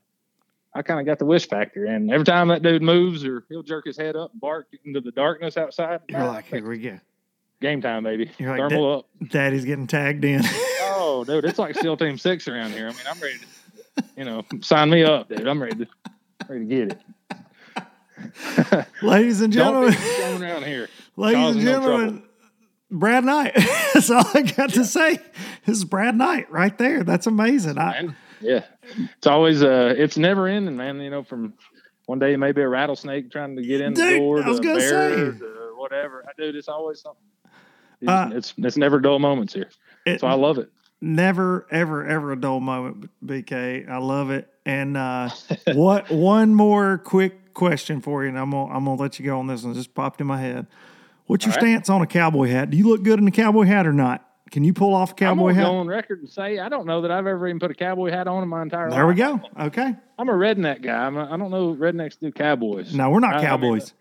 I 0.74 0.82
kind 0.82 1.00
of 1.00 1.06
got 1.06 1.20
the 1.20 1.26
wish 1.26 1.48
factor. 1.48 1.86
And 1.86 2.12
every 2.12 2.26
time 2.26 2.48
that 2.50 2.62
dude 2.62 2.82
moves, 2.82 3.26
or 3.26 3.44
he'll 3.50 3.64
jerk 3.64 3.86
his 3.86 3.98
head 3.98 4.16
up, 4.16 4.32
and 4.32 4.40
bark 4.42 4.68
into 4.86 5.02
the 5.02 5.12
darkness 5.12 5.58
outside. 5.58 6.00
You're 6.08 6.26
like, 6.26 6.46
here 6.46 6.68
we 6.68 6.78
go. 6.78 7.00
game 7.60 7.82
time, 7.82 8.04
baby. 8.04 8.32
You're 8.38 8.58
like, 8.58 8.70
Thermal 8.70 9.00
up. 9.00 9.06
Daddy's 9.30 9.66
getting 9.66 9.88
tagged 9.88 10.26
in. 10.26 10.44
Oh, 10.94 11.24
dude, 11.24 11.46
it's 11.46 11.58
like 11.58 11.74
SEAL 11.76 11.98
Team 11.98 12.18
Six 12.18 12.48
around 12.48 12.74
here. 12.74 12.86
I 12.86 12.90
mean, 12.90 13.00
I'm 13.10 13.20
ready 13.20 13.38
to, 13.40 13.46
you 14.18 14.24
know, 14.26 14.44
sign 14.62 14.90
me 14.90 15.04
up, 15.04 15.30
dude. 15.30 15.48
I'm 15.48 15.62
ready 15.62 15.86
to, 15.86 15.88
ready 16.50 16.66
to 16.66 16.76
get 16.88 16.92
it. 16.92 18.88
ladies 19.02 19.42
and 19.42 19.52
gentlemen, 19.54 19.94
coming 19.94 20.44
around 20.44 20.64
here. 20.66 20.88
ladies 21.18 21.38
and 21.38 21.46
causing 21.46 21.66
no 21.66 21.72
gentlemen, 21.72 22.24
Brad 22.90 23.26
Knight. 23.26 23.54
That's 23.94 24.10
all 24.10 24.26
I 24.34 24.42
got 24.44 24.72
to 24.72 24.86
say. 24.86 25.20
This 25.66 25.78
is 25.78 25.86
Brad 25.86 26.16
Knight 26.16 26.52
right 26.52 26.78
there. 26.78 27.04
That's 27.04 27.28
amazing. 27.28 27.78
I. 27.78 28.10
Yeah, 28.44 28.66
it's 29.18 29.28
always 29.28 29.62
uh, 29.62 29.94
it's 29.96 30.18
never 30.18 30.48
ending, 30.48 30.76
man. 30.76 31.00
You 31.00 31.12
know, 31.12 31.24
from 31.24 31.54
one 32.08 32.18
day 32.18 32.36
maybe 32.36 32.62
a 32.62 32.68
rattlesnake 32.68 33.30
trying 33.32 33.56
to 33.56 33.62
get 33.62 33.82
in 33.82 33.94
the 33.94 34.02
Dude, 34.02 34.18
door, 34.20 34.44
I 34.44 34.50
was 34.50 34.60
gonna 34.60 34.78
bear, 34.80 35.34
say. 35.34 35.46
whatever. 35.76 36.26
I 36.28 36.32
dude, 36.42 36.56
it's 36.56 36.68
always 36.68 37.02
something. 37.02 37.22
Uh, 38.08 38.32
it's 38.34 38.56
it's 38.58 38.78
never 38.78 39.00
dull 39.00 39.20
moments 39.20 39.54
here, 39.54 39.70
it- 40.08 40.20
so 40.20 40.26
I 40.26 40.34
love 40.34 40.58
it. 40.58 40.72
Never 41.02 41.66
ever 41.72 42.06
ever 42.06 42.32
a 42.32 42.40
dull 42.40 42.60
moment 42.60 43.10
bk 43.26 43.90
i 43.90 43.98
love 43.98 44.30
it. 44.30 44.48
And 44.66 44.96
uh 44.96 45.30
what 45.74 46.12
one 46.12 46.54
more 46.54 47.00
quick 47.00 47.54
question 47.56 48.00
for 48.02 48.24
you 48.24 48.30
and 48.30 48.38
i'm 48.40 48.52
gonna 48.52 48.72
i'm 48.74 48.86
gonna 48.86 49.02
let 49.02 49.18
you 49.20 49.26
go 49.26 49.40
on 49.40 49.48
this 49.48 49.64
one. 49.64 49.72
It 49.72 49.76
just 49.76 49.94
popped 49.96 50.22
in 50.22 50.28
my 50.28 50.40
head. 50.40 50.68
What's 51.26 51.46
your 51.46 51.54
All 51.54 51.62
right. 51.62 51.70
stance 51.72 51.90
on 51.90 52.02
a 52.02 52.08
cowboy 52.08 52.50
hat? 52.50 52.70
Do 52.70 52.78
you 52.78 52.88
look 52.88 53.04
good 53.04 53.18
in 53.20 53.28
a 53.28 53.32
cowboy 53.32 53.64
hat 53.64 53.88
or 53.88 53.94
not? 53.94 54.28
Can 54.52 54.64
you 54.66 54.74
pull 54.74 54.94
off 54.94 55.12
a 55.12 55.14
I'm 55.14 55.18
cowboy 55.18 55.42
gonna 55.52 55.54
hat? 55.56 55.64
go 55.64 55.76
on 55.78 55.88
record 55.88 56.20
and 56.20 56.30
say 56.30 56.60
I 56.60 56.68
don't 56.70 56.86
know 56.86 57.02
that 57.02 57.10
I've 57.12 57.26
ever 57.26 57.48
even 57.48 57.60
put 57.60 57.72
a 57.72 57.74
cowboy 57.74 58.12
hat 58.12 58.28
on 58.28 58.44
in 58.44 58.50
my 58.50 58.62
entire 58.62 58.90
life. 58.90 58.98
there 58.98 59.08
we 59.08 59.16
go. 59.16 59.40
Okay. 59.60 59.96
I'm 60.20 60.30
a 60.30 60.34
redneck 60.34 60.84
guy. 60.84 61.06
I'm 61.06 61.18
a, 61.18 61.26
I 61.34 61.38
don't 61.38 61.50
know 61.52 61.74
rednecks 61.74 62.20
do 62.20 62.32
cowboys. 62.32 62.94
no 62.94 63.10
we're 63.10 63.20
not 63.22 63.36
I- 63.36 63.38
I 63.38 63.40
mean, 63.40 63.46
cowboys. 63.48 63.94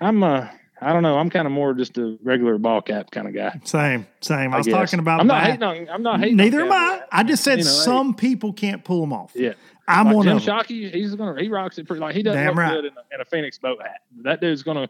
I'm 0.00 0.22
uh 0.22 0.48
I 0.80 0.92
don't 0.92 1.02
know. 1.02 1.18
I'm 1.18 1.28
kind 1.30 1.46
of 1.46 1.52
more 1.52 1.74
just 1.74 1.98
a 1.98 2.16
regular 2.22 2.56
ball 2.58 2.80
cap 2.82 3.10
kind 3.10 3.26
of 3.26 3.34
guy. 3.34 3.60
same 3.64 4.06
same 4.20 4.52
i, 4.54 4.58
was 4.58 4.66
guess. 4.66 4.74
talking 4.74 4.98
about 5.00 5.20
I'm 5.20 5.26
not 5.26 5.44
hating 5.44 5.62
on. 5.62 5.88
I'm 5.88 6.02
not 6.02 6.20
hating. 6.20 6.36
neither 6.36 6.60
am 6.62 6.72
i 6.72 7.02
i 7.12 7.22
just 7.22 7.42
said 7.44 7.58
You 7.58 7.64
know, 7.64 7.70
hey. 7.70 7.76
some 7.84 8.14
people 8.14 8.52
can't 8.52 8.84
pull 8.84 9.00
them 9.00 9.12
off 9.12 9.32
Yeah. 9.34 9.54
i'm 9.88 10.06
Like 10.06 10.14
one 10.16 10.26
Jim 10.26 10.36
of 10.36 10.44
them 10.44 10.56
Shockey, 10.58 10.92
he's 10.92 11.14
gonna 11.14 11.40
he 11.40 11.48
rocks 11.48 11.78
it 11.78 11.86
pretty 11.86 12.00
like 12.00 12.14
he 12.14 12.22
doesn't 12.22 12.38
Damn 12.40 12.48
look 12.54 12.58
right. 12.58 12.70
good 12.72 12.84
in 12.86 12.92
a, 12.92 13.14
in 13.16 13.20
a 13.20 13.24
Phoenix 13.24 13.58
boat 13.58 13.80
hat. 13.82 14.02
That 14.22 14.40
dude's 14.40 14.62
gonna 14.62 14.88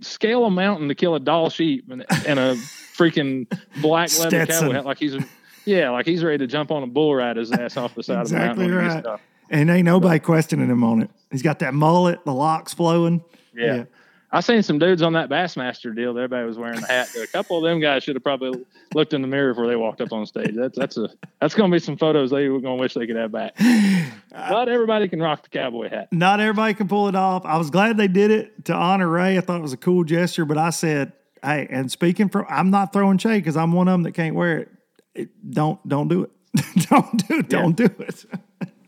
scale 0.00 0.44
a 0.44 0.50
mountain 0.50 0.88
to 0.88 0.94
kill 0.94 1.14
a 1.14 1.20
Dall 1.20 1.50
sheep 1.50 1.90
and, 1.90 2.04
and 2.26 2.38
a 2.38 2.54
freaking 2.54 3.46
black 3.80 4.10
leather 4.18 4.46
cowboy 4.46 4.72
hat 4.72 4.84
like 4.84 4.98
he's 4.98 5.16
yeah 5.64 5.90
like 5.90 6.06
he's 6.06 6.22
ready 6.24 6.38
to 6.38 6.46
jump 6.46 6.70
on 6.70 6.82
a 6.82 6.86
bull 6.86 7.14
ride 7.14 7.36
his 7.36 7.52
ass 7.52 7.76
off 7.76 7.94
the 7.94 8.02
side 8.02 8.20
Exactly 8.22 8.64
of 8.66 8.70
the 8.70 8.76
mountain. 8.76 9.10
right. 9.12 9.20
and 9.50 9.70
ain't 9.70 9.84
nobody 9.84 10.18
questioning 10.18 10.68
him 10.68 10.82
on 10.84 11.02
it 11.02 11.10
he's 11.30 11.42
got 11.42 11.58
that 11.60 11.74
mullet 11.74 12.24
the 12.24 12.32
locks 12.34 12.74
flowing 12.74 13.22
Yeah. 13.54 13.74
Yeah. 13.76 13.84
I 14.32 14.40
seen 14.40 14.62
some 14.62 14.78
dudes 14.78 15.02
on 15.02 15.14
that 15.14 15.28
Bassmaster 15.28 15.94
deal. 15.94 16.14
that 16.14 16.20
Everybody 16.20 16.46
was 16.46 16.56
wearing 16.56 16.80
the 16.80 16.86
hat. 16.86 17.08
A 17.20 17.26
couple 17.26 17.56
of 17.56 17.64
them 17.64 17.80
guys 17.80 18.04
should 18.04 18.14
have 18.14 18.22
probably 18.22 18.64
looked 18.94 19.12
in 19.12 19.22
the 19.22 19.28
mirror 19.28 19.52
before 19.52 19.66
they 19.66 19.74
walked 19.74 20.00
up 20.00 20.12
on 20.12 20.24
stage. 20.24 20.54
That's 20.54 20.78
that's 20.78 20.96
a 20.96 21.08
that's 21.40 21.54
gonna 21.54 21.72
be 21.72 21.80
some 21.80 21.96
photos 21.96 22.30
they 22.30 22.48
were 22.48 22.60
gonna 22.60 22.76
wish 22.76 22.94
they 22.94 23.06
could 23.06 23.16
have 23.16 23.32
back. 23.32 23.58
Not 24.32 24.68
everybody 24.68 25.08
can 25.08 25.20
rock 25.20 25.42
the 25.42 25.48
cowboy 25.48 25.88
hat. 25.88 26.12
not 26.12 26.38
everybody 26.38 26.74
can 26.74 26.86
pull 26.86 27.08
it 27.08 27.16
off. 27.16 27.44
I 27.44 27.58
was 27.58 27.70
glad 27.70 27.96
they 27.96 28.06
did 28.08 28.30
it 28.30 28.64
to 28.66 28.74
honor 28.74 29.08
Ray. 29.08 29.36
I 29.36 29.40
thought 29.40 29.58
it 29.58 29.62
was 29.62 29.72
a 29.72 29.76
cool 29.76 30.04
gesture, 30.04 30.44
but 30.44 30.56
I 30.56 30.70
said, 30.70 31.12
"Hey," 31.42 31.66
and 31.68 31.90
speaking 31.90 32.28
from, 32.28 32.46
I'm 32.48 32.70
not 32.70 32.92
throwing 32.92 33.18
shade 33.18 33.38
because 33.38 33.56
I'm 33.56 33.72
one 33.72 33.88
of 33.88 33.92
them 33.92 34.04
that 34.04 34.12
can't 34.12 34.36
wear 34.36 34.58
it. 34.58 34.68
it 35.14 35.50
don't 35.50 35.86
don't 35.88 36.06
do 36.06 36.22
it. 36.22 36.30
don't 36.90 37.28
do 37.28 37.38
it. 37.38 37.48
Don't 37.48 37.76
do 37.76 37.84
it. 37.98 38.24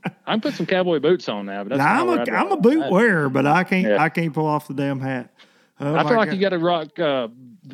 I 0.26 0.32
can 0.32 0.40
put 0.40 0.54
some 0.54 0.66
cowboy 0.66 0.98
boots 1.00 1.28
on 1.28 1.46
now, 1.46 1.62
but 1.64 1.70
that's 1.70 1.78
Now, 1.78 2.02
I'm 2.12 2.28
a 2.28 2.32
I'm 2.32 2.52
a 2.52 2.56
boot 2.56 2.90
wearer, 2.90 3.28
but 3.28 3.46
I 3.46 3.64
can't 3.64 3.86
Yeah. 3.86 4.02
I 4.02 4.08
can't 4.08 4.32
pull 4.32 4.46
off 4.46 4.68
the 4.68 4.74
damn 4.74 5.00
hat. 5.00 5.32
Oh 5.80 5.94
I 5.94 6.02
feel 6.04 6.16
like 6.16 6.28
God. 6.28 6.34
you 6.36 6.40
got 6.40 6.50
to 6.50 6.58
rock. 6.58 6.98
Uh, 6.98 7.28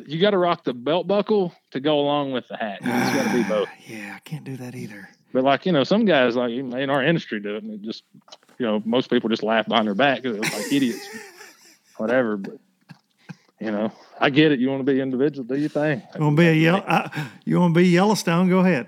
you 0.05 0.19
got 0.19 0.31
to 0.31 0.37
rock 0.37 0.63
the 0.63 0.73
belt 0.73 1.07
buckle 1.07 1.53
to 1.71 1.79
go 1.79 1.99
along 1.99 2.31
with 2.31 2.47
the 2.47 2.57
hat. 2.57 2.79
It's 2.81 2.87
got 3.15 3.31
to 3.31 3.37
be 3.37 3.43
both. 3.43 3.69
yeah, 3.87 4.13
I 4.15 4.19
can't 4.19 4.43
do 4.43 4.57
that 4.57 4.75
either. 4.75 5.09
But 5.33 5.43
like 5.43 5.65
you 5.65 5.71
know, 5.71 5.83
some 5.83 6.05
guys 6.05 6.35
like 6.35 6.51
in 6.51 6.89
our 6.89 7.03
industry 7.03 7.39
do 7.39 7.55
it, 7.55 7.63
and 7.63 7.73
it 7.73 7.81
just 7.81 8.03
you 8.57 8.65
know, 8.65 8.81
most 8.85 9.09
people 9.09 9.29
just 9.29 9.43
laugh 9.43 9.67
behind 9.67 9.87
their 9.87 9.95
back 9.95 10.23
'cause 10.23 10.33
they're 10.33 10.41
like 10.41 10.71
idiots, 10.73 11.07
whatever. 11.97 12.37
But 12.37 12.57
you 13.59 13.71
know, 13.71 13.91
I 14.19 14.29
get 14.31 14.51
it. 14.51 14.59
You 14.59 14.69
want 14.69 14.85
to 14.85 14.91
be 14.91 14.99
individual, 15.01 15.45
do 15.47 15.55
your 15.55 15.69
thing. 15.69 16.01
You 16.15 16.21
want 16.23 16.37
to 16.37 16.41
be 16.41 16.47
a 16.47 16.53
yellow? 16.53 16.79
Uh, 16.79 17.09
you 17.45 17.59
want 17.59 17.73
to 17.73 17.79
be 17.79 17.87
Yellowstone? 17.89 18.49
Go 18.49 18.59
ahead. 18.59 18.87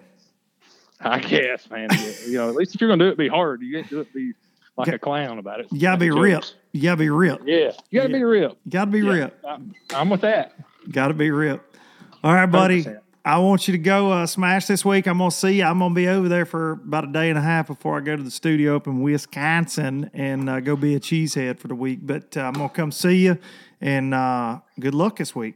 I 1.03 1.19
guess, 1.19 1.69
man. 1.69 1.89
you 2.27 2.33
know, 2.37 2.49
at 2.49 2.55
least 2.55 2.75
if 2.75 2.81
you're 2.81 2.89
gonna 2.89 3.05
do 3.05 3.09
it, 3.11 3.17
be 3.17 3.27
hard. 3.27 3.61
You 3.61 3.75
can't 3.77 3.89
do 3.89 3.99
it 4.01 4.13
be 4.13 4.33
like 4.77 4.87
a 4.89 4.99
clown 4.99 5.37
about 5.39 5.59
it. 5.59 5.67
You 5.71 5.79
gotta 5.79 5.97
be 5.99 6.11
ripped. 6.11 6.55
You 6.71 6.81
gotta 6.83 6.97
be 6.97 7.09
ripped. 7.09 7.43
Yeah, 7.47 7.71
you 7.89 7.99
gotta 8.01 8.11
Yeah. 8.11 8.17
be 8.17 8.23
ripped. 8.23 8.55
You 8.65 8.71
gotta 8.71 8.91
be 8.91 8.99
Yeah, 8.99 9.11
ripped. 9.11 9.45
I, 9.45 9.57
I'm 9.93 10.09
with 10.09 10.21
that. 10.21 10.53
Got 10.91 11.09
to 11.09 11.13
be 11.13 11.29
ripped. 11.29 11.77
All 12.23 12.33
right, 12.33 12.45
buddy. 12.47 12.83
100%. 12.83 12.99
I 13.23 13.37
want 13.37 13.67
you 13.67 13.73
to 13.73 13.77
go 13.77 14.11
uh, 14.11 14.25
smash 14.25 14.65
this 14.65 14.83
week. 14.83 15.05
I'm 15.07 15.19
gonna 15.19 15.29
see 15.29 15.57
you. 15.59 15.63
I'm 15.63 15.77
gonna 15.77 15.93
be 15.93 16.07
over 16.07 16.27
there 16.27 16.45
for 16.45 16.71
about 16.71 17.03
a 17.03 17.11
day 17.11 17.29
and 17.29 17.37
a 17.37 17.41
half 17.41 17.67
before 17.67 17.97
I 17.97 18.01
go 18.01 18.15
to 18.15 18.23
the 18.23 18.31
studio 18.31 18.75
up 18.75 18.87
in 18.87 18.99
Wisconsin 19.01 20.09
and 20.15 20.49
uh, 20.49 20.59
go 20.59 20.75
be 20.75 20.95
a 20.95 20.99
cheesehead 20.99 21.59
for 21.59 21.67
the 21.67 21.75
week. 21.75 21.99
But 22.01 22.35
uh, 22.35 22.41
I'm 22.41 22.53
gonna 22.53 22.69
come 22.69 22.91
see 22.91 23.17
you 23.17 23.37
and 23.79 24.15
uh, 24.15 24.59
good 24.79 24.95
luck 24.95 25.17
this 25.17 25.35
week. 25.35 25.53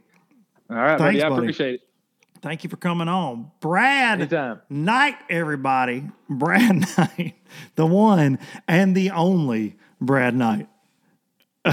All 0.70 0.76
right, 0.76 0.96
Thanks, 0.98 1.20
buddy. 1.20 1.22
I 1.22 1.28
buddy. 1.28 1.42
appreciate 1.42 1.74
it. 1.74 1.80
Thank 2.46 2.62
you 2.62 2.70
for 2.70 2.76
coming 2.76 3.08
on. 3.08 3.50
Brad 3.58 4.20
Anytime. 4.20 4.62
Knight, 4.70 5.16
everybody. 5.28 6.04
Brad 6.30 6.76
Knight, 6.96 7.34
the 7.74 7.86
one 7.86 8.38
and 8.68 8.96
the 8.96 9.10
only 9.10 9.74
Brad 10.00 10.36
Knight. 10.36 10.68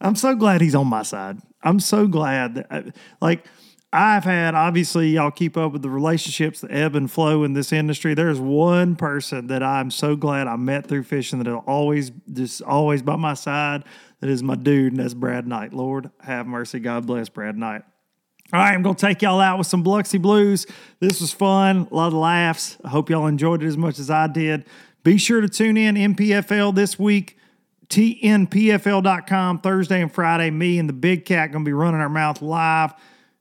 I'm 0.00 0.16
so 0.16 0.34
glad 0.34 0.62
he's 0.62 0.74
on 0.74 0.86
my 0.86 1.02
side. 1.02 1.42
I'm 1.62 1.78
so 1.78 2.06
glad 2.06 2.54
that, 2.54 2.66
uh, 2.70 2.82
like, 3.20 3.44
I've 3.92 4.24
had 4.24 4.54
obviously 4.54 5.08
y'all 5.08 5.30
keep 5.30 5.58
up 5.58 5.74
with 5.74 5.82
the 5.82 5.90
relationships, 5.90 6.62
the 6.62 6.72
ebb 6.72 6.96
and 6.96 7.10
flow 7.10 7.44
in 7.44 7.52
this 7.52 7.70
industry. 7.70 8.14
There's 8.14 8.40
one 8.40 8.96
person 8.96 9.48
that 9.48 9.62
I'm 9.62 9.90
so 9.90 10.16
glad 10.16 10.46
I 10.46 10.56
met 10.56 10.86
through 10.86 11.02
fishing 11.02 11.38
that 11.40 11.50
will 11.50 11.64
always 11.66 12.12
just 12.32 12.62
always 12.62 13.02
by 13.02 13.16
my 13.16 13.34
side. 13.34 13.84
That 14.20 14.30
is 14.30 14.42
my 14.42 14.54
dude, 14.54 14.94
and 14.94 15.02
that's 15.02 15.12
Brad 15.12 15.46
Knight. 15.46 15.74
Lord 15.74 16.10
have 16.20 16.46
mercy. 16.46 16.78
God 16.80 17.06
bless 17.06 17.28
Brad 17.28 17.54
Knight. 17.54 17.82
All 18.50 18.58
right, 18.58 18.72
I'm 18.72 18.82
going 18.82 18.96
to 18.96 19.06
take 19.06 19.20
y'all 19.20 19.40
out 19.40 19.58
with 19.58 19.66
some 19.66 19.82
Biloxi 19.82 20.16
Blues. 20.16 20.66
This 21.00 21.20
was 21.20 21.34
fun, 21.34 21.86
a 21.90 21.94
lot 21.94 22.06
of 22.06 22.14
laughs. 22.14 22.78
I 22.82 22.88
hope 22.88 23.10
y'all 23.10 23.26
enjoyed 23.26 23.62
it 23.62 23.66
as 23.66 23.76
much 23.76 23.98
as 23.98 24.08
I 24.08 24.26
did. 24.26 24.64
Be 25.04 25.18
sure 25.18 25.42
to 25.42 25.50
tune 25.50 25.76
in 25.76 25.96
NPFL 25.96 26.74
this 26.74 26.98
week, 26.98 27.36
tnpfl.com, 27.90 29.58
Thursday 29.58 30.00
and 30.00 30.10
Friday. 30.10 30.48
Me 30.48 30.78
and 30.78 30.88
the 30.88 30.94
Big 30.94 31.26
Cat 31.26 31.52
going 31.52 31.62
to 31.62 31.68
be 31.68 31.74
running 31.74 32.00
our 32.00 32.08
mouth 32.08 32.40
live. 32.40 32.94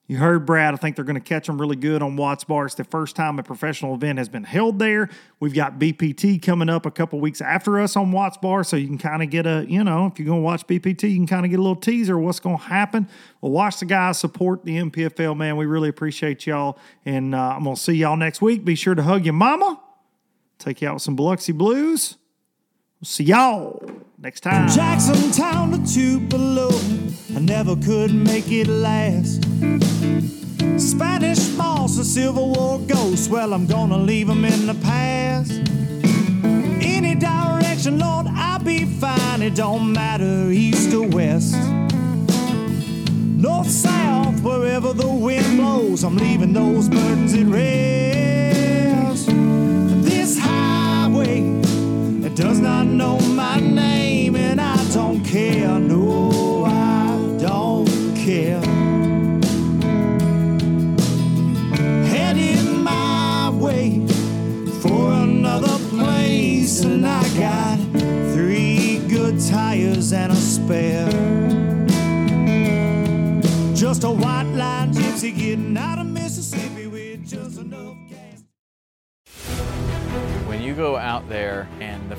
You 0.08 0.18
heard 0.18 0.46
Brad. 0.46 0.74
I 0.74 0.78
think 0.78 0.96
they're 0.96 1.04
going 1.04 1.16
to 1.16 1.20
catch 1.20 1.48
them 1.48 1.60
really 1.60 1.76
good 1.76 2.02
on 2.02 2.16
Watts 2.16 2.46
Bar. 2.46 2.66
It's 2.66 2.76
the 2.76 2.86
first 2.86 3.18
time 3.18 3.38
a 3.40 3.44
professional 3.44 3.94
event 3.94 4.20
has 4.20 4.30
been 4.30 4.46
held 4.46 4.80
there. 4.80 5.10
We've 5.42 5.54
got 5.54 5.78
BPT 5.80 6.42
coming 6.42 6.70
up 6.70 6.86
a 6.86 6.92
couple 6.92 7.20
weeks 7.20 7.42
after 7.42 7.78
us 7.82 7.98
on 7.98 8.14
Watts 8.14 8.38
Bar, 8.38 8.64
so 8.64 8.78
you 8.78 8.88
can 8.88 8.98
kind 8.98 9.22
of 9.22 9.30
get 9.30 9.46
a, 9.46 9.66
you 9.68 9.84
know, 9.84 10.06
if 10.06 10.18
you're 10.18 10.26
going 10.26 10.40
to 10.40 10.46
watch 10.46 10.66
BPT, 10.66 11.12
you 11.12 11.18
can 11.18 11.28
kind 11.28 11.46
of 11.46 11.52
get 11.52 11.60
a 11.60 11.62
little 11.62 11.76
teaser 11.76 12.18
of 12.18 12.24
what's 12.24 12.40
going 12.40 12.58
to 12.58 12.64
happen. 12.64 13.10
Well, 13.42 13.52
watch 13.52 13.80
the 13.80 13.86
guys 13.86 14.18
support 14.18 14.64
the 14.64 14.78
NPFL, 14.78 15.36
man. 15.36 15.58
We 15.58 15.66
really 15.66 15.90
appreciate 15.90 16.48
y'all, 16.48 16.80
and 17.06 17.36
uh, 17.36 17.56
I'm 17.58 17.66
going 17.66 17.76
to 17.76 17.82
see 17.82 17.94
y'all 17.94 18.16
next 18.16 18.42
week. 18.42 18.64
Be 18.64 18.76
sure 18.76 18.96
to 18.96 19.04
hug 19.04 19.26
your 19.26 19.34
mama. 19.34 19.78
Take 20.58 20.82
you 20.82 20.88
out 20.88 20.96
with 20.96 21.04
some 21.04 21.18
Biloxi 21.18 21.52
Blues. 21.52 22.16
We'll 23.02 23.08
see 23.08 23.26
y'all 23.26 23.84
next 24.18 24.40
time. 24.40 24.70
Jackson 24.70 25.32
Town 25.32 25.72
to 25.72 25.94
Tupelo, 25.94 26.72
I 27.36 27.40
never 27.40 27.76
could 27.76 28.14
make 28.14 28.52
it 28.52 28.68
last. 28.68 29.44
Spanish 30.80 31.50
moss 31.56 31.98
and 31.98 32.06
Civil 32.06 32.54
War 32.54 32.80
ghosts, 32.80 33.28
well, 33.28 33.54
I'm 33.54 33.68
gonna 33.68 33.98
leave 33.98 34.28
them 34.28 34.46
in 34.46 34.68
the 34.68 34.76
past. 34.76 35.52
Any 36.82 37.16
direction, 37.16 38.00
Lord, 38.00 38.28
I'll 38.28 38.60
be 38.60 38.86
fine. 38.86 39.42
It 39.42 39.56
don't 39.56 39.92
matter, 39.94 40.50
east 40.52 40.94
or 40.94 41.08
west. 41.08 41.56
North, 43.38 43.70
south, 43.70 44.42
wherever 44.42 44.94
the 44.94 45.08
wind 45.08 45.58
blows, 45.58 46.04
I'm 46.04 46.18
leaving 46.18 46.54
those 46.54 46.90
burdens 46.90 47.34
at 47.34 47.46
rest. 47.46 49.28
This 50.04 50.40
highway, 50.40 51.42
it 52.26 52.36
does 52.36 52.60
not 52.60 52.86
know 52.88 53.20
my 53.20 53.60
name, 53.60 53.97
care. 58.28 58.60
Headed 62.08 62.62
my 62.84 63.50
way 63.54 64.06
for 64.82 65.14
another 65.14 65.78
place, 65.88 66.84
and 66.84 67.08
I 67.08 67.24
got 67.40 67.80
three 68.34 69.00
good 69.08 69.40
tires 69.40 70.12
and 70.12 70.34
a 70.34 70.36
spare. 70.36 71.10
Just 73.74 74.04
a 74.04 74.12
white 74.12 74.52
line 74.54 74.92
gypsy 74.92 75.34
getting 75.34 75.78
out 75.78 76.00
of 76.00 76.08
Mississippi 76.08 76.88
with 76.88 77.26
just 77.26 77.58
enough 77.58 77.96
gas. 78.10 78.44
When 80.48 80.62
you 80.62 80.74
go 80.74 80.98
out 80.98 81.30
there 81.30 81.70